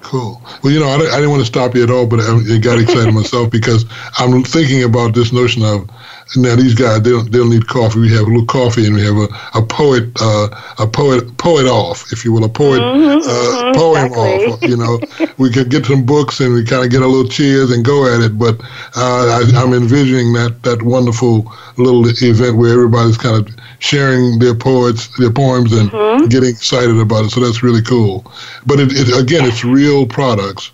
Cool. 0.00 0.40
Well, 0.62 0.72
you 0.72 0.78
know, 0.80 0.88
I, 0.88 0.96
didn't- 0.98 1.12
I 1.12 1.16
didn't 1.16 1.30
want 1.30 1.42
to 1.42 1.46
stop 1.46 1.74
you 1.74 1.82
at 1.82 1.90
all, 1.90 2.06
but 2.06 2.20
I, 2.20 2.30
I 2.54 2.58
got 2.58 2.78
excited 2.78 3.12
myself 3.20 3.50
because 3.50 3.84
I'm 4.18 4.44
thinking 4.44 4.84
about 4.84 5.12
this 5.14 5.32
notion 5.32 5.64
of 5.64 5.88
now 6.36 6.54
these 6.56 6.74
guys 6.74 7.02
they 7.02 7.10
don't, 7.10 7.30
they 7.30 7.38
don't 7.38 7.50
need 7.50 7.66
coffee. 7.66 8.00
We 8.00 8.10
have 8.12 8.26
a 8.26 8.30
little 8.30 8.46
coffee 8.46 8.86
and 8.86 8.94
we 8.94 9.02
have 9.04 9.16
a, 9.16 9.28
a 9.58 9.62
poet 9.62 10.10
uh, 10.20 10.48
a 10.78 10.86
poet 10.86 11.36
poet 11.38 11.66
off, 11.66 12.12
if 12.12 12.24
you 12.24 12.32
will, 12.32 12.44
a 12.44 12.48
poet 12.48 12.90
uh, 13.24 13.54
poem 13.72 14.06
exactly. 14.06 14.52
off. 14.52 14.62
You 14.62 14.76
know, 14.76 15.00
we 15.38 15.50
could 15.50 15.70
get 15.70 15.86
some 15.86 16.04
books 16.04 16.40
and 16.40 16.52
we 16.54 16.64
kind 16.64 16.84
of 16.84 16.90
get 16.90 17.02
a 17.02 17.06
little 17.06 17.28
cheers 17.28 17.70
and 17.70 17.84
go 17.84 18.12
at 18.12 18.20
it. 18.20 18.38
But 18.38 18.60
uh, 18.96 19.40
I, 19.40 19.42
I'm 19.56 19.72
envisioning 19.72 20.32
that 20.34 20.62
that 20.62 20.82
wonderful 20.82 21.50
little 21.76 22.04
event 22.08 22.56
where 22.56 22.72
everybody's 22.72 23.16
kind 23.18 23.36
of 23.36 23.54
sharing 23.78 24.38
their 24.38 24.54
poets, 24.54 25.08
their 25.18 25.30
poems, 25.32 25.72
and 25.72 25.90
getting 26.30 26.50
excited 26.50 26.98
about 26.98 27.24
it. 27.24 27.30
So 27.30 27.40
that's 27.40 27.62
really 27.62 27.82
cool. 27.82 28.30
But 28.66 28.80
it, 28.80 28.90
it 28.92 29.08
again, 29.20 29.44
it's 29.44 29.64
real 29.64 30.06
products, 30.06 30.70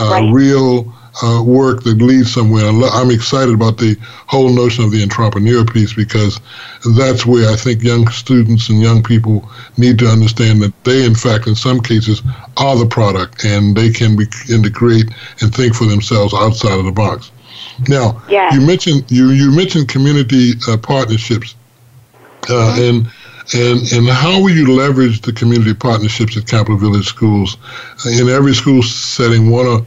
uh, 0.00 0.10
Right. 0.10 0.32
real 0.32 0.92
uh, 1.22 1.42
work 1.44 1.82
that 1.82 2.00
leads 2.00 2.32
somewhere. 2.32 2.64
I'm 2.64 3.10
excited 3.10 3.54
about 3.54 3.76
the 3.78 3.96
whole 4.26 4.48
notion 4.48 4.84
of 4.84 4.90
the 4.90 5.02
entrepreneur 5.02 5.64
piece 5.64 5.92
because 5.92 6.40
that's 6.96 7.26
where 7.26 7.50
I 7.50 7.56
think 7.56 7.82
young 7.82 8.08
students 8.08 8.68
and 8.70 8.80
young 8.80 9.02
people 9.02 9.48
need 9.76 9.98
to 9.98 10.06
understand 10.06 10.62
that 10.62 10.72
they, 10.84 11.04
in 11.04 11.14
fact, 11.14 11.46
in 11.46 11.54
some 11.54 11.80
cases, 11.80 12.22
are 12.56 12.76
the 12.76 12.86
product 12.86 13.44
and 13.44 13.76
they 13.76 13.90
can 13.90 14.16
begin 14.16 14.62
to 14.62 14.70
create 14.70 15.06
and 15.40 15.54
think 15.54 15.74
for 15.74 15.84
themselves 15.84 16.32
outside 16.34 16.78
of 16.78 16.84
the 16.84 16.92
box. 16.92 17.30
Now, 17.88 18.22
Yeah. 18.28 18.52
you 18.54 18.60
mentioned 18.60 19.04
you 19.08 19.30
you 19.30 19.50
mentioned 19.50 19.88
community 19.88 20.54
uh, 20.68 20.76
partnerships, 20.76 21.54
uh, 22.48 22.76
and 22.78 23.10
and 23.54 23.92
and 23.92 24.08
how 24.08 24.40
will 24.40 24.50
you 24.50 24.74
leverage 24.74 25.20
the 25.22 25.32
community 25.32 25.74
partnerships 25.74 26.36
at 26.36 26.46
Capital 26.46 26.76
Village 26.76 27.06
schools? 27.06 27.56
In 28.06 28.28
every 28.28 28.54
school 28.54 28.82
setting, 28.82 29.50
one 29.50 29.66
of 29.66 29.86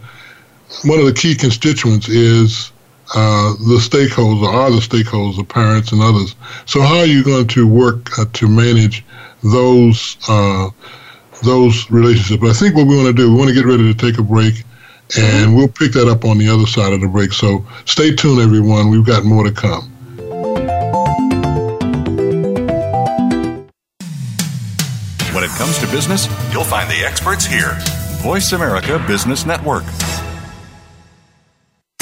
one 0.83 0.99
of 0.99 1.05
the 1.05 1.13
key 1.13 1.35
constituents 1.35 2.07
is 2.09 2.71
uh, 3.13 3.53
the 3.53 3.77
stakeholders, 3.79 4.41
or 4.41 4.49
are 4.49 4.71
the 4.71 4.77
stakeholders, 4.77 5.37
the 5.37 5.43
parents 5.43 5.91
and 5.91 6.01
others. 6.01 6.35
So 6.65 6.81
how 6.81 6.97
are 6.97 7.05
you 7.05 7.23
going 7.23 7.47
to 7.47 7.67
work 7.67 8.17
uh, 8.17 8.25
to 8.33 8.47
manage 8.47 9.03
those 9.43 10.17
uh, 10.27 10.69
those 11.43 11.89
relationships? 11.91 12.43
I 12.43 12.53
think 12.53 12.75
what 12.75 12.87
we 12.87 12.95
want 12.95 13.07
to 13.07 13.13
do, 13.13 13.31
we 13.31 13.37
want 13.37 13.49
to 13.49 13.55
get 13.55 13.65
ready 13.65 13.91
to 13.91 13.93
take 13.93 14.17
a 14.19 14.23
break, 14.23 14.63
and 15.17 15.55
we'll 15.55 15.67
pick 15.67 15.91
that 15.93 16.07
up 16.07 16.25
on 16.25 16.37
the 16.37 16.49
other 16.49 16.65
side 16.65 16.93
of 16.93 17.01
the 17.01 17.07
break. 17.07 17.31
So 17.31 17.65
stay 17.85 18.15
tuned, 18.15 18.41
everyone. 18.41 18.89
We've 18.89 19.05
got 19.05 19.23
more 19.23 19.43
to 19.43 19.51
come. 19.51 19.91
When 25.33 25.43
it 25.43 25.51
comes 25.51 25.77
to 25.79 25.87
business, 25.87 26.27
you'll 26.51 26.63
find 26.63 26.89
the 26.89 27.05
experts 27.05 27.45
here. 27.45 27.77
Voice 28.21 28.53
America 28.53 29.03
Business 29.07 29.45
Network. 29.45 29.83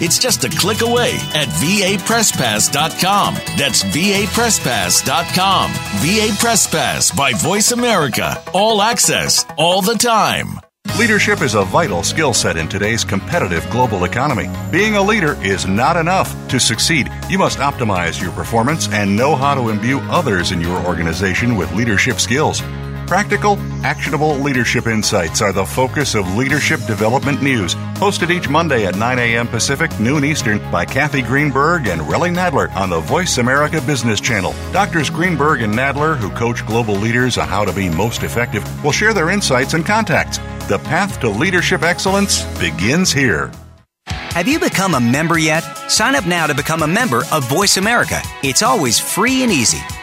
It's 0.00 0.18
just 0.18 0.44
a 0.44 0.48
click 0.48 0.82
away 0.82 1.12
at 1.34 1.48
vapresspass.com. 1.48 3.34
That's 3.56 3.82
vapresspass.com. 3.82 5.70
VA 5.72 6.36
Press 6.38 6.66
Pass 6.66 7.10
by 7.10 7.32
Voice 7.32 7.72
America. 7.72 8.42
All 8.52 8.82
access, 8.82 9.44
all 9.56 9.82
the 9.82 9.94
time. 9.94 10.60
Leadership 10.98 11.42
is 11.42 11.54
a 11.54 11.64
vital 11.64 12.02
skill 12.02 12.32
set 12.32 12.56
in 12.56 12.68
today's 12.68 13.04
competitive 13.04 13.68
global 13.68 14.04
economy. 14.04 14.48
Being 14.70 14.96
a 14.96 15.02
leader 15.02 15.36
is 15.42 15.66
not 15.66 15.96
enough. 15.96 16.34
To 16.48 16.58
succeed, 16.58 17.10
you 17.28 17.38
must 17.38 17.58
optimize 17.58 18.22
your 18.22 18.32
performance 18.32 18.88
and 18.88 19.14
know 19.14 19.36
how 19.36 19.54
to 19.54 19.68
imbue 19.68 19.98
others 20.08 20.52
in 20.52 20.60
your 20.60 20.82
organization 20.86 21.56
with 21.56 21.70
leadership 21.74 22.18
skills. 22.18 22.62
Practical, 23.06 23.56
actionable 23.84 24.34
leadership 24.34 24.88
insights 24.88 25.40
are 25.40 25.52
the 25.52 25.64
focus 25.64 26.16
of 26.16 26.34
Leadership 26.34 26.80
Development 26.86 27.40
News, 27.40 27.76
hosted 27.94 28.30
each 28.30 28.48
Monday 28.48 28.84
at 28.84 28.96
9 28.96 29.18
a.m. 29.20 29.46
Pacific, 29.46 29.96
noon 30.00 30.24
Eastern 30.24 30.58
by 30.72 30.84
Cathy 30.84 31.22
Greenberg 31.22 31.86
and 31.86 32.00
Relly 32.00 32.34
Nadler 32.34 32.74
on 32.74 32.90
the 32.90 32.98
Voice 32.98 33.38
America 33.38 33.80
Business 33.82 34.20
Channel. 34.20 34.52
Doctors 34.72 35.08
Greenberg 35.08 35.62
and 35.62 35.72
Nadler, 35.72 36.16
who 36.16 36.30
coach 36.30 36.66
global 36.66 36.94
leaders 36.94 37.38
on 37.38 37.46
how 37.46 37.64
to 37.64 37.72
be 37.72 37.88
most 37.88 38.24
effective, 38.24 38.64
will 38.82 38.90
share 38.90 39.14
their 39.14 39.30
insights 39.30 39.74
and 39.74 39.86
contacts. 39.86 40.38
The 40.66 40.80
path 40.80 41.20
to 41.20 41.28
leadership 41.28 41.82
excellence 41.82 42.42
begins 42.58 43.12
here. 43.12 43.52
Have 44.08 44.48
you 44.48 44.58
become 44.58 44.94
a 44.94 45.00
member 45.00 45.38
yet? 45.38 45.62
Sign 45.88 46.16
up 46.16 46.26
now 46.26 46.48
to 46.48 46.54
become 46.54 46.82
a 46.82 46.88
member 46.88 47.22
of 47.30 47.48
Voice 47.48 47.76
America. 47.76 48.20
It's 48.42 48.62
always 48.62 48.98
free 48.98 49.44
and 49.44 49.52
easy. 49.52 49.78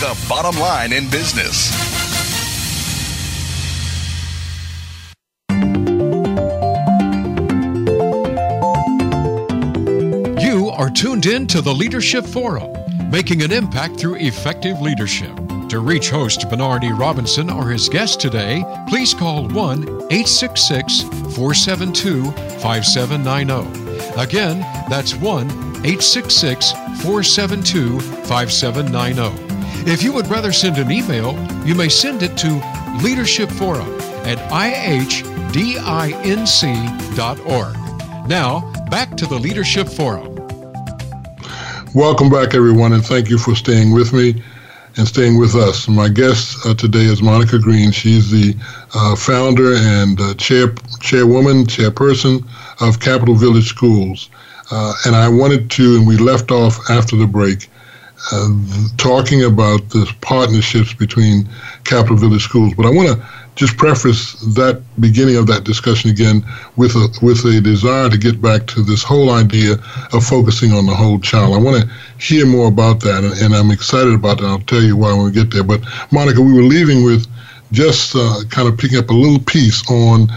The 0.00 0.26
bottom 0.30 0.58
line 0.58 0.94
in 0.94 1.10
business. 1.10 1.70
You 10.42 10.70
are 10.70 10.88
tuned 10.88 11.26
in 11.26 11.46
to 11.48 11.60
the 11.60 11.74
Leadership 11.74 12.24
Forum. 12.24 12.72
making 13.10 13.42
an 13.42 13.52
impact 13.52 13.98
through 14.00 14.14
effective 14.14 14.80
leadership. 14.80 15.36
To 15.68 15.80
reach 15.80 16.08
host 16.08 16.48
Bernard 16.48 16.82
E. 16.84 16.92
Robinson 16.92 17.50
or 17.50 17.68
his 17.68 17.88
guest 17.88 18.20
today, 18.20 18.64
please 18.88 19.12
call 19.12 19.48
1 19.48 19.82
866 20.10 21.02
472 21.36 22.30
5790. 22.60 24.20
Again, 24.20 24.60
that's 24.88 25.14
1 25.14 25.46
866 25.84 26.72
472 27.02 28.00
5790. 28.00 29.49
If 29.86 30.02
you 30.02 30.12
would 30.12 30.26
rather 30.26 30.52
send 30.52 30.76
an 30.76 30.90
email, 30.90 31.32
you 31.66 31.74
may 31.74 31.88
send 31.88 32.22
it 32.22 32.36
to 32.38 33.00
Leadership 33.02 33.50
Forum 33.50 33.88
at 34.26 34.36
ihdinc.org. 34.50 35.48
Now, 38.28 38.72
back 38.90 39.16
to 39.16 39.26
the 39.26 39.38
Leadership 39.38 39.88
Forum. 39.88 40.36
Welcome 41.94 42.28
back, 42.28 42.54
everyone, 42.54 42.92
and 42.92 43.02
thank 43.04 43.30
you 43.30 43.38
for 43.38 43.56
staying 43.56 43.92
with 43.92 44.12
me 44.12 44.42
and 44.98 45.08
staying 45.08 45.38
with 45.38 45.54
us. 45.54 45.88
My 45.88 46.10
guest 46.10 46.66
uh, 46.66 46.74
today 46.74 47.06
is 47.06 47.22
Monica 47.22 47.58
Green. 47.58 47.90
She's 47.90 48.30
the 48.30 48.54
uh, 48.94 49.16
founder 49.16 49.72
and 49.76 50.20
uh, 50.20 50.34
chair, 50.34 50.74
chairwoman, 51.00 51.64
chairperson 51.64 52.46
of 52.80 53.00
Capital 53.00 53.34
Village 53.34 53.68
Schools. 53.68 54.28
Uh, 54.70 54.92
and 55.06 55.16
I 55.16 55.26
wanted 55.30 55.70
to, 55.70 55.96
and 55.96 56.06
we 56.06 56.18
left 56.18 56.50
off 56.50 56.90
after 56.90 57.16
the 57.16 57.26
break, 57.26 57.69
talking 58.96 59.44
about 59.44 59.88
the 59.90 60.10
partnerships 60.20 60.92
between 60.94 61.48
Capital 61.84 62.16
Village 62.16 62.42
Schools. 62.42 62.74
But 62.76 62.86
I 62.86 62.90
want 62.90 63.08
to 63.08 63.26
just 63.56 63.76
preface 63.76 64.32
that 64.54 64.82
beginning 65.00 65.36
of 65.36 65.46
that 65.46 65.64
discussion 65.64 66.10
again 66.10 66.44
with 66.76 66.92
a 66.92 67.08
with 67.22 67.44
a 67.44 67.60
desire 67.60 68.08
to 68.08 68.16
get 68.16 68.40
back 68.40 68.66
to 68.68 68.82
this 68.82 69.02
whole 69.02 69.30
idea 69.30 69.74
of 70.12 70.24
focusing 70.24 70.72
on 70.72 70.86
the 70.86 70.94
whole 70.94 71.18
child. 71.18 71.54
I 71.54 71.58
want 71.58 71.82
to 71.82 71.90
hear 72.24 72.46
more 72.46 72.68
about 72.68 73.00
that, 73.00 73.24
and, 73.24 73.34
and 73.42 73.54
I'm 73.54 73.70
excited 73.70 74.14
about 74.14 74.38
that. 74.38 74.46
I'll 74.46 74.60
tell 74.60 74.82
you 74.82 74.96
why 74.96 75.12
when 75.12 75.24
we 75.24 75.32
get 75.32 75.50
there. 75.50 75.64
But 75.64 75.80
Monica, 76.12 76.40
we 76.40 76.52
were 76.52 76.62
leaving 76.62 77.04
with 77.04 77.26
just 77.72 78.14
uh, 78.16 78.40
kind 78.50 78.68
of 78.68 78.78
picking 78.78 78.98
up 78.98 79.10
a 79.10 79.14
little 79.14 79.40
piece 79.44 79.88
on 79.90 80.28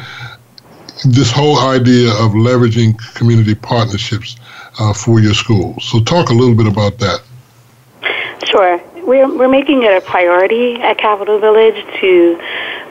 this 1.05 1.31
whole 1.31 1.59
idea 1.59 2.09
of 2.11 2.31
leveraging 2.31 2.97
community 3.15 3.55
partnerships 3.55 4.37
uh, 4.79 4.93
for 4.93 5.19
your 5.19 5.33
schools. 5.33 5.83
So 5.85 6.01
talk 6.03 6.29
a 6.29 6.33
little 6.33 6.55
bit 6.55 6.67
about 6.67 6.97
that. 6.99 7.21
Sure. 8.45 8.81
We're, 9.05 9.27
we're 9.37 9.49
making 9.49 9.83
it 9.83 9.91
a 9.91 10.01
priority 10.01 10.75
at 10.75 10.97
Capital 10.97 11.39
Village 11.39 11.75
to 11.99 12.37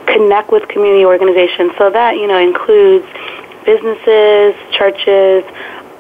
connect 0.07 0.51
with 0.51 0.69
community 0.69 1.05
organizations. 1.05 1.73
So 1.79 1.91
that, 1.91 2.17
you 2.17 2.27
know, 2.27 2.39
includes 2.39 3.07
businesses, 3.65 4.55
churches, 4.73 5.45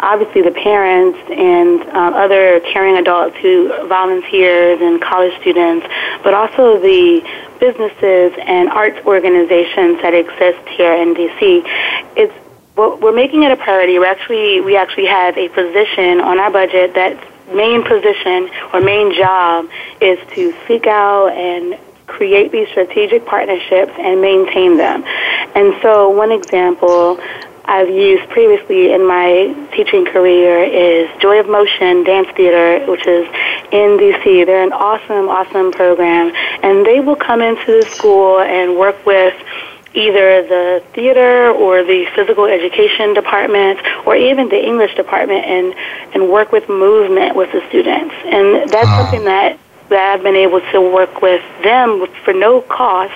obviously 0.03 0.43
the 0.43 0.51
parents 0.51 1.19
and 1.31 1.81
um, 1.95 2.13
other 2.15 2.61
caring 2.61 2.97
adults 2.97 3.37
who 3.37 3.69
volunteers 3.87 4.81
and 4.83 5.01
college 5.01 5.33
students, 5.41 5.87
but 6.25 6.35
also 6.35 6.81
the 6.81 7.23
businesses 7.61 8.33
and 8.45 8.69
arts 8.69 8.99
organizations 9.07 10.03
that 10.03 10.13
exist 10.13 10.69
here 10.69 10.93
in 10.93 11.15
DC. 11.15 11.63
It's 12.17 12.35
we're 12.75 13.13
making 13.13 13.43
it 13.43 13.53
a 13.53 13.57
priority. 13.57 13.99
We 13.99 14.07
actually 14.07 14.61
we 14.63 14.77
actually 14.77 15.07
have 15.07 15.37
a 15.37 15.49
position 15.51 16.21
on 16.21 16.39
our 16.41 16.51
budget 16.51 16.95
that 16.95 17.32
main 17.55 17.83
position 17.83 18.51
or 18.73 18.81
main 18.81 19.15
job 19.15 19.69
is 20.01 20.19
to 20.35 20.55
seek 20.67 20.87
out 20.87 21.29
and 21.29 21.79
create 22.07 22.53
these 22.53 22.69
strategic 22.69 23.25
partnerships 23.27 23.93
and 23.99 24.21
maintain 24.21 24.77
them. 24.77 25.05
And 25.55 25.75
so 25.83 26.11
one 26.11 26.33
example 26.33 27.21
I've 27.65 27.89
used 27.89 28.29
previously 28.31 28.93
in 28.93 29.07
my 29.07 29.55
teaching 29.73 30.05
career 30.05 30.65
is 30.65 31.09
Joy 31.21 31.39
of 31.39 31.49
Motion 31.49 32.03
Dance 32.05 32.29
Theater, 32.37 32.85
which 32.91 33.07
is 33.07 33.27
in 33.71 33.99
DC. 33.99 34.45
They're 34.45 34.65
an 34.65 34.73
awesome, 34.73 35.29
awesome 35.29 35.71
program, 35.71 36.33
and 36.63 36.85
they 36.85 37.01
will 37.01 37.17
come 37.17 37.41
into 37.41 37.81
the 37.81 37.87
school 37.89 38.41
and 38.41 38.77
work 38.77 39.07
with 39.07 39.35
either 39.95 40.43
the 40.43 40.83
theater 40.95 41.51
or 41.51 41.85
the 41.85 42.07
physical 42.15 42.47
education 42.47 43.15
department 43.15 43.79
or 44.07 44.17
even 44.17 44.49
the 44.49 44.63
English 44.63 44.95
department 44.95 45.45
and, 45.45 45.75
and 46.15 46.31
work 46.31 46.53
with 46.53 46.69
movement 46.69 47.37
with 47.37 47.53
the 47.53 47.63
students. 47.69 48.15
And 48.25 48.69
that's 48.71 48.89
uh. 48.89 49.03
something 49.03 49.25
that 49.25 49.59
that 49.89 50.15
I've 50.15 50.23
been 50.23 50.37
able 50.37 50.61
to 50.73 50.81
work 50.81 51.21
with 51.21 51.43
them 51.63 52.07
for 52.25 52.33
no 52.33 52.63
cost, 52.63 53.13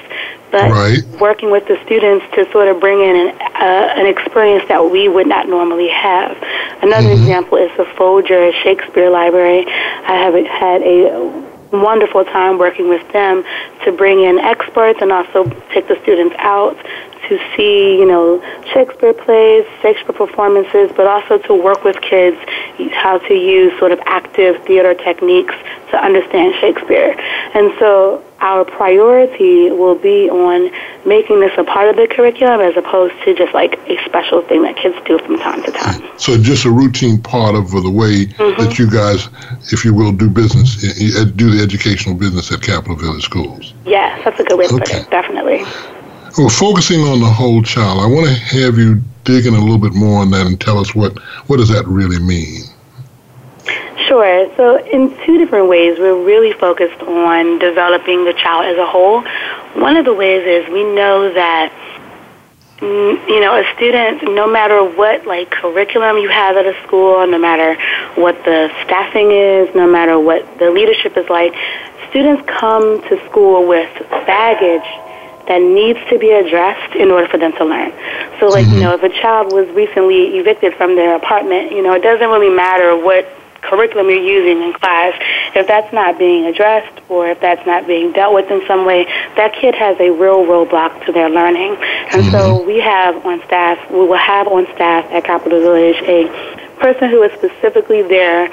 but 0.51 0.70
right. 0.70 1.03
working 1.18 1.51
with 1.51 1.66
the 1.66 1.83
students 1.87 2.27
to 2.35 2.51
sort 2.53 2.68
of 2.68 2.81
bring 2.81 3.01
in 3.01 3.16
an, 3.16 3.29
uh, 3.41 3.95
an 3.97 4.07
experience 4.07 4.68
that 4.68 4.91
we 4.91 5.09
would 5.09 5.27
not 5.27 5.49
normally 5.49 5.89
have. 5.89 6.37
Another 6.83 7.09
mm-hmm. 7.09 7.22
example 7.22 7.57
is 7.57 7.70
the 7.79 7.87
Folger 7.97 8.53
Shakespeare 8.62 9.09
Library. 9.09 9.64
I 9.66 10.16
have 10.16 10.35
had 10.35 10.83
a 10.83 11.55
wonderful 11.83 12.24
time 12.24 12.59
working 12.59 12.89
with 12.89 13.07
them 13.12 13.45
to 13.85 13.93
bring 13.93 14.22
in 14.22 14.39
experts 14.39 14.99
and 15.03 15.12
also 15.12 15.45
take 15.72 15.89
the 15.89 15.99
students 16.03 16.35
out 16.39 16.77
to 17.29 17.39
see, 17.57 17.99
you 17.99 18.07
know, 18.07 18.43
Shakespeare 18.72 19.14
plays, 19.14 19.64
Shakespeare 19.83 20.12
performances, 20.12 20.91
but 20.97 21.07
also 21.07 21.39
to 21.39 21.55
work 21.55 21.85
with 21.85 22.01
kids 22.01 22.37
how 22.93 23.18
to 23.18 23.35
use 23.35 23.77
sort 23.79 23.93
of 23.93 24.01
active 24.07 24.62
theater 24.64 24.95
techniques 24.95 25.55
to 25.91 26.03
understand 26.03 26.55
Shakespeare. 26.61 27.14
And 27.55 27.72
so 27.79 28.22
our 28.41 28.64
priority 28.64 29.70
will 29.70 29.95
be 29.95 30.29
on 30.29 30.70
making 31.07 31.41
this 31.41 31.53
a 31.57 31.64
part 31.64 31.89
of 31.89 31.97
the 31.97 32.07
curriculum 32.07 32.61
as 32.61 32.77
opposed 32.77 33.14
to 33.24 33.35
just 33.35 33.55
like 33.55 33.79
a 33.89 33.97
special 34.05 34.43
thing 34.43 34.62
that 34.62 34.77
kids 34.77 34.97
do 35.07 35.18
from 35.20 35.39
time 35.39 35.62
to 35.62 35.72
time. 35.72 36.03
So 36.18 36.37
just 36.37 36.64
a 36.64 36.70
routine 36.70 37.22
part 37.22 37.55
of 37.55 37.70
the 37.70 37.91
way 37.91 38.27
mm-hmm. 38.27 38.61
that 38.61 38.79
you 38.79 38.91
guys, 38.91 39.29
if 39.72 39.85
you 39.85 39.95
will, 39.95 40.12
do 40.12 40.29
business, 40.29 40.77
do 40.77 41.51
the 41.51 41.62
educational 41.62 42.14
business 42.14 42.53
at 42.53 42.61
Capital 42.61 42.97
Village 42.97 43.22
Schools. 43.22 43.72
Yes, 43.87 44.20
that's 44.24 44.39
a 44.41 44.45
good 44.45 44.59
way 44.59 44.66
to 44.66 44.74
okay. 44.74 44.85
put 44.85 45.03
it, 45.03 45.11
definitely. 45.11 45.64
Well, 46.39 46.51
focusing 46.51 47.01
on 47.01 47.20
the 47.20 47.30
whole 47.30 47.62
child, 47.62 47.99
I 47.99 48.07
want 48.07 48.26
to 48.26 48.34
have 48.34 48.76
you 48.76 49.01
dig 49.24 49.47
in 49.47 49.55
a 49.55 49.59
little 49.59 49.78
bit 49.78 49.95
more 49.95 50.20
on 50.20 50.30
that 50.32 50.47
and 50.47 50.61
tell 50.61 50.78
us 50.78 50.95
what, 50.95 51.16
what 51.47 51.57
does 51.57 51.70
that 51.70 51.87
really 51.87 52.18
mean? 52.18 52.62
Sure. 54.07 54.55
So, 54.55 54.84
in 54.84 55.16
two 55.24 55.39
different 55.39 55.68
ways, 55.68 55.99
we're 55.99 56.22
really 56.22 56.53
focused 56.53 57.01
on 57.01 57.59
developing 57.59 58.26
the 58.26 58.34
child 58.34 58.66
as 58.66 58.76
a 58.76 58.87
whole. 58.87 59.22
One 59.80 59.97
of 59.97 60.05
the 60.05 60.12
ways 60.12 60.47
is 60.47 60.70
we 60.70 60.84
know 60.84 61.32
that 61.32 61.72
mm, 62.80 63.28
you 63.28 63.41
know, 63.41 63.57
a 63.57 63.64
student, 63.74 64.22
no 64.34 64.47
matter 64.47 64.84
what 64.84 65.26
like 65.26 65.51
curriculum 65.51 66.18
you 66.18 66.28
have 66.28 66.59
at 66.59 66.66
a 66.66 66.74
school, 66.87 67.26
no 67.26 67.39
matter 67.39 67.80
what 68.20 68.37
the 68.45 68.70
staffing 68.84 69.32
is, 69.32 69.74
no 69.74 69.87
matter 69.91 70.20
what 70.20 70.59
the 70.59 70.70
leadership 70.70 71.16
is 71.16 71.30
like, 71.30 71.55
students 72.11 72.43
come 72.47 73.01
to 73.09 73.24
school 73.30 73.66
with 73.66 73.89
baggage 74.26 74.84
that 75.49 75.62
needs 75.62 75.99
to 76.11 76.18
be 76.18 76.30
addressed 76.30 76.94
in 76.97 77.11
order 77.11 77.28
for 77.28 77.38
them 77.38 77.53
to 77.53 77.64
learn. 77.64 77.92
So, 78.40 78.49
like, 78.49 78.66
mm-hmm. 78.66 78.74
you 78.74 78.80
know, 78.80 78.94
if 78.94 79.03
a 79.03 79.09
child 79.09 79.53
was 79.53 79.68
recently 79.70 80.38
evicted 80.38 80.74
from 80.74 80.97
their 80.97 81.14
apartment, 81.14 81.72
you 81.72 81.82
know, 81.82 81.94
it 81.94 82.03
doesn't 82.03 82.28
really 82.28 82.55
matter 82.55 82.97
what 82.97 83.26
curriculum 83.62 84.09
you're 84.09 84.22
using 84.22 84.62
in 84.62 84.72
class, 84.72 85.14
if 85.55 85.66
that's 85.66 85.92
not 85.92 86.18
being 86.18 86.47
addressed 86.47 87.01
or 87.09 87.28
if 87.28 87.40
that's 87.40 87.64
not 87.66 87.86
being 87.86 88.12
dealt 88.12 88.34
with 88.34 88.51
in 88.51 88.64
some 88.66 88.86
way, 88.86 89.05
that 89.36 89.55
kid 89.55 89.74
has 89.74 89.99
a 90.01 90.11
real 90.11 90.44
roadblock 90.44 91.05
to 91.07 91.12
their 91.12 91.28
learning. 91.28 91.76
And 92.12 92.22
mm-hmm. 92.22 92.30
so 92.30 92.62
we 92.64 92.80
have 92.80 93.24
on 93.26 93.42
staff, 93.44 93.90
we 93.90 93.99
will 93.99 94.16
have 94.16 94.47
on 94.47 94.66
staff 94.74 95.05
at 95.11 95.24
Capital 95.24 95.61
Village 95.61 95.97
a 96.03 96.57
person 96.78 97.11
who 97.11 97.22
is 97.22 97.32
specifically 97.32 98.03
there 98.03 98.47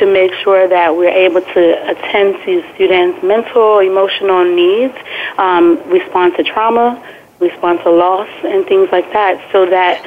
to 0.00 0.06
make 0.06 0.32
sure 0.42 0.68
that 0.68 0.96
we're 0.96 1.08
able 1.08 1.40
to 1.40 1.90
attend 1.90 2.42
to 2.44 2.64
students' 2.74 3.22
mental, 3.22 3.78
emotional 3.78 4.44
needs, 4.44 4.96
um, 5.38 5.78
respond 5.88 6.34
to 6.36 6.42
trauma, 6.42 7.00
respond 7.38 7.78
to 7.84 7.90
loss, 7.90 8.28
and 8.42 8.66
things 8.66 8.88
like 8.90 9.12
that, 9.12 9.40
so 9.52 9.66
that 9.66 10.04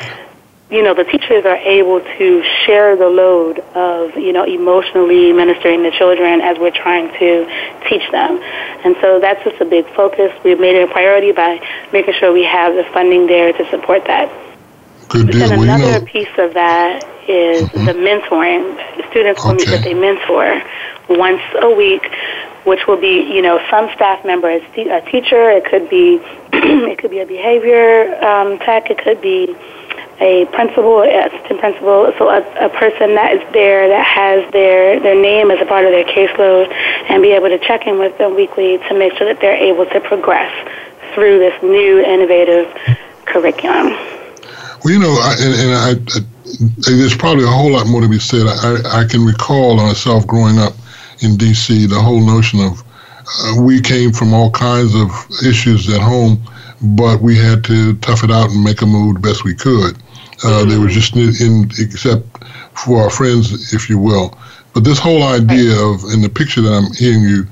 you 0.73 0.81
know, 0.81 0.95
the 0.95 1.03
teachers 1.03 1.45
are 1.45 1.57
able 1.57 1.99
to 2.01 2.43
share 2.65 2.95
the 2.95 3.07
load 3.07 3.59
of, 3.75 4.17
you 4.17 4.33
know, 4.33 4.43
emotionally 4.43 5.31
ministering 5.31 5.83
to 5.83 5.91
children 5.91 6.41
as 6.41 6.57
we're 6.57 6.71
trying 6.71 7.09
to 7.19 7.45
teach 7.87 8.09
them. 8.11 8.41
And 8.83 8.95
so 8.99 9.19
that's 9.19 9.43
just 9.43 9.61
a 9.61 9.65
big 9.65 9.85
focus. 9.93 10.33
We've 10.43 10.59
made 10.59 10.75
it 10.75 10.89
a 10.89 10.91
priority 10.91 11.31
by 11.31 11.61
making 11.91 12.15
sure 12.15 12.33
we 12.33 12.43
have 12.45 12.73
the 12.73 12.85
funding 12.91 13.27
there 13.27 13.53
to 13.53 13.69
support 13.69 14.05
that. 14.05 14.31
Good 15.09 15.31
deal. 15.31 15.49
Then 15.49 15.59
another 15.63 15.83
well, 15.83 15.99
know. 16.01 16.05
piece 16.05 16.37
of 16.37 16.53
that 16.53 17.03
is 17.27 17.63
mm-hmm. 17.63 17.85
the 17.85 17.93
mentoring. 17.93 18.75
The 18.97 19.09
students 19.09 19.43
will 19.43 19.51
okay. 19.51 19.65
meet 19.65 19.71
with 19.71 19.85
a 19.85 19.93
mentor 19.93 20.61
once 21.09 21.41
a 21.61 21.69
week, 21.69 22.03
which 22.65 22.87
will 22.87 22.99
be, 22.99 23.33
you 23.33 23.41
know, 23.41 23.59
some 23.69 23.89
staff 23.95 24.25
member, 24.25 24.49
a 24.49 24.59
teacher. 25.11 25.49
It 25.49 25.65
could 25.65 25.89
be, 25.89 26.19
it 26.53 26.97
could 26.99 27.11
be 27.11 27.19
a 27.19 27.25
behavior 27.25 28.15
um, 28.23 28.59
tech. 28.59 28.89
It 28.89 28.97
could 28.97 29.21
be 29.21 29.55
a 30.19 30.45
principal, 30.53 31.01
assistant 31.01 31.59
principal, 31.59 32.13
so 32.17 32.29
a, 32.29 32.39
a 32.65 32.69
person 32.69 33.15
that 33.15 33.33
is 33.33 33.53
there 33.53 33.87
that 33.89 34.05
has 34.05 34.49
their, 34.53 34.99
their 34.99 35.19
name 35.19 35.51
as 35.51 35.59
a 35.59 35.65
part 35.65 35.85
of 35.85 35.91
their 35.91 36.05
caseload 36.05 36.71
and 37.09 37.21
be 37.21 37.31
able 37.31 37.49
to 37.49 37.59
check 37.59 37.87
in 37.87 37.99
with 37.99 38.17
them 38.17 38.35
weekly 38.35 38.77
to 38.77 38.93
make 38.97 39.13
sure 39.17 39.27
that 39.27 39.41
they're 39.41 39.57
able 39.57 39.85
to 39.85 39.99
progress 39.99 40.51
through 41.13 41.39
this 41.39 41.53
new 41.61 41.99
innovative 41.99 42.71
curriculum. 43.25 43.97
Well, 44.83 44.93
you 44.93 44.99
know, 44.99 45.13
I, 45.13 45.35
and, 45.39 45.53
and 45.53 45.73
I, 45.73 46.17
I, 46.17 46.19
there's 46.77 47.15
probably 47.15 47.45
a 47.45 47.47
whole 47.47 47.71
lot 47.71 47.87
more 47.87 48.01
to 48.01 48.09
be 48.09 48.19
said. 48.19 48.45
I, 48.47 49.01
I 49.01 49.05
can 49.05 49.25
recall 49.25 49.77
myself 49.77 50.27
growing 50.27 50.59
up 50.59 50.73
in 51.21 51.37
D.C. 51.37 51.85
The 51.87 51.99
whole 51.99 52.19
notion 52.19 52.59
of 52.59 52.83
uh, 53.39 53.61
we 53.61 53.79
came 53.79 54.11
from 54.11 54.33
all 54.33 54.51
kinds 54.51 54.93
of 54.93 55.09
issues 55.45 55.91
at 55.93 56.01
home, 56.01 56.41
but 56.81 57.21
we 57.21 57.37
had 57.37 57.63
to 57.65 57.95
tough 57.97 58.23
it 58.23 58.31
out 58.31 58.51
and 58.51 58.63
make 58.63 58.81
a 58.81 58.85
move 58.85 59.15
the 59.15 59.19
best 59.21 59.43
we 59.45 59.55
could. 59.55 59.97
Uh, 60.43 60.65
They 60.65 60.77
were 60.77 60.89
just 60.89 61.15
in, 61.15 61.31
in, 61.39 61.71
except 61.79 62.43
for 62.77 63.01
our 63.01 63.09
friends, 63.09 63.73
if 63.73 63.89
you 63.89 63.97
will. 63.97 64.37
But 64.73 64.83
this 64.83 64.99
whole 64.99 65.23
idea 65.23 65.79
of, 65.79 66.03
in 66.11 66.21
the 66.21 66.29
picture 66.29 66.61
that 66.61 66.73
I'm 66.73 66.91
hearing 66.93 67.21
you 67.23 67.47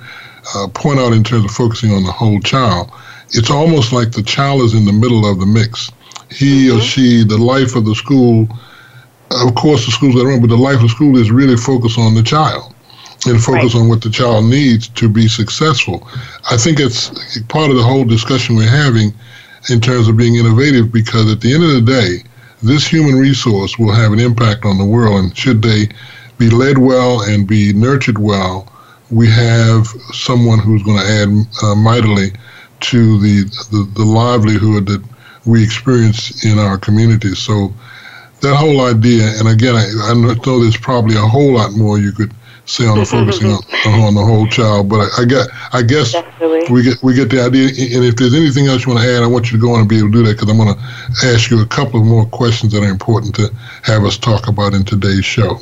uh, 0.56 0.68
point 0.74 1.00
out 1.00 1.14
in 1.14 1.24
terms 1.24 1.46
of 1.46 1.52
focusing 1.52 1.92
on 1.92 2.04
the 2.04 2.12
whole 2.12 2.40
child, 2.42 2.92
it's 3.30 3.50
almost 3.50 3.94
like 3.94 4.12
the 4.12 4.24
child 4.24 4.62
is 4.64 4.74
in 4.74 4.84
the 4.84 4.92
middle 4.92 5.26
of 5.26 5.40
the 5.40 5.46
mix. 5.46 5.92
He 6.32 6.68
mm-hmm. 6.68 6.78
or 6.78 6.82
she, 6.82 7.24
the 7.24 7.38
life 7.38 7.76
of 7.76 7.86
the 7.86 7.96
school, 7.96 8.48
of 9.32 9.56
course, 9.56 9.86
the 9.86 9.92
school's 9.92 10.16
to 10.16 10.26
run, 10.26 10.42
but 10.42 10.50
the 10.50 10.58
life 10.58 10.78
of 10.78 10.84
the 10.84 10.90
school 10.90 11.18
is 11.18 11.32
really 11.32 11.58
focused 11.58 12.00
on 12.00 12.16
the 12.16 12.24
child 12.24 12.74
and 13.28 13.42
focus 13.42 13.76
right. 13.76 13.82
on 13.82 13.88
what 13.88 14.02
the 14.02 14.10
child 14.10 14.46
needs 14.46 14.88
to 14.88 15.08
be 15.08 15.28
successful. 15.28 16.08
I 16.50 16.58
think 16.58 16.80
it's 16.80 17.10
part 17.50 17.70
of 17.70 17.78
the 17.78 17.84
whole 17.84 18.04
discussion 18.04 18.56
we're 18.56 18.70
having 18.70 19.14
in 19.70 19.80
terms 19.80 20.08
of 20.08 20.18
being 20.18 20.36
innovative 20.36 20.92
because 20.92 21.32
at 21.32 21.42
the 21.42 21.54
end 21.54 21.64
of 21.64 21.72
the 21.72 21.82
day, 21.82 22.24
this 22.64 22.88
human 22.88 23.16
resource 23.16 23.78
will 23.78 23.92
have 23.92 24.12
an 24.12 24.20
impact 24.20 24.66
on 24.66 24.78
the 24.78 24.86
world, 24.86 25.24
and 25.24 25.38
should 25.38 25.62
they 25.62 25.88
be 26.38 26.50
led 26.50 26.78
well 26.78 27.22
and 27.22 27.48
be 27.48 27.74
nurtured 27.74 28.18
well, 28.18 28.72
we 29.10 29.30
have 29.30 29.88
someone 30.14 30.60
who's 30.60 30.84
going 30.84 31.00
to 31.00 31.06
add 31.06 31.64
uh, 31.64 31.76
mightily 31.76 32.32
to 32.80 33.20
the, 33.20 33.44
the, 33.72 33.92
the 33.96 34.04
livelihood 34.04 34.88
that 34.88 35.04
we 35.46 35.64
experience 35.64 36.46
in 36.46 36.60
our 36.60 36.78
communities. 36.78 37.40
So 37.40 37.74
that 38.42 38.56
whole 38.56 38.82
idea, 38.82 39.24
and 39.38 39.48
again, 39.48 39.76
I, 39.76 39.86
I 40.10 40.14
know 40.14 40.60
there's 40.60 40.78
probably 40.78 41.16
a 41.16 41.22
whole 41.22 41.54
lot 41.54 41.74
more 41.74 42.00
you 42.00 42.12
could 42.12 42.34
say 42.66 42.86
on 42.88 43.00
the 43.00 43.06
focusing 43.06 43.52
on, 43.52 43.62
on, 44.02 44.16
the 44.16 44.24
whole 44.24 44.48
child, 44.48 44.90
but 44.90 45.00
I, 45.00 45.22
I 45.22 45.26
get, 45.26 45.48
I 45.74 45.82
guess 45.82 46.14
Definitely. 46.14 46.74
we 46.74 46.84
get 46.84 47.04
we 47.04 47.14
get 47.14 47.30
the 47.30 47.42
idea. 47.42 47.68
And 47.68 48.06
if 48.06 48.16
there's 48.16 48.34
anything 48.34 48.68
else 48.68 48.86
you 48.86 48.94
want 48.94 49.04
to 49.04 49.10
add, 49.16 49.24
I 49.24 49.28
want 49.28 49.52
you 49.52 49.58
to 49.58 49.62
go 49.62 49.74
on 49.74 49.82
and 49.82 49.90
be 49.90 50.00
able 50.00 50.10
to 50.10 50.14
do 50.14 50.24
that 50.24 50.34
because 50.34 50.50
I'm 50.50 50.58
going 50.58 50.74
to 50.74 51.28
ask 51.28 51.50
you 51.50 51.62
a 51.62 51.66
couple 51.66 52.00
of 52.00 52.06
more 52.06 52.26
questions 52.26 52.74
that 52.74 52.84
are 52.84 52.90
important 52.90 53.36
to 53.36 53.54
have 53.84 54.04
us 54.04 54.18
talk 54.18 54.48
about 54.48 54.74
in 54.74 54.84
today's 54.84 55.26
show. 55.26 55.58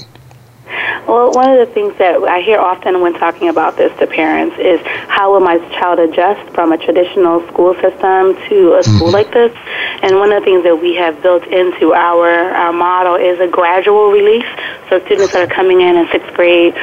Well, 1.07 1.31
one 1.31 1.49
of 1.51 1.67
the 1.67 1.73
things 1.73 1.97
that 1.97 2.21
I 2.23 2.41
hear 2.41 2.59
often 2.59 3.01
when 3.01 3.13
talking 3.13 3.49
about 3.49 3.77
this 3.77 3.97
to 3.99 4.07
parents 4.07 4.55
is 4.59 4.79
how 5.07 5.33
will 5.33 5.39
my 5.39 5.57
child 5.79 5.99
adjust 5.99 6.53
from 6.53 6.71
a 6.71 6.77
traditional 6.77 7.45
school 7.47 7.73
system 7.75 8.35
to 8.49 8.75
a 8.75 8.83
school 8.83 9.07
mm-hmm. 9.07 9.13
like 9.13 9.31
this? 9.31 9.55
And 10.01 10.17
one 10.17 10.31
of 10.31 10.41
the 10.41 10.45
things 10.45 10.63
that 10.63 10.79
we 10.79 10.95
have 10.95 11.21
built 11.21 11.45
into 11.47 11.93
our, 11.93 12.29
our 12.29 12.73
model 12.73 13.15
is 13.15 13.39
a 13.39 13.47
gradual 13.47 14.11
release. 14.11 14.47
So 14.89 14.99
students 15.05 15.33
that 15.33 15.49
are 15.49 15.53
coming 15.53 15.81
in 15.81 15.97
in 15.97 16.07
sixth 16.11 16.33
grade, 16.33 16.75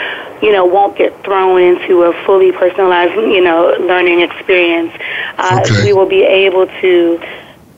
you 0.43 0.53
know, 0.53 0.65
won't 0.65 0.97
get 0.97 1.25
thrown 1.25 1.61
into 1.63 2.03
a 2.03 2.13
fully 2.25 2.53
personalized, 2.53 3.15
you 3.15 3.43
know, 3.43 3.75
learning 3.81 4.21
experience. 4.21 4.93
Uh, 5.39 5.61
okay. 5.63 5.85
We 5.85 5.93
will 5.93 6.09
be 6.09 6.23
able 6.23 6.67
to 6.67 7.19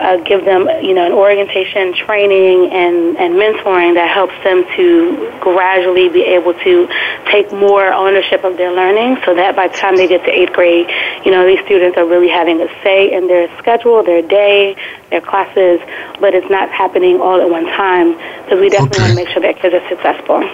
uh, 0.00 0.16
give 0.18 0.44
them, 0.44 0.68
you 0.82 0.94
know, 0.94 1.04
an 1.04 1.12
orientation, 1.12 1.92
training, 1.94 2.70
and, 2.70 3.16
and 3.18 3.34
mentoring 3.34 3.94
that 3.94 4.08
helps 4.08 4.34
them 4.44 4.64
to 4.76 5.38
gradually 5.40 6.08
be 6.08 6.22
able 6.22 6.54
to 6.54 6.86
take 7.30 7.50
more 7.52 7.92
ownership 7.92 8.44
of 8.44 8.56
their 8.56 8.72
learning 8.72 9.18
so 9.24 9.34
that 9.34 9.56
by 9.56 9.66
the 9.66 9.74
time 9.76 9.96
they 9.96 10.06
get 10.06 10.24
to 10.24 10.30
eighth 10.30 10.52
grade, 10.52 10.86
you 11.24 11.32
know, 11.32 11.44
these 11.44 11.58
students 11.64 11.98
are 11.98 12.06
really 12.06 12.28
having 12.28 12.60
a 12.60 12.68
say 12.82 13.12
in 13.12 13.26
their 13.26 13.48
schedule, 13.58 14.02
their 14.04 14.22
day, 14.22 14.76
their 15.10 15.20
classes, 15.20 15.80
but 16.20 16.32
it's 16.32 16.48
not 16.48 16.70
happening 16.70 17.20
all 17.20 17.40
at 17.40 17.50
one 17.50 17.66
time 17.66 18.12
because 18.44 18.60
we 18.60 18.68
definitely 18.68 18.98
okay. 18.98 19.02
want 19.02 19.10
to 19.10 19.16
make 19.16 19.28
sure 19.28 19.42
that 19.42 19.58
kids 19.58 19.74
are 19.74 19.88
successful. 19.88 20.48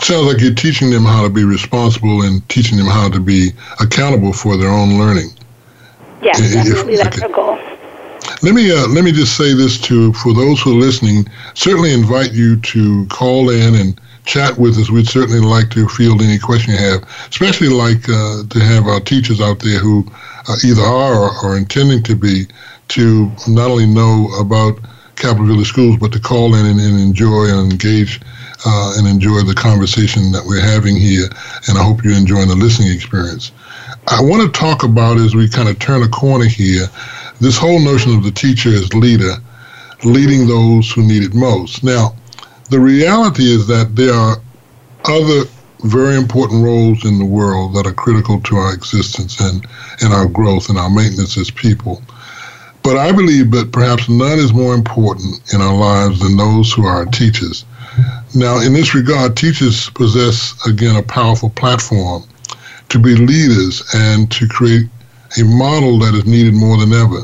Sounds 0.00 0.26
like 0.26 0.40
you're 0.40 0.54
teaching 0.54 0.90
them 0.90 1.04
how 1.04 1.22
to 1.22 1.30
be 1.30 1.44
responsible 1.44 2.22
and 2.22 2.46
teaching 2.48 2.76
them 2.76 2.86
how 2.86 3.08
to 3.08 3.20
be 3.20 3.52
accountable 3.80 4.32
for 4.32 4.56
their 4.56 4.70
own 4.70 4.98
learning. 4.98 5.30
Yes, 6.22 6.40
definitely. 6.52 6.96
That's 6.96 7.16
okay. 7.16 7.26
our 7.26 7.32
goal. 7.32 7.65
Let 8.42 8.54
me 8.54 8.70
uh, 8.70 8.86
let 8.88 9.04
me 9.04 9.12
just 9.12 9.36
say 9.36 9.54
this 9.54 9.80
to 9.82 10.12
for 10.14 10.32
those 10.32 10.60
who 10.60 10.72
are 10.72 10.80
listening. 10.80 11.26
Certainly 11.54 11.92
invite 11.92 12.32
you 12.32 12.60
to 12.60 13.06
call 13.06 13.50
in 13.50 13.74
and 13.74 14.00
chat 14.24 14.58
with 14.58 14.76
us. 14.78 14.90
We'd 14.90 15.08
certainly 15.08 15.40
like 15.40 15.70
to 15.70 15.88
field 15.88 16.20
any 16.20 16.38
question 16.38 16.72
you 16.72 16.78
have, 16.78 17.02
especially 17.28 17.68
like 17.68 18.08
uh, 18.08 18.42
to 18.48 18.58
have 18.60 18.86
our 18.86 19.00
teachers 19.00 19.40
out 19.40 19.60
there 19.60 19.78
who 19.78 20.04
uh, 20.48 20.56
either 20.64 20.82
are 20.82 21.14
or 21.14 21.30
are 21.30 21.56
intending 21.56 22.02
to 22.04 22.16
be 22.16 22.46
to 22.88 23.30
not 23.48 23.70
only 23.70 23.86
know 23.86 24.28
about 24.38 24.78
Capital 25.16 25.46
Village 25.46 25.68
Schools, 25.68 25.96
but 25.98 26.12
to 26.12 26.20
call 26.20 26.54
in 26.54 26.66
and, 26.66 26.80
and 26.80 27.00
enjoy 27.00 27.44
and 27.46 27.72
engage 27.72 28.20
uh, 28.66 28.94
and 28.96 29.06
enjoy 29.06 29.40
the 29.42 29.54
conversation 29.54 30.30
that 30.32 30.44
we're 30.44 30.60
having 30.60 30.96
here. 30.96 31.26
And 31.68 31.78
I 31.78 31.82
hope 31.82 32.04
you're 32.04 32.14
enjoying 32.14 32.48
the 32.48 32.54
listening 32.54 32.92
experience. 32.92 33.52
I 34.08 34.20
want 34.20 34.42
to 34.42 34.60
talk 34.60 34.84
about 34.84 35.16
as 35.16 35.34
we 35.34 35.48
kind 35.48 35.68
of 35.68 35.78
turn 35.78 36.02
a 36.02 36.08
corner 36.08 36.44
here 36.44 36.86
this 37.40 37.58
whole 37.58 37.80
notion 37.80 38.14
of 38.16 38.24
the 38.24 38.30
teacher 38.30 38.70
as 38.70 38.92
leader, 38.94 39.34
leading 40.04 40.46
those 40.46 40.90
who 40.90 41.02
need 41.02 41.22
it 41.22 41.34
most. 41.34 41.84
Now, 41.84 42.14
the 42.70 42.80
reality 42.80 43.44
is 43.44 43.66
that 43.68 43.94
there 43.94 44.14
are 44.14 44.36
other 45.04 45.48
very 45.84 46.16
important 46.16 46.64
roles 46.64 47.04
in 47.04 47.18
the 47.18 47.24
world 47.24 47.74
that 47.74 47.86
are 47.86 47.92
critical 47.92 48.40
to 48.40 48.56
our 48.56 48.74
existence 48.74 49.38
and, 49.40 49.66
and 50.00 50.12
our 50.12 50.26
growth 50.26 50.68
and 50.68 50.78
our 50.78 50.90
maintenance 50.90 51.36
as 51.36 51.50
people. 51.50 52.02
But 52.82 52.96
I 52.96 53.12
believe 53.12 53.50
that 53.50 53.72
perhaps 53.72 54.08
none 54.08 54.38
is 54.38 54.52
more 54.52 54.74
important 54.74 55.52
in 55.52 55.60
our 55.60 55.74
lives 55.74 56.20
than 56.20 56.36
those 56.36 56.72
who 56.72 56.86
are 56.86 57.04
teachers. 57.06 57.64
Now, 58.34 58.60
in 58.60 58.74
this 58.74 58.94
regard, 58.94 59.36
teachers 59.36 59.90
possess, 59.90 60.54
again, 60.66 60.96
a 60.96 61.02
powerful 61.02 61.50
platform 61.50 62.24
to 62.88 62.98
be 62.98 63.16
leaders 63.16 63.82
and 63.94 64.30
to 64.32 64.46
create 64.46 64.88
a 65.38 65.44
model 65.44 65.98
that 65.98 66.14
is 66.14 66.26
needed 66.26 66.54
more 66.54 66.76
than 66.76 66.92
ever. 66.92 67.22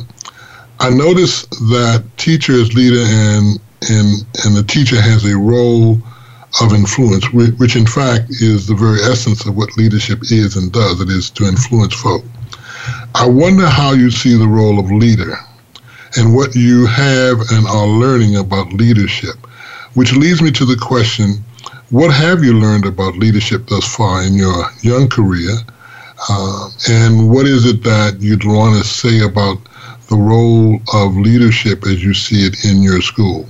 I 0.80 0.90
notice 0.90 1.46
that 1.46 2.04
teacher 2.16 2.52
is 2.52 2.74
leader 2.74 3.00
and 3.00 3.60
and 3.90 4.26
and 4.44 4.56
the 4.56 4.64
teacher 4.66 5.00
has 5.00 5.24
a 5.24 5.36
role 5.36 5.98
of 6.60 6.72
influence, 6.72 7.32
which 7.32 7.76
in 7.76 7.86
fact 7.86 8.30
is 8.30 8.66
the 8.66 8.74
very 8.74 9.00
essence 9.00 9.46
of 9.46 9.56
what 9.56 9.76
leadership 9.76 10.20
is 10.30 10.56
and 10.56 10.72
does. 10.72 11.00
It 11.00 11.08
is 11.08 11.30
to 11.30 11.44
influence 11.44 11.94
folk. 11.94 12.24
I 13.14 13.26
wonder 13.26 13.66
how 13.66 13.92
you 13.92 14.10
see 14.10 14.36
the 14.36 14.48
role 14.48 14.78
of 14.78 14.90
leader 14.90 15.36
and 16.16 16.34
what 16.34 16.54
you 16.54 16.86
have 16.86 17.40
and 17.52 17.66
are 17.66 17.86
learning 17.86 18.36
about 18.36 18.72
leadership, 18.72 19.36
which 19.94 20.12
leads 20.12 20.42
me 20.42 20.50
to 20.52 20.64
the 20.64 20.76
question 20.76 21.44
what 21.92 22.10
have 22.10 22.42
you 22.42 22.58
learned 22.58 22.86
about 22.86 23.18
leadership 23.18 23.66
thus 23.66 23.84
far 23.94 24.22
in 24.22 24.32
your 24.32 24.64
young 24.80 25.10
career? 25.10 25.52
Uh, 26.28 26.70
and 26.88 27.30
what 27.30 27.46
is 27.46 27.66
it 27.66 27.82
that 27.82 28.16
you'd 28.20 28.44
want 28.44 28.76
to 28.76 28.88
say 28.88 29.20
about 29.20 29.58
the 30.08 30.16
role 30.16 30.80
of 30.94 31.16
leadership 31.16 31.86
as 31.86 32.02
you 32.02 32.14
see 32.14 32.46
it 32.46 32.64
in 32.64 32.82
your 32.82 33.00
school? 33.00 33.48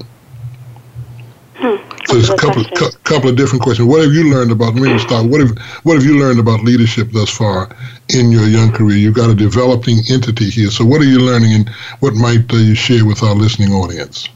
Hmm. 1.55 1.77
So 2.07 2.14
there's 2.14 2.31
a 2.31 2.35
couple, 2.35 2.64
cu- 2.64 2.91
couple 3.05 3.31
of 3.31 3.37
different 3.37 3.62
questions. 3.62 3.89
What 3.89 4.01
have 4.03 4.12
you 4.12 4.31
learned 4.31 4.51
about? 4.51 4.75
Let 4.75 4.91
me 4.91 4.99
start. 4.99 5.27
What 5.27 5.41
have 5.41 5.57
What 5.85 5.95
have 5.95 6.05
you 6.05 6.18
learned 6.18 6.41
about 6.41 6.62
leadership 6.62 7.11
thus 7.12 7.31
far 7.31 7.68
in 8.09 8.33
your 8.33 8.47
young 8.47 8.73
career? 8.73 8.97
You've 8.97 9.14
got 9.14 9.31
a 9.31 9.35
developing 9.35 9.99
entity 10.11 10.51
here. 10.51 10.70
So 10.70 10.85
what 10.85 11.01
are 11.01 11.05
you 11.05 11.20
learning, 11.20 11.53
and 11.53 11.68
what 12.01 12.14
might 12.14 12.53
uh, 12.53 12.57
you 12.57 12.75
share 12.75 13.05
with 13.05 13.23
our 13.23 13.35
listening 13.35 13.73
audience? 13.73 14.29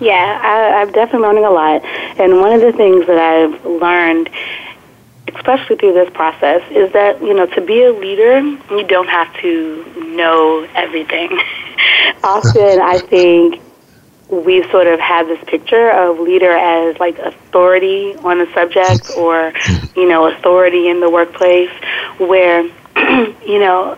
Yeah, 0.00 0.38
I, 0.42 0.80
I'm 0.80 0.92
definitely 0.92 1.26
learning 1.26 1.44
a 1.44 1.50
lot. 1.50 1.84
And 1.84 2.40
one 2.40 2.52
of 2.52 2.60
the 2.60 2.72
things 2.72 3.06
that 3.06 3.18
I've 3.18 3.64
learned 3.64 4.30
especially 5.38 5.76
through 5.76 5.94
this 5.94 6.10
process, 6.10 6.62
is 6.70 6.92
that, 6.92 7.22
you 7.22 7.34
know, 7.34 7.46
to 7.46 7.60
be 7.60 7.82
a 7.82 7.92
leader, 7.92 8.40
you 8.40 8.84
don't 8.86 9.08
have 9.08 9.32
to 9.40 9.84
know 10.14 10.68
everything. 10.74 11.38
Often, 12.24 12.80
I 12.80 12.98
think 12.98 13.60
we 14.28 14.62
sort 14.70 14.86
of 14.86 15.00
have 15.00 15.26
this 15.26 15.42
picture 15.46 15.90
of 15.90 16.20
leader 16.20 16.50
as 16.52 16.98
like 16.98 17.18
authority 17.18 18.14
on 18.16 18.40
a 18.40 18.52
subject 18.52 19.10
or, 19.16 19.52
you 19.96 20.06
know, 20.08 20.26
authority 20.26 20.88
in 20.88 21.00
the 21.00 21.08
workplace 21.08 21.70
where, 22.18 22.62
you 23.46 23.58
know, 23.58 23.96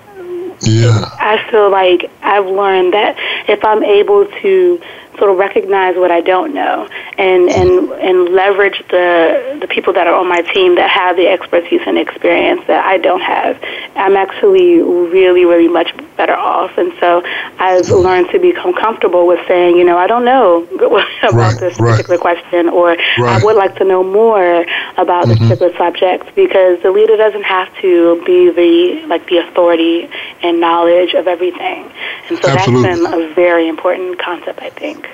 yeah. 0.61 1.09
I 1.19 1.49
feel 1.51 1.71
like 1.71 2.11
I've 2.23 2.47
learned 2.47 2.93
that 2.93 3.17
if 3.49 3.65
I'm 3.65 3.83
able 3.83 4.27
to 4.27 4.81
sort 5.21 5.31
of 5.31 5.37
recognize 5.37 5.95
what 5.97 6.11
I 6.11 6.21
don't 6.21 6.53
know 6.53 6.89
and 7.21 7.51
and 7.51 7.93
and 7.93 8.29
leverage 8.35 8.83
the 8.89 9.59
the 9.61 9.69
people 9.69 9.93
that 9.93 10.07
are 10.07 10.15
on 10.15 10.27
my 10.27 10.41
team 10.41 10.77
that 10.77 10.89
have 10.89 11.17
the 11.17 11.29
expertise 11.29 11.83
and 11.87 11.99
experience 11.99 12.63
that 12.67 12.83
I 12.85 12.97
don't 12.97 13.21
have. 13.21 13.63
I'm 13.95 14.17
actually 14.17 14.81
really 14.81 15.45
really 15.45 15.69
much 15.69 15.93
better 16.17 16.35
off, 16.35 16.79
and 16.79 16.93
so 16.99 17.23
I've 17.59 17.89
learned 17.91 18.31
to 18.31 18.39
become 18.39 18.73
comfortable 18.73 19.27
with 19.27 19.47
saying, 19.47 19.77
you 19.77 19.85
know, 19.85 19.99
I 19.99 20.07
don't 20.07 20.25
know 20.25 20.65
about 20.75 21.33
right, 21.35 21.61
this 21.61 21.79
right. 21.79 21.91
particular 21.91 22.19
question, 22.19 22.71
or 22.71 22.89
right. 22.89 23.21
I 23.21 23.45
would 23.45 23.57
like 23.57 23.77
to 23.77 23.85
know 23.85 24.03
more 24.03 24.65
about 24.97 25.27
mm-hmm. 25.27 25.31
this 25.31 25.39
particular 25.41 25.77
subject 25.77 26.35
because 26.35 26.81
the 26.83 26.91
leader 26.91 27.19
doesn't 27.19 27.45
have 27.45 27.69
to 27.83 28.23
be 28.25 28.51
the 28.51 29.07
like 29.09 29.29
the 29.29 29.39
authority 29.39 30.09
and 30.43 30.59
knowledge 30.59 31.13
of 31.13 31.27
everything, 31.27 31.91
and 32.31 32.39
so 32.39 32.49
Absolutely. 32.49 32.89
that's 32.89 33.01
been 33.01 33.31
a 33.31 33.35
very 33.35 33.69
important 33.69 34.19
concept, 34.19 34.61
I 34.63 34.71
think. 34.71 35.10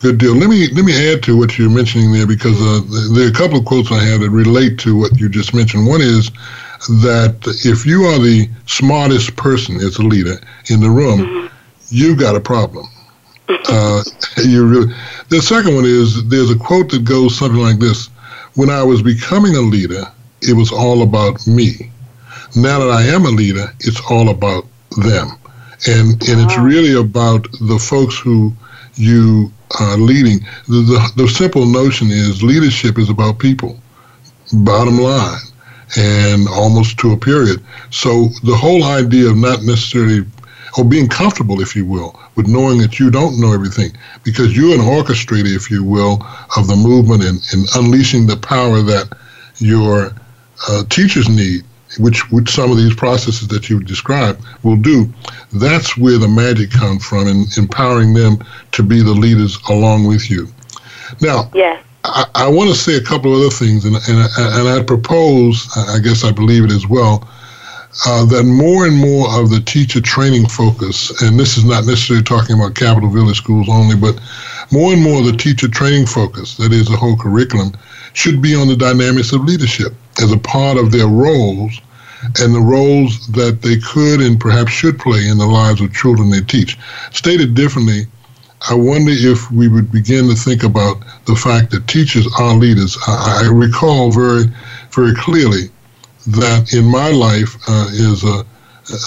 Good 0.00 0.16
deal. 0.16 0.34
Let 0.34 0.48
me 0.48 0.68
let 0.68 0.84
me 0.84 1.12
add 1.12 1.22
to 1.24 1.36
what 1.36 1.58
you're 1.58 1.68
mentioning 1.68 2.10
there 2.12 2.26
because 2.26 2.58
uh, 2.58 2.80
there 3.14 3.26
are 3.26 3.30
a 3.30 3.32
couple 3.32 3.58
of 3.58 3.66
quotes 3.66 3.92
I 3.92 4.02
have 4.02 4.20
that 4.20 4.30
relate 4.30 4.78
to 4.80 4.96
what 4.96 5.20
you 5.20 5.28
just 5.28 5.52
mentioned. 5.52 5.86
One 5.86 6.00
is, 6.00 6.30
that 6.88 7.36
if 7.64 7.84
you 7.84 8.04
are 8.04 8.18
the 8.18 8.48
smartest 8.66 9.36
person 9.36 9.76
as 9.76 9.98
a 9.98 10.02
leader 10.02 10.40
in 10.68 10.80
the 10.80 10.88
room, 10.88 11.20
mm-hmm. 11.20 11.54
you've 11.88 12.18
got 12.18 12.36
a 12.36 12.40
problem. 12.40 12.86
Uh, 13.68 14.02
you 14.38 14.66
really. 14.66 14.94
The 15.28 15.42
second 15.42 15.74
one 15.74 15.84
is 15.84 16.26
there's 16.28 16.50
a 16.50 16.58
quote 16.58 16.90
that 16.90 17.04
goes 17.04 17.36
something 17.36 17.60
like 17.60 17.78
this: 17.78 18.08
"When 18.54 18.70
I 18.70 18.82
was 18.82 19.02
becoming 19.02 19.56
a 19.56 19.60
leader, 19.60 20.04
it 20.40 20.54
was 20.54 20.72
all 20.72 21.02
about 21.02 21.46
me. 21.46 21.90
Now 22.56 22.78
that 22.78 22.90
I 22.90 23.02
am 23.02 23.26
a 23.26 23.30
leader, 23.30 23.72
it's 23.80 24.00
all 24.10 24.30
about 24.30 24.64
them." 24.96 25.28
And 25.86 26.12
and 26.28 26.40
it's 26.40 26.58
really 26.58 26.94
about 26.94 27.46
the 27.60 27.78
folks 27.78 28.18
who 28.18 28.54
you 28.94 29.52
are 29.78 29.96
leading. 29.96 30.40
The, 30.68 30.82
the, 30.82 31.22
the 31.22 31.28
simple 31.28 31.66
notion 31.66 32.08
is 32.10 32.42
leadership 32.42 32.98
is 32.98 33.10
about 33.10 33.38
people. 33.38 33.78
Bottom 34.52 34.98
line 34.98 35.38
and 35.96 36.48
almost 36.48 36.98
to 36.98 37.12
a 37.12 37.16
period. 37.16 37.62
So 37.90 38.28
the 38.44 38.56
whole 38.56 38.84
idea 38.84 39.30
of 39.30 39.36
not 39.36 39.62
necessarily 39.62 40.24
or 40.78 40.84
being 40.84 41.08
comfortable, 41.08 41.60
if 41.60 41.74
you 41.74 41.84
will, 41.84 42.18
with 42.36 42.46
knowing 42.46 42.78
that 42.78 43.00
you 43.00 43.10
don't 43.10 43.40
know 43.40 43.52
everything, 43.52 43.90
because 44.22 44.56
you're 44.56 44.74
an 44.74 44.80
orchestrator, 44.80 45.54
if 45.54 45.70
you 45.70 45.82
will, 45.82 46.24
of 46.56 46.68
the 46.68 46.76
movement 46.76 47.24
and, 47.24 47.40
and 47.52 47.66
unleashing 47.74 48.26
the 48.26 48.36
power 48.36 48.80
that 48.80 49.12
your 49.56 50.12
uh, 50.68 50.84
teachers 50.88 51.28
need, 51.28 51.64
which, 51.98 52.30
which 52.30 52.50
some 52.50 52.70
of 52.70 52.76
these 52.76 52.94
processes 52.94 53.48
that 53.48 53.68
you 53.68 53.80
described 53.80 54.42
will 54.62 54.76
do. 54.76 55.12
That's 55.52 55.96
where 55.96 56.18
the 56.18 56.28
magic 56.28 56.70
comes 56.70 57.04
from, 57.04 57.26
in 57.26 57.46
empowering 57.56 58.14
them 58.14 58.44
to 58.72 58.82
be 58.82 59.02
the 59.02 59.12
leaders 59.12 59.58
along 59.68 60.06
with 60.06 60.30
you. 60.30 60.48
Now, 61.20 61.50
yes. 61.54 61.82
I, 62.04 62.24
I 62.34 62.48
want 62.48 62.70
to 62.70 62.76
say 62.76 62.96
a 62.96 63.02
couple 63.02 63.34
of 63.34 63.40
other 63.40 63.50
things, 63.50 63.84
and, 63.84 63.96
and, 63.96 64.28
and 64.38 64.68
I 64.68 64.82
propose, 64.82 65.68
I 65.76 65.98
guess 65.98 66.24
I 66.24 66.30
believe 66.30 66.64
it 66.64 66.70
as 66.70 66.86
well, 66.86 67.28
uh, 68.06 68.24
that 68.26 68.44
more 68.44 68.86
and 68.86 68.96
more 68.96 69.28
of 69.40 69.50
the 69.50 69.60
teacher 69.60 70.00
training 70.00 70.46
focus, 70.46 71.22
and 71.22 71.38
this 71.38 71.58
is 71.58 71.64
not 71.64 71.84
necessarily 71.84 72.22
talking 72.22 72.56
about 72.56 72.76
Capital 72.76 73.10
Village 73.10 73.36
schools 73.36 73.68
only, 73.68 73.96
but 73.96 74.18
more 74.70 74.92
and 74.92 75.02
more 75.02 75.18
of 75.18 75.26
the 75.26 75.36
teacher 75.36 75.66
training 75.66 76.06
focus, 76.06 76.56
that 76.56 76.72
is 76.72 76.86
the 76.86 76.96
whole 76.96 77.16
curriculum, 77.16 77.72
should 78.12 78.40
be 78.40 78.54
on 78.54 78.68
the 78.68 78.76
dynamics 78.76 79.32
of 79.32 79.44
leadership 79.44 79.92
as 80.22 80.32
a 80.32 80.38
part 80.38 80.76
of 80.76 80.92
their 80.92 81.08
roles 81.08 81.80
and 82.38 82.54
the 82.54 82.60
roles 82.60 83.26
that 83.28 83.62
they 83.62 83.78
could 83.78 84.20
and 84.20 84.38
perhaps 84.38 84.72
should 84.72 84.98
play 84.98 85.26
in 85.26 85.38
the 85.38 85.46
lives 85.46 85.80
of 85.80 85.92
children 85.94 86.30
they 86.30 86.40
teach. 86.40 86.78
Stated 87.12 87.54
differently, 87.54 88.06
I 88.68 88.74
wonder 88.74 89.12
if 89.12 89.50
we 89.50 89.68
would 89.68 89.90
begin 89.90 90.28
to 90.28 90.34
think 90.34 90.62
about 90.62 90.98
the 91.24 91.34
fact 91.34 91.70
that 91.70 91.88
teachers 91.88 92.28
are 92.38 92.54
leaders. 92.54 92.96
I, 93.06 93.44
I 93.44 93.50
recall 93.50 94.10
very, 94.10 94.44
very 94.92 95.14
clearly 95.14 95.70
that 96.26 96.74
in 96.74 96.84
my 96.84 97.10
life 97.10 97.56
uh, 97.66 97.88
as 97.88 98.22
a, 98.22 98.44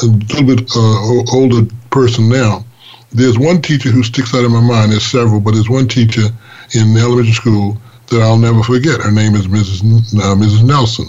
a 0.01 0.07
little 0.07 0.55
bit 0.55 0.71
uh, 0.75 1.23
older 1.31 1.67
person 1.91 2.29
now, 2.29 2.65
there's 3.11 3.37
one 3.37 3.61
teacher 3.61 3.89
who 3.89 4.01
sticks 4.01 4.33
out 4.33 4.43
in 4.43 4.51
my 4.51 4.61
mind. 4.61 4.91
There's 4.91 5.05
several, 5.05 5.39
but 5.39 5.53
there's 5.53 5.69
one 5.69 5.87
teacher 5.87 6.29
in 6.73 6.97
elementary 6.97 7.31
school 7.31 7.77
that 8.13 8.21
I'll 8.21 8.37
never 8.37 8.63
forget. 8.63 9.01
Her 9.01 9.11
name 9.11 9.35
is 9.35 9.47
Mrs. 9.47 9.83
N- 9.83 10.21
uh, 10.21 10.35
Mrs. 10.35 10.63
Nelson. 10.63 11.07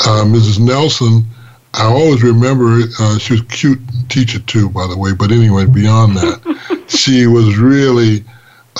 Uh, 0.00 0.24
Mrs. 0.26 0.58
Nelson, 0.58 1.24
I 1.74 1.84
always 1.84 2.22
remember. 2.22 2.82
Uh, 2.98 3.18
she 3.18 3.34
was 3.34 3.42
a 3.42 3.46
cute 3.46 3.80
teacher 4.08 4.40
too, 4.40 4.68
by 4.68 4.86
the 4.86 4.98
way. 4.98 5.12
But 5.12 5.30
anyway, 5.30 5.66
beyond 5.66 6.16
that, 6.16 6.84
she 6.88 7.26
was 7.26 7.56
really 7.56 8.24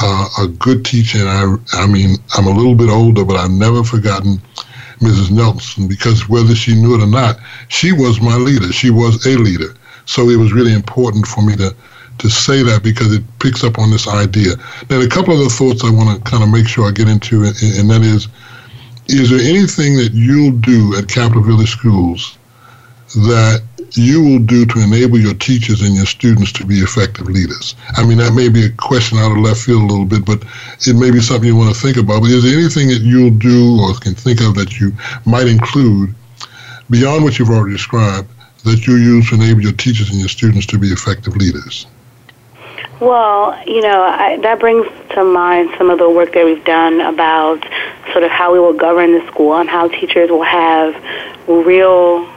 uh, 0.00 0.28
a 0.42 0.48
good 0.48 0.84
teacher. 0.84 1.18
And 1.18 1.28
I, 1.28 1.82
I 1.84 1.86
mean, 1.86 2.16
I'm 2.36 2.46
a 2.46 2.50
little 2.50 2.74
bit 2.74 2.90
older, 2.90 3.24
but 3.24 3.36
I've 3.36 3.50
never 3.50 3.84
forgotten 3.84 4.42
Mrs. 4.98 5.30
Nelson 5.30 5.86
because 5.88 6.28
whether 6.28 6.54
she 6.54 6.74
knew 6.74 6.94
it 6.94 7.02
or 7.02 7.06
not, 7.06 7.38
she 7.68 7.92
was 7.92 8.20
my 8.20 8.36
leader. 8.36 8.72
She 8.72 8.90
was 8.90 9.24
a 9.26 9.36
leader. 9.38 9.74
So 10.06 10.28
it 10.28 10.36
was 10.36 10.52
really 10.52 10.74
important 10.74 11.26
for 11.26 11.42
me 11.42 11.56
to 11.56 11.74
to 12.18 12.28
say 12.28 12.62
that 12.62 12.82
because 12.82 13.12
it 13.12 13.22
picks 13.40 13.64
up 13.64 13.78
on 13.78 13.90
this 13.90 14.08
idea. 14.08 14.54
Now, 14.88 15.00
a 15.00 15.08
couple 15.08 15.34
of 15.34 15.40
the 15.40 15.50
thoughts 15.50 15.84
I 15.84 15.90
want 15.90 16.16
to 16.16 16.30
kind 16.30 16.42
of 16.42 16.48
make 16.48 16.68
sure 16.68 16.88
I 16.88 16.92
get 16.92 17.08
into, 17.08 17.44
and, 17.44 17.54
and 17.62 17.90
that 17.90 18.02
is, 18.02 18.28
is 19.08 19.30
there 19.30 19.40
anything 19.40 19.96
that 19.96 20.12
you'll 20.12 20.56
do 20.58 20.96
at 20.96 21.08
Capital 21.08 21.42
Village 21.42 21.70
Schools 21.70 22.38
that 23.14 23.62
you 23.92 24.22
will 24.22 24.38
do 24.38 24.64
to 24.66 24.80
enable 24.80 25.18
your 25.18 25.34
teachers 25.34 25.82
and 25.82 25.94
your 25.94 26.06
students 26.06 26.52
to 26.52 26.64
be 26.64 26.76
effective 26.76 27.26
leaders? 27.26 27.76
I 27.96 28.04
mean, 28.04 28.18
that 28.18 28.32
may 28.32 28.48
be 28.48 28.64
a 28.66 28.70
question 28.70 29.18
out 29.18 29.32
of 29.32 29.38
left 29.38 29.60
field 29.60 29.82
a 29.82 29.86
little 29.86 30.06
bit, 30.06 30.24
but 30.24 30.42
it 30.86 30.96
may 30.96 31.10
be 31.10 31.20
something 31.20 31.46
you 31.46 31.56
want 31.56 31.74
to 31.74 31.80
think 31.80 31.96
about. 31.96 32.22
But 32.22 32.30
is 32.30 32.44
there 32.44 32.58
anything 32.58 32.88
that 32.88 33.02
you'll 33.02 33.30
do 33.30 33.80
or 33.80 33.94
can 33.94 34.14
think 34.14 34.40
of 34.40 34.54
that 34.54 34.80
you 34.80 34.92
might 35.26 35.46
include 35.46 36.14
beyond 36.90 37.24
what 37.24 37.38
you've 37.38 37.50
already 37.50 37.72
described 37.72 38.28
that 38.64 38.86
you 38.86 38.96
use 38.96 39.28
to 39.28 39.34
enable 39.34 39.60
your 39.60 39.72
teachers 39.72 40.10
and 40.10 40.18
your 40.18 40.28
students 40.28 40.66
to 40.66 40.78
be 40.78 40.88
effective 40.88 41.36
leaders? 41.36 41.86
Well, 43.00 43.60
you 43.66 43.80
know, 43.80 44.02
I, 44.02 44.38
that 44.42 44.60
brings 44.60 44.86
to 45.10 45.24
mind 45.24 45.70
some 45.76 45.90
of 45.90 45.98
the 45.98 46.08
work 46.08 46.32
that 46.32 46.44
we've 46.44 46.64
done 46.64 47.00
about 47.00 47.64
sort 48.12 48.24
of 48.24 48.30
how 48.30 48.52
we 48.52 48.60
will 48.60 48.72
govern 48.72 49.12
the 49.18 49.26
school 49.26 49.56
and 49.56 49.68
how 49.68 49.88
teachers 49.88 50.30
will 50.30 50.44
have 50.44 50.94
real 51.48 52.28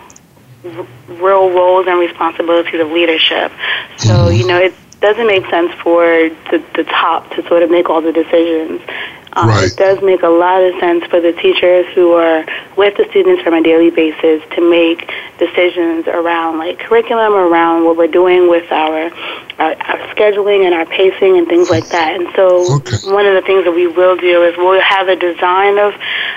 real 1.08 1.50
roles 1.52 1.88
and 1.88 2.00
responsibilities 2.00 2.82
of 2.82 2.92
leadership. 2.92 3.52
So, 3.98 4.14
mm-hmm. 4.14 4.36
you 4.36 4.48
know, 4.48 4.58
it 4.58 4.74
doesn't 5.00 5.28
make 5.28 5.46
sense 5.50 5.72
for 5.82 6.04
the, 6.52 6.64
the 6.76 6.84
top 6.84 7.30
to 7.36 7.48
sort 7.48 7.64
of 7.64 7.70
make 7.70 7.90
all 7.90 8.02
the 8.02 8.12
decisions. 8.12 8.82
Um, 9.38 9.50
right. 9.50 9.72
It 9.72 9.78
does 9.78 10.02
make 10.02 10.24
a 10.24 10.30
lot 10.30 10.64
of 10.64 10.80
sense 10.80 11.06
for 11.06 11.22
the 11.22 11.32
teachers 11.32 11.86
who 11.94 12.14
are 12.14 12.44
with 12.76 12.98
the 12.98 13.06
students 13.12 13.46
on 13.46 13.54
a 13.54 13.62
daily 13.62 13.92
basis 13.92 14.42
to 14.56 14.62
make 14.68 15.12
decisions 15.38 16.08
around 16.08 16.58
like 16.58 16.80
curriculum, 16.80 17.34
around 17.34 17.86
what 17.86 17.98
we're 17.98 18.08
doing 18.08 18.50
with 18.50 18.72
our, 18.72 19.12
our, 19.60 19.72
our 19.74 20.16
scheduling 20.16 20.66
and 20.66 20.74
our 20.74 20.88
pacing 20.88 21.38
and 21.38 21.48
things 21.48 21.70
like 21.70 21.88
that. 21.90 22.20
And 22.20 22.34
so 22.36 22.78
okay. 22.78 22.98
one 23.14 23.28
of 23.28 23.36
the 23.36 23.44
things 23.46 23.66
that 23.66 23.74
we 23.74 23.86
will 23.86 24.18
do 24.18 24.42
is 24.42 24.58
we'll 24.58 24.82
have 24.82 25.08
a 25.08 25.16
design 25.16 25.78
of, 25.78 25.94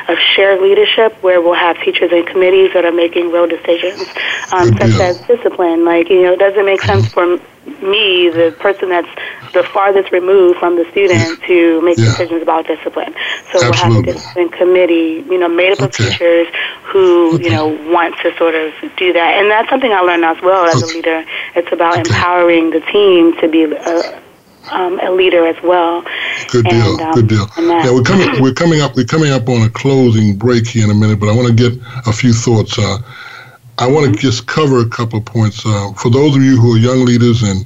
of 0.08 0.18
shared 0.18 0.60
leadership 0.60 1.14
where 1.22 1.40
we'll 1.40 1.54
have 1.54 1.80
teachers 1.80 2.12
and 2.12 2.26
committees 2.26 2.74
that 2.74 2.84
are 2.84 2.92
making 2.92 3.32
real 3.32 3.46
decisions, 3.46 4.06
um, 4.52 4.76
such 4.76 5.00
as 5.00 5.18
discipline. 5.22 5.86
Like, 5.86 6.10
you 6.10 6.22
know, 6.22 6.36
doesn't 6.36 6.66
make 6.66 6.82
sense 6.82 7.10
for 7.10 7.40
me, 7.66 8.30
the 8.30 8.54
person 8.58 8.88
that's 8.88 9.08
the 9.52 9.62
farthest 9.62 10.12
removed 10.12 10.58
from 10.58 10.76
the 10.76 10.88
student, 10.90 11.42
to 11.44 11.80
make 11.82 11.98
yeah. 11.98 12.06
decisions 12.06 12.42
about 12.42 12.66
discipline. 12.66 13.12
So 13.52 13.62
Absolutely. 13.62 13.70
we'll 13.70 13.74
have 13.74 13.96
a 13.96 14.12
discipline 14.12 14.48
committee, 14.50 15.24
you 15.28 15.38
know, 15.38 15.48
made 15.48 15.72
up 15.72 15.80
okay. 15.80 16.04
of 16.04 16.10
teachers 16.10 16.46
who, 16.84 17.34
okay. 17.34 17.44
you 17.44 17.50
know, 17.50 17.68
want 17.92 18.16
to 18.22 18.36
sort 18.36 18.54
of 18.54 18.72
do 18.96 19.12
that. 19.12 19.38
And 19.38 19.50
that's 19.50 19.68
something 19.68 19.92
I 19.92 20.00
learned 20.00 20.24
as 20.24 20.40
well 20.42 20.66
as 20.66 20.82
okay. 20.82 20.92
a 20.92 20.96
leader. 20.96 21.24
It's 21.54 21.72
about 21.72 21.98
empowering 21.98 22.70
the 22.70 22.80
team 22.80 23.36
to 23.40 23.48
be 23.48 23.64
a, 23.64 24.22
um, 24.70 25.00
a 25.00 25.10
leader 25.10 25.46
as 25.46 25.60
well. 25.62 26.02
Good 26.48 26.66
deal. 26.66 27.00
Um, 27.00 27.14
good 27.14 27.28
deal. 27.28 27.46
Yeah, 27.58 27.92
we're 27.92 28.02
coming. 28.02 28.42
We're 28.42 28.54
coming 28.54 28.80
up. 28.80 28.96
We're 28.96 29.04
coming 29.04 29.32
up 29.32 29.48
on 29.48 29.62
a 29.62 29.70
closing 29.70 30.36
break 30.36 30.66
here 30.66 30.84
in 30.84 30.90
a 30.90 30.94
minute, 30.94 31.18
but 31.18 31.28
I 31.28 31.34
want 31.34 31.48
to 31.48 31.54
get 31.54 31.80
a 32.06 32.12
few 32.12 32.32
thoughts. 32.32 32.78
Uh, 32.78 32.98
I 33.80 33.86
want 33.86 34.04
to 34.04 34.12
mm-hmm. 34.12 34.20
just 34.20 34.46
cover 34.46 34.80
a 34.80 34.88
couple 34.88 35.18
of 35.18 35.24
points. 35.24 35.64
Uh, 35.64 35.92
for 35.94 36.10
those 36.10 36.36
of 36.36 36.42
you 36.42 36.60
who 36.60 36.74
are 36.74 36.78
young 36.78 37.06
leaders, 37.06 37.42
and 37.42 37.64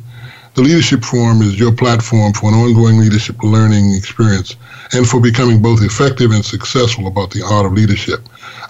the 0.55 0.63
Leadership 0.63 1.03
Forum 1.03 1.43
is 1.43 1.59
your 1.59 1.73
platform 1.73 2.33
for 2.33 2.49
an 2.51 2.55
ongoing 2.55 2.99
leadership 3.01 3.43
learning 3.43 3.93
experience 3.95 4.55
and 4.93 5.09
for 5.09 5.21
becoming 5.21 5.61
both 5.61 5.83
effective 5.83 6.31
and 6.31 6.45
successful 6.45 7.09
about 7.09 7.33
the 7.33 7.43
art 7.43 7.67
of 7.67 7.73
leadership. 7.73 8.21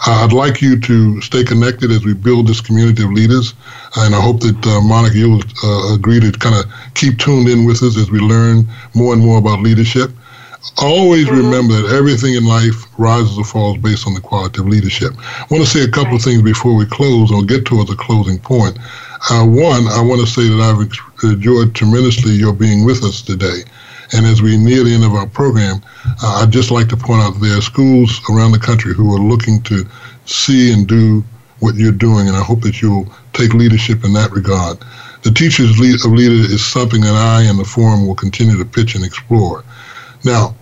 Uh, 0.06 0.24
I'd 0.24 0.32
like 0.32 0.62
you 0.62 0.80
to 0.80 1.20
stay 1.20 1.44
connected 1.44 1.90
as 1.90 2.02
we 2.02 2.14
build 2.14 2.46
this 2.46 2.62
community 2.62 3.04
of 3.04 3.12
leaders, 3.12 3.52
and 3.96 4.14
I 4.14 4.20
hope 4.22 4.40
that 4.40 4.66
uh, 4.66 4.80
Monica, 4.80 5.18
you'll 5.18 5.42
uh, 5.62 5.94
agree 5.94 6.20
to 6.20 6.32
kind 6.32 6.56
of 6.56 6.64
keep 6.94 7.18
tuned 7.18 7.50
in 7.50 7.66
with 7.66 7.82
us 7.82 7.98
as 7.98 8.10
we 8.10 8.20
learn 8.20 8.66
more 8.94 9.12
and 9.12 9.22
more 9.22 9.36
about 9.36 9.60
leadership. 9.60 10.10
Always 10.78 11.30
remember 11.30 11.82
that 11.82 11.94
everything 11.94 12.34
in 12.34 12.46
life 12.46 12.86
rises 12.98 13.38
or 13.38 13.44
falls 13.44 13.78
based 13.78 14.06
on 14.06 14.14
the 14.14 14.20
quality 14.20 14.60
of 14.60 14.68
leadership. 14.68 15.12
I 15.18 15.46
want 15.50 15.62
to 15.62 15.70
say 15.70 15.84
a 15.84 15.88
couple 15.88 16.12
right. 16.12 16.16
of 16.16 16.22
things 16.22 16.42
before 16.42 16.74
we 16.74 16.86
close 16.86 17.30
or 17.30 17.44
get 17.44 17.64
towards 17.66 17.90
a 17.90 17.96
closing 17.96 18.38
point. 18.38 18.78
Uh, 19.30 19.44
one, 19.46 19.86
I 19.88 20.00
want 20.00 20.20
to 20.20 20.26
say 20.26 20.48
that 20.48 20.60
I've 20.60 21.30
enjoyed 21.30 21.74
tremendously 21.74 22.32
your 22.32 22.52
being 22.52 22.84
with 22.84 23.04
us 23.04 23.22
today. 23.22 23.62
And 24.12 24.26
as 24.26 24.42
we 24.42 24.56
near 24.56 24.84
the 24.84 24.94
end 24.94 25.04
of 25.04 25.14
our 25.14 25.26
program, 25.26 25.82
uh, 26.22 26.40
I'd 26.42 26.50
just 26.50 26.70
like 26.70 26.88
to 26.88 26.96
point 26.96 27.22
out 27.22 27.40
there 27.40 27.58
are 27.58 27.62
schools 27.62 28.20
around 28.30 28.52
the 28.52 28.58
country 28.58 28.94
who 28.94 29.14
are 29.14 29.20
looking 29.20 29.62
to 29.62 29.86
see 30.26 30.72
and 30.72 30.86
do 30.86 31.24
what 31.60 31.76
you're 31.76 31.92
doing, 31.92 32.28
and 32.28 32.36
I 32.36 32.42
hope 32.42 32.60
that 32.62 32.82
you'll 32.82 33.08
take 33.32 33.54
leadership 33.54 34.04
in 34.04 34.12
that 34.14 34.30
regard. 34.32 34.78
The 35.22 35.30
Teachers 35.30 35.78
lead 35.78 35.94
of 36.04 36.12
Leader 36.12 36.52
is 36.52 36.64
something 36.64 37.00
that 37.00 37.14
I 37.14 37.42
and 37.42 37.58
the 37.58 37.64
forum 37.64 38.06
will 38.06 38.14
continue 38.14 38.58
to 38.58 38.64
pitch 38.64 38.94
and 38.94 39.04
explore. 39.04 39.64
Now, 40.24 40.54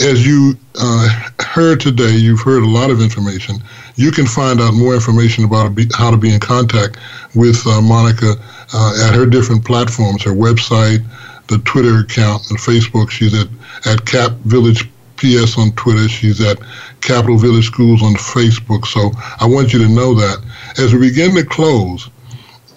as 0.00 0.26
you 0.26 0.54
uh, 0.78 1.08
heard 1.40 1.80
today, 1.80 2.12
you've 2.12 2.40
heard 2.40 2.62
a 2.62 2.68
lot 2.68 2.90
of 2.90 3.00
information. 3.00 3.56
You 3.96 4.10
can 4.10 4.26
find 4.26 4.60
out 4.60 4.74
more 4.74 4.94
information 4.94 5.44
about 5.44 5.72
how 5.94 6.10
to 6.10 6.16
be 6.16 6.32
in 6.32 6.40
contact 6.40 6.98
with 7.34 7.66
uh, 7.66 7.80
Monica 7.80 8.34
uh, 8.74 9.06
at 9.06 9.14
her 9.14 9.26
different 9.26 9.64
platforms, 9.64 10.22
her 10.22 10.32
website, 10.32 11.04
the 11.48 11.58
Twitter 11.58 11.98
account, 11.98 12.48
and 12.50 12.58
Facebook. 12.58 13.10
She's 13.10 13.34
at, 13.34 13.48
at 13.86 14.04
Cap 14.06 14.32
Village 14.44 14.88
PS 15.16 15.58
on 15.58 15.72
Twitter. 15.72 16.08
She's 16.08 16.40
at 16.40 16.58
Capital 17.00 17.36
Village 17.36 17.66
Schools 17.66 18.02
on 18.02 18.14
Facebook. 18.14 18.86
So 18.86 19.10
I 19.40 19.46
want 19.46 19.72
you 19.72 19.78
to 19.80 19.88
know 19.88 20.14
that. 20.14 20.42
As 20.78 20.94
we 20.94 21.10
begin 21.10 21.34
to 21.34 21.44
close, 21.44 22.08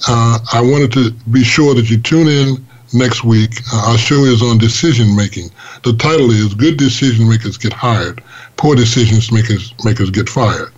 uh, 0.08 0.40
I 0.52 0.62
wanted 0.62 0.92
to 0.94 1.12
be 1.32 1.44
sure 1.44 1.74
that 1.76 1.90
you 1.90 1.98
tune 1.98 2.28
in 2.28 2.65
next 2.96 3.24
week. 3.24 3.62
Uh, 3.74 3.92
our 3.92 3.98
show 3.98 4.24
is 4.24 4.42
on 4.42 4.58
decision 4.58 5.16
making. 5.16 5.50
The 5.84 5.94
title 5.94 6.32
is 6.32 6.54
Good 6.54 6.78
Decision 6.78 7.30
Makers 7.30 7.58
Get 7.58 7.74
Hired, 7.74 8.24
Poor 8.58 8.76
Decisions 8.76 9.32
Makers, 9.32 9.74
makers 9.84 10.10
Get 10.10 10.30
Fired. 10.30 10.72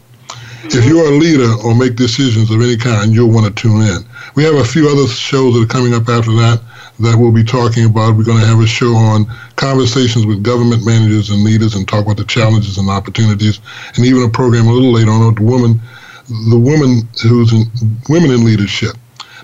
If 0.63 0.86
you're 0.86 1.07
a 1.07 1.18
leader 1.18 1.49
or 1.63 1.74
make 1.76 1.95
decisions 1.95 2.51
of 2.51 2.61
any 2.61 2.76
kind, 2.76 3.13
you'll 3.13 3.32
want 3.32 3.45
to 3.45 3.61
tune 3.61 3.84
in. 3.84 3.99
We 4.36 4.43
have 4.43 4.55
a 4.55 4.65
few 4.65 4.89
other 4.89 5.07
shows 5.07 5.53
that 5.53 5.63
are 5.63 5.68
coming 5.68 5.93
up 5.93 6.09
after 6.09 6.32
that 6.32 6.61
that 6.99 7.15
we'll 7.15 7.32
be 7.32 7.43
talking 7.43 7.86
about. 7.86 8.18
We're 8.18 8.26
going 8.26 8.41
to 8.41 8.47
have 8.47 8.59
a 8.59 8.68
show 8.68 8.93
on 8.95 9.26
conversations 9.55 10.26
with 10.26 10.43
government 10.43 10.86
managers 10.86 11.30
and 11.30 11.43
leaders 11.43 11.76
and 11.76 11.88
talk 11.88 12.03
about 12.05 12.18
the 12.18 12.26
challenges 12.26 12.78
and 12.78 12.89
opportunities, 12.89 13.61
and 13.95 14.05
even 14.05 14.24
a 14.24 14.30
program 14.30 14.68
a 14.68 14.72
little 14.72 14.91
later 14.91 15.11
on 15.11 15.28
with 15.28 15.38
the 15.38 15.43
woman, 15.43 15.80
the 16.49 16.59
woman 16.59 17.07
who's 17.24 17.53
in 17.53 17.63
women 18.09 18.32
in 18.32 18.43
leadership. 18.43 18.97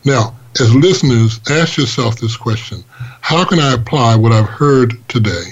Now, 0.04 0.36
as 0.60 0.74
listeners, 0.76 1.40
ask 1.50 1.78
yourself 1.78 2.20
this 2.20 2.38
question: 2.38 2.84
How 3.22 3.44
can 3.46 3.60
I 3.60 3.74
apply 3.74 4.16
what 4.16 4.32
I've 4.32 4.50
heard 4.50 4.96
today 5.10 5.46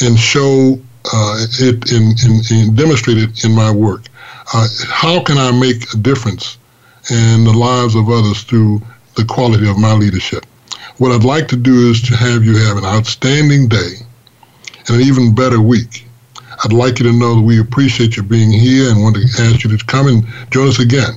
and 0.00 0.18
show 0.18 0.80
uh, 1.12 1.46
it 1.58 1.92
in 1.92 2.74
demonstrate 2.74 3.18
it 3.18 3.44
in 3.44 3.52
my 3.52 3.70
work? 3.70 4.04
Uh, 4.52 4.66
how 4.88 5.22
can 5.22 5.38
I 5.38 5.50
make 5.52 5.92
a 5.94 5.96
difference 5.96 6.58
in 7.10 7.44
the 7.44 7.52
lives 7.52 7.94
of 7.94 8.08
others 8.08 8.42
through 8.42 8.82
the 9.16 9.24
quality 9.24 9.68
of 9.68 9.78
my 9.78 9.92
leadership? 9.92 10.44
What 10.98 11.12
I'd 11.12 11.24
like 11.24 11.48
to 11.48 11.56
do 11.56 11.90
is 11.90 12.02
to 12.02 12.16
have 12.16 12.44
you 12.44 12.56
have 12.56 12.76
an 12.76 12.84
outstanding 12.84 13.68
day 13.68 13.94
and 14.86 14.96
an 14.96 15.02
even 15.02 15.34
better 15.34 15.60
week. 15.60 16.06
I'd 16.62 16.72
like 16.72 16.98
you 16.98 17.06
to 17.06 17.12
know 17.16 17.36
that 17.36 17.42
we 17.42 17.58
appreciate 17.58 18.16
you 18.16 18.22
being 18.22 18.52
here 18.52 18.90
and 18.90 19.02
want 19.02 19.16
to 19.16 19.22
ask 19.42 19.64
you 19.64 19.76
to 19.76 19.84
come 19.86 20.08
and 20.08 20.26
join 20.50 20.68
us 20.68 20.78
again. 20.78 21.14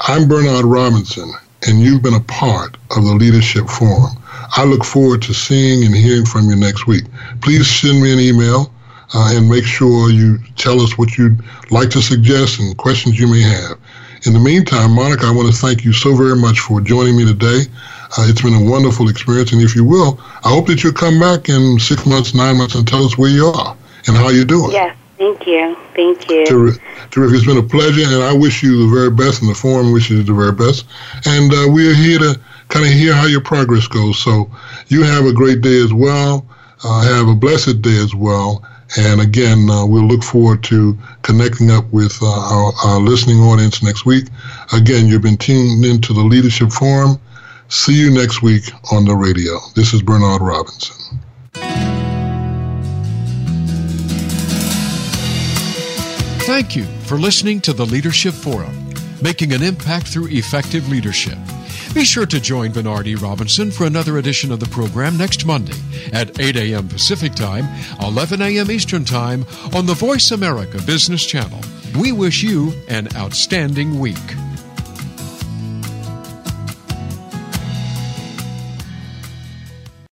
I'm 0.00 0.28
Bernard 0.28 0.66
Robinson, 0.66 1.32
and 1.66 1.80
you've 1.80 2.02
been 2.02 2.14
a 2.14 2.20
part 2.20 2.76
of 2.96 3.04
the 3.04 3.14
Leadership 3.14 3.68
Forum. 3.68 4.16
I 4.56 4.64
look 4.64 4.84
forward 4.84 5.22
to 5.22 5.34
seeing 5.34 5.84
and 5.84 5.94
hearing 5.94 6.26
from 6.26 6.48
you 6.48 6.56
next 6.56 6.86
week. 6.86 7.04
Please 7.40 7.68
send 7.68 8.02
me 8.02 8.12
an 8.12 8.20
email 8.20 8.72
uh, 9.14 9.32
and 9.34 9.48
make 9.48 9.64
sure 9.64 10.10
you 10.10 10.38
tell 10.56 10.80
us 10.80 10.98
what 10.98 11.16
you'd 11.16 11.42
like 11.70 11.90
to 11.90 12.02
suggest 12.02 12.60
and 12.60 12.76
questions 12.76 13.18
you 13.18 13.28
may 13.28 13.42
have. 13.42 13.78
In 14.26 14.32
the 14.32 14.38
meantime, 14.38 14.92
Monica, 14.92 15.26
I 15.26 15.30
want 15.30 15.52
to 15.52 15.54
thank 15.54 15.84
you 15.84 15.92
so 15.92 16.14
very 16.16 16.36
much 16.36 16.60
for 16.60 16.80
joining 16.80 17.16
me 17.16 17.26
today. 17.26 17.62
Uh, 18.16 18.26
it's 18.28 18.42
been 18.42 18.54
a 18.54 18.70
wonderful 18.70 19.08
experience, 19.08 19.52
and 19.52 19.60
if 19.60 19.74
you 19.74 19.84
will, 19.84 20.18
I 20.44 20.48
hope 20.48 20.66
that 20.68 20.82
you'll 20.82 20.92
come 20.92 21.20
back 21.20 21.48
in 21.48 21.78
six 21.78 22.06
months, 22.06 22.34
nine 22.34 22.56
months, 22.56 22.74
and 22.74 22.86
tell 22.86 23.04
us 23.04 23.18
where 23.18 23.30
you 23.30 23.46
are 23.46 23.76
and 24.06 24.16
how 24.16 24.30
you're 24.30 24.44
doing. 24.44 24.72
Yes, 24.72 24.96
thank 25.18 25.46
you, 25.46 25.76
thank 25.94 26.28
you. 26.30 26.46
Terrific. 26.46 26.82
Terrific. 27.10 27.36
It's 27.36 27.46
been 27.46 27.58
a 27.58 27.62
pleasure, 27.62 28.02
and 28.04 28.22
I 28.22 28.32
wish 28.32 28.62
you 28.62 28.88
the 28.88 28.94
very 28.94 29.10
best, 29.10 29.40
and 29.40 29.50
the 29.50 29.54
forum 29.54 29.92
wishes 29.92 30.18
you 30.18 30.22
the 30.24 30.34
very 30.34 30.52
best. 30.52 30.86
And 31.26 31.52
uh, 31.52 31.66
we're 31.68 31.94
here 31.94 32.18
to 32.18 32.40
kind 32.68 32.84
of 32.84 32.92
hear 32.92 33.14
how 33.14 33.26
your 33.26 33.40
progress 33.40 33.86
goes. 33.86 34.18
So 34.18 34.50
you 34.88 35.04
have 35.04 35.26
a 35.26 35.32
great 35.32 35.60
day 35.60 35.80
as 35.80 35.92
well. 35.92 36.46
Uh, 36.82 37.02
have 37.02 37.28
a 37.28 37.34
blessed 37.34 37.82
day 37.82 37.96
as 37.98 38.14
well. 38.14 38.64
And 38.98 39.20
again, 39.20 39.68
uh, 39.70 39.86
we'll 39.86 40.06
look 40.06 40.22
forward 40.22 40.62
to 40.64 40.98
connecting 41.22 41.70
up 41.70 41.84
with 41.92 42.16
uh, 42.22 42.26
our, 42.26 42.72
our, 42.84 43.00
listening 43.00 43.38
audience 43.38 43.82
next 43.82 44.04
week. 44.04 44.26
Again, 44.72 45.06
you've 45.06 45.22
been 45.22 45.36
tuned 45.36 45.84
into 45.84 46.12
the 46.12 46.20
Leadership 46.20 46.70
Forum. 46.70 47.18
See 47.68 47.94
you 47.94 48.10
next 48.10 48.42
week 48.42 48.64
on 48.92 49.04
the 49.04 49.14
radio. 49.14 49.58
This 49.74 49.94
is 49.94 50.02
Bernard 50.02 50.42
Robinson. 50.42 52.03
Thank 56.46 56.76
you 56.76 56.84
for 57.06 57.16
listening 57.16 57.62
to 57.62 57.72
the 57.72 57.86
Leadership 57.86 58.34
Forum, 58.34 58.92
making 59.22 59.54
an 59.54 59.62
impact 59.62 60.08
through 60.08 60.28
effective 60.28 60.86
leadership. 60.90 61.38
Be 61.94 62.04
sure 62.04 62.26
to 62.26 62.38
join 62.38 62.70
Bernard 62.70 63.06
E. 63.06 63.14
Robinson 63.14 63.70
for 63.70 63.86
another 63.86 64.18
edition 64.18 64.52
of 64.52 64.60
the 64.60 64.66
program 64.66 65.16
next 65.16 65.46
Monday 65.46 65.76
at 66.12 66.38
8 66.38 66.56
a.m. 66.56 66.86
Pacific 66.88 67.34
Time, 67.34 67.66
11 68.02 68.42
a.m. 68.42 68.70
Eastern 68.70 69.06
Time 69.06 69.46
on 69.72 69.86
the 69.86 69.94
Voice 69.94 70.32
America 70.32 70.82
Business 70.82 71.24
Channel. 71.24 71.60
We 71.98 72.12
wish 72.12 72.42
you 72.42 72.74
an 72.88 73.08
outstanding 73.16 73.98
week. 73.98 74.18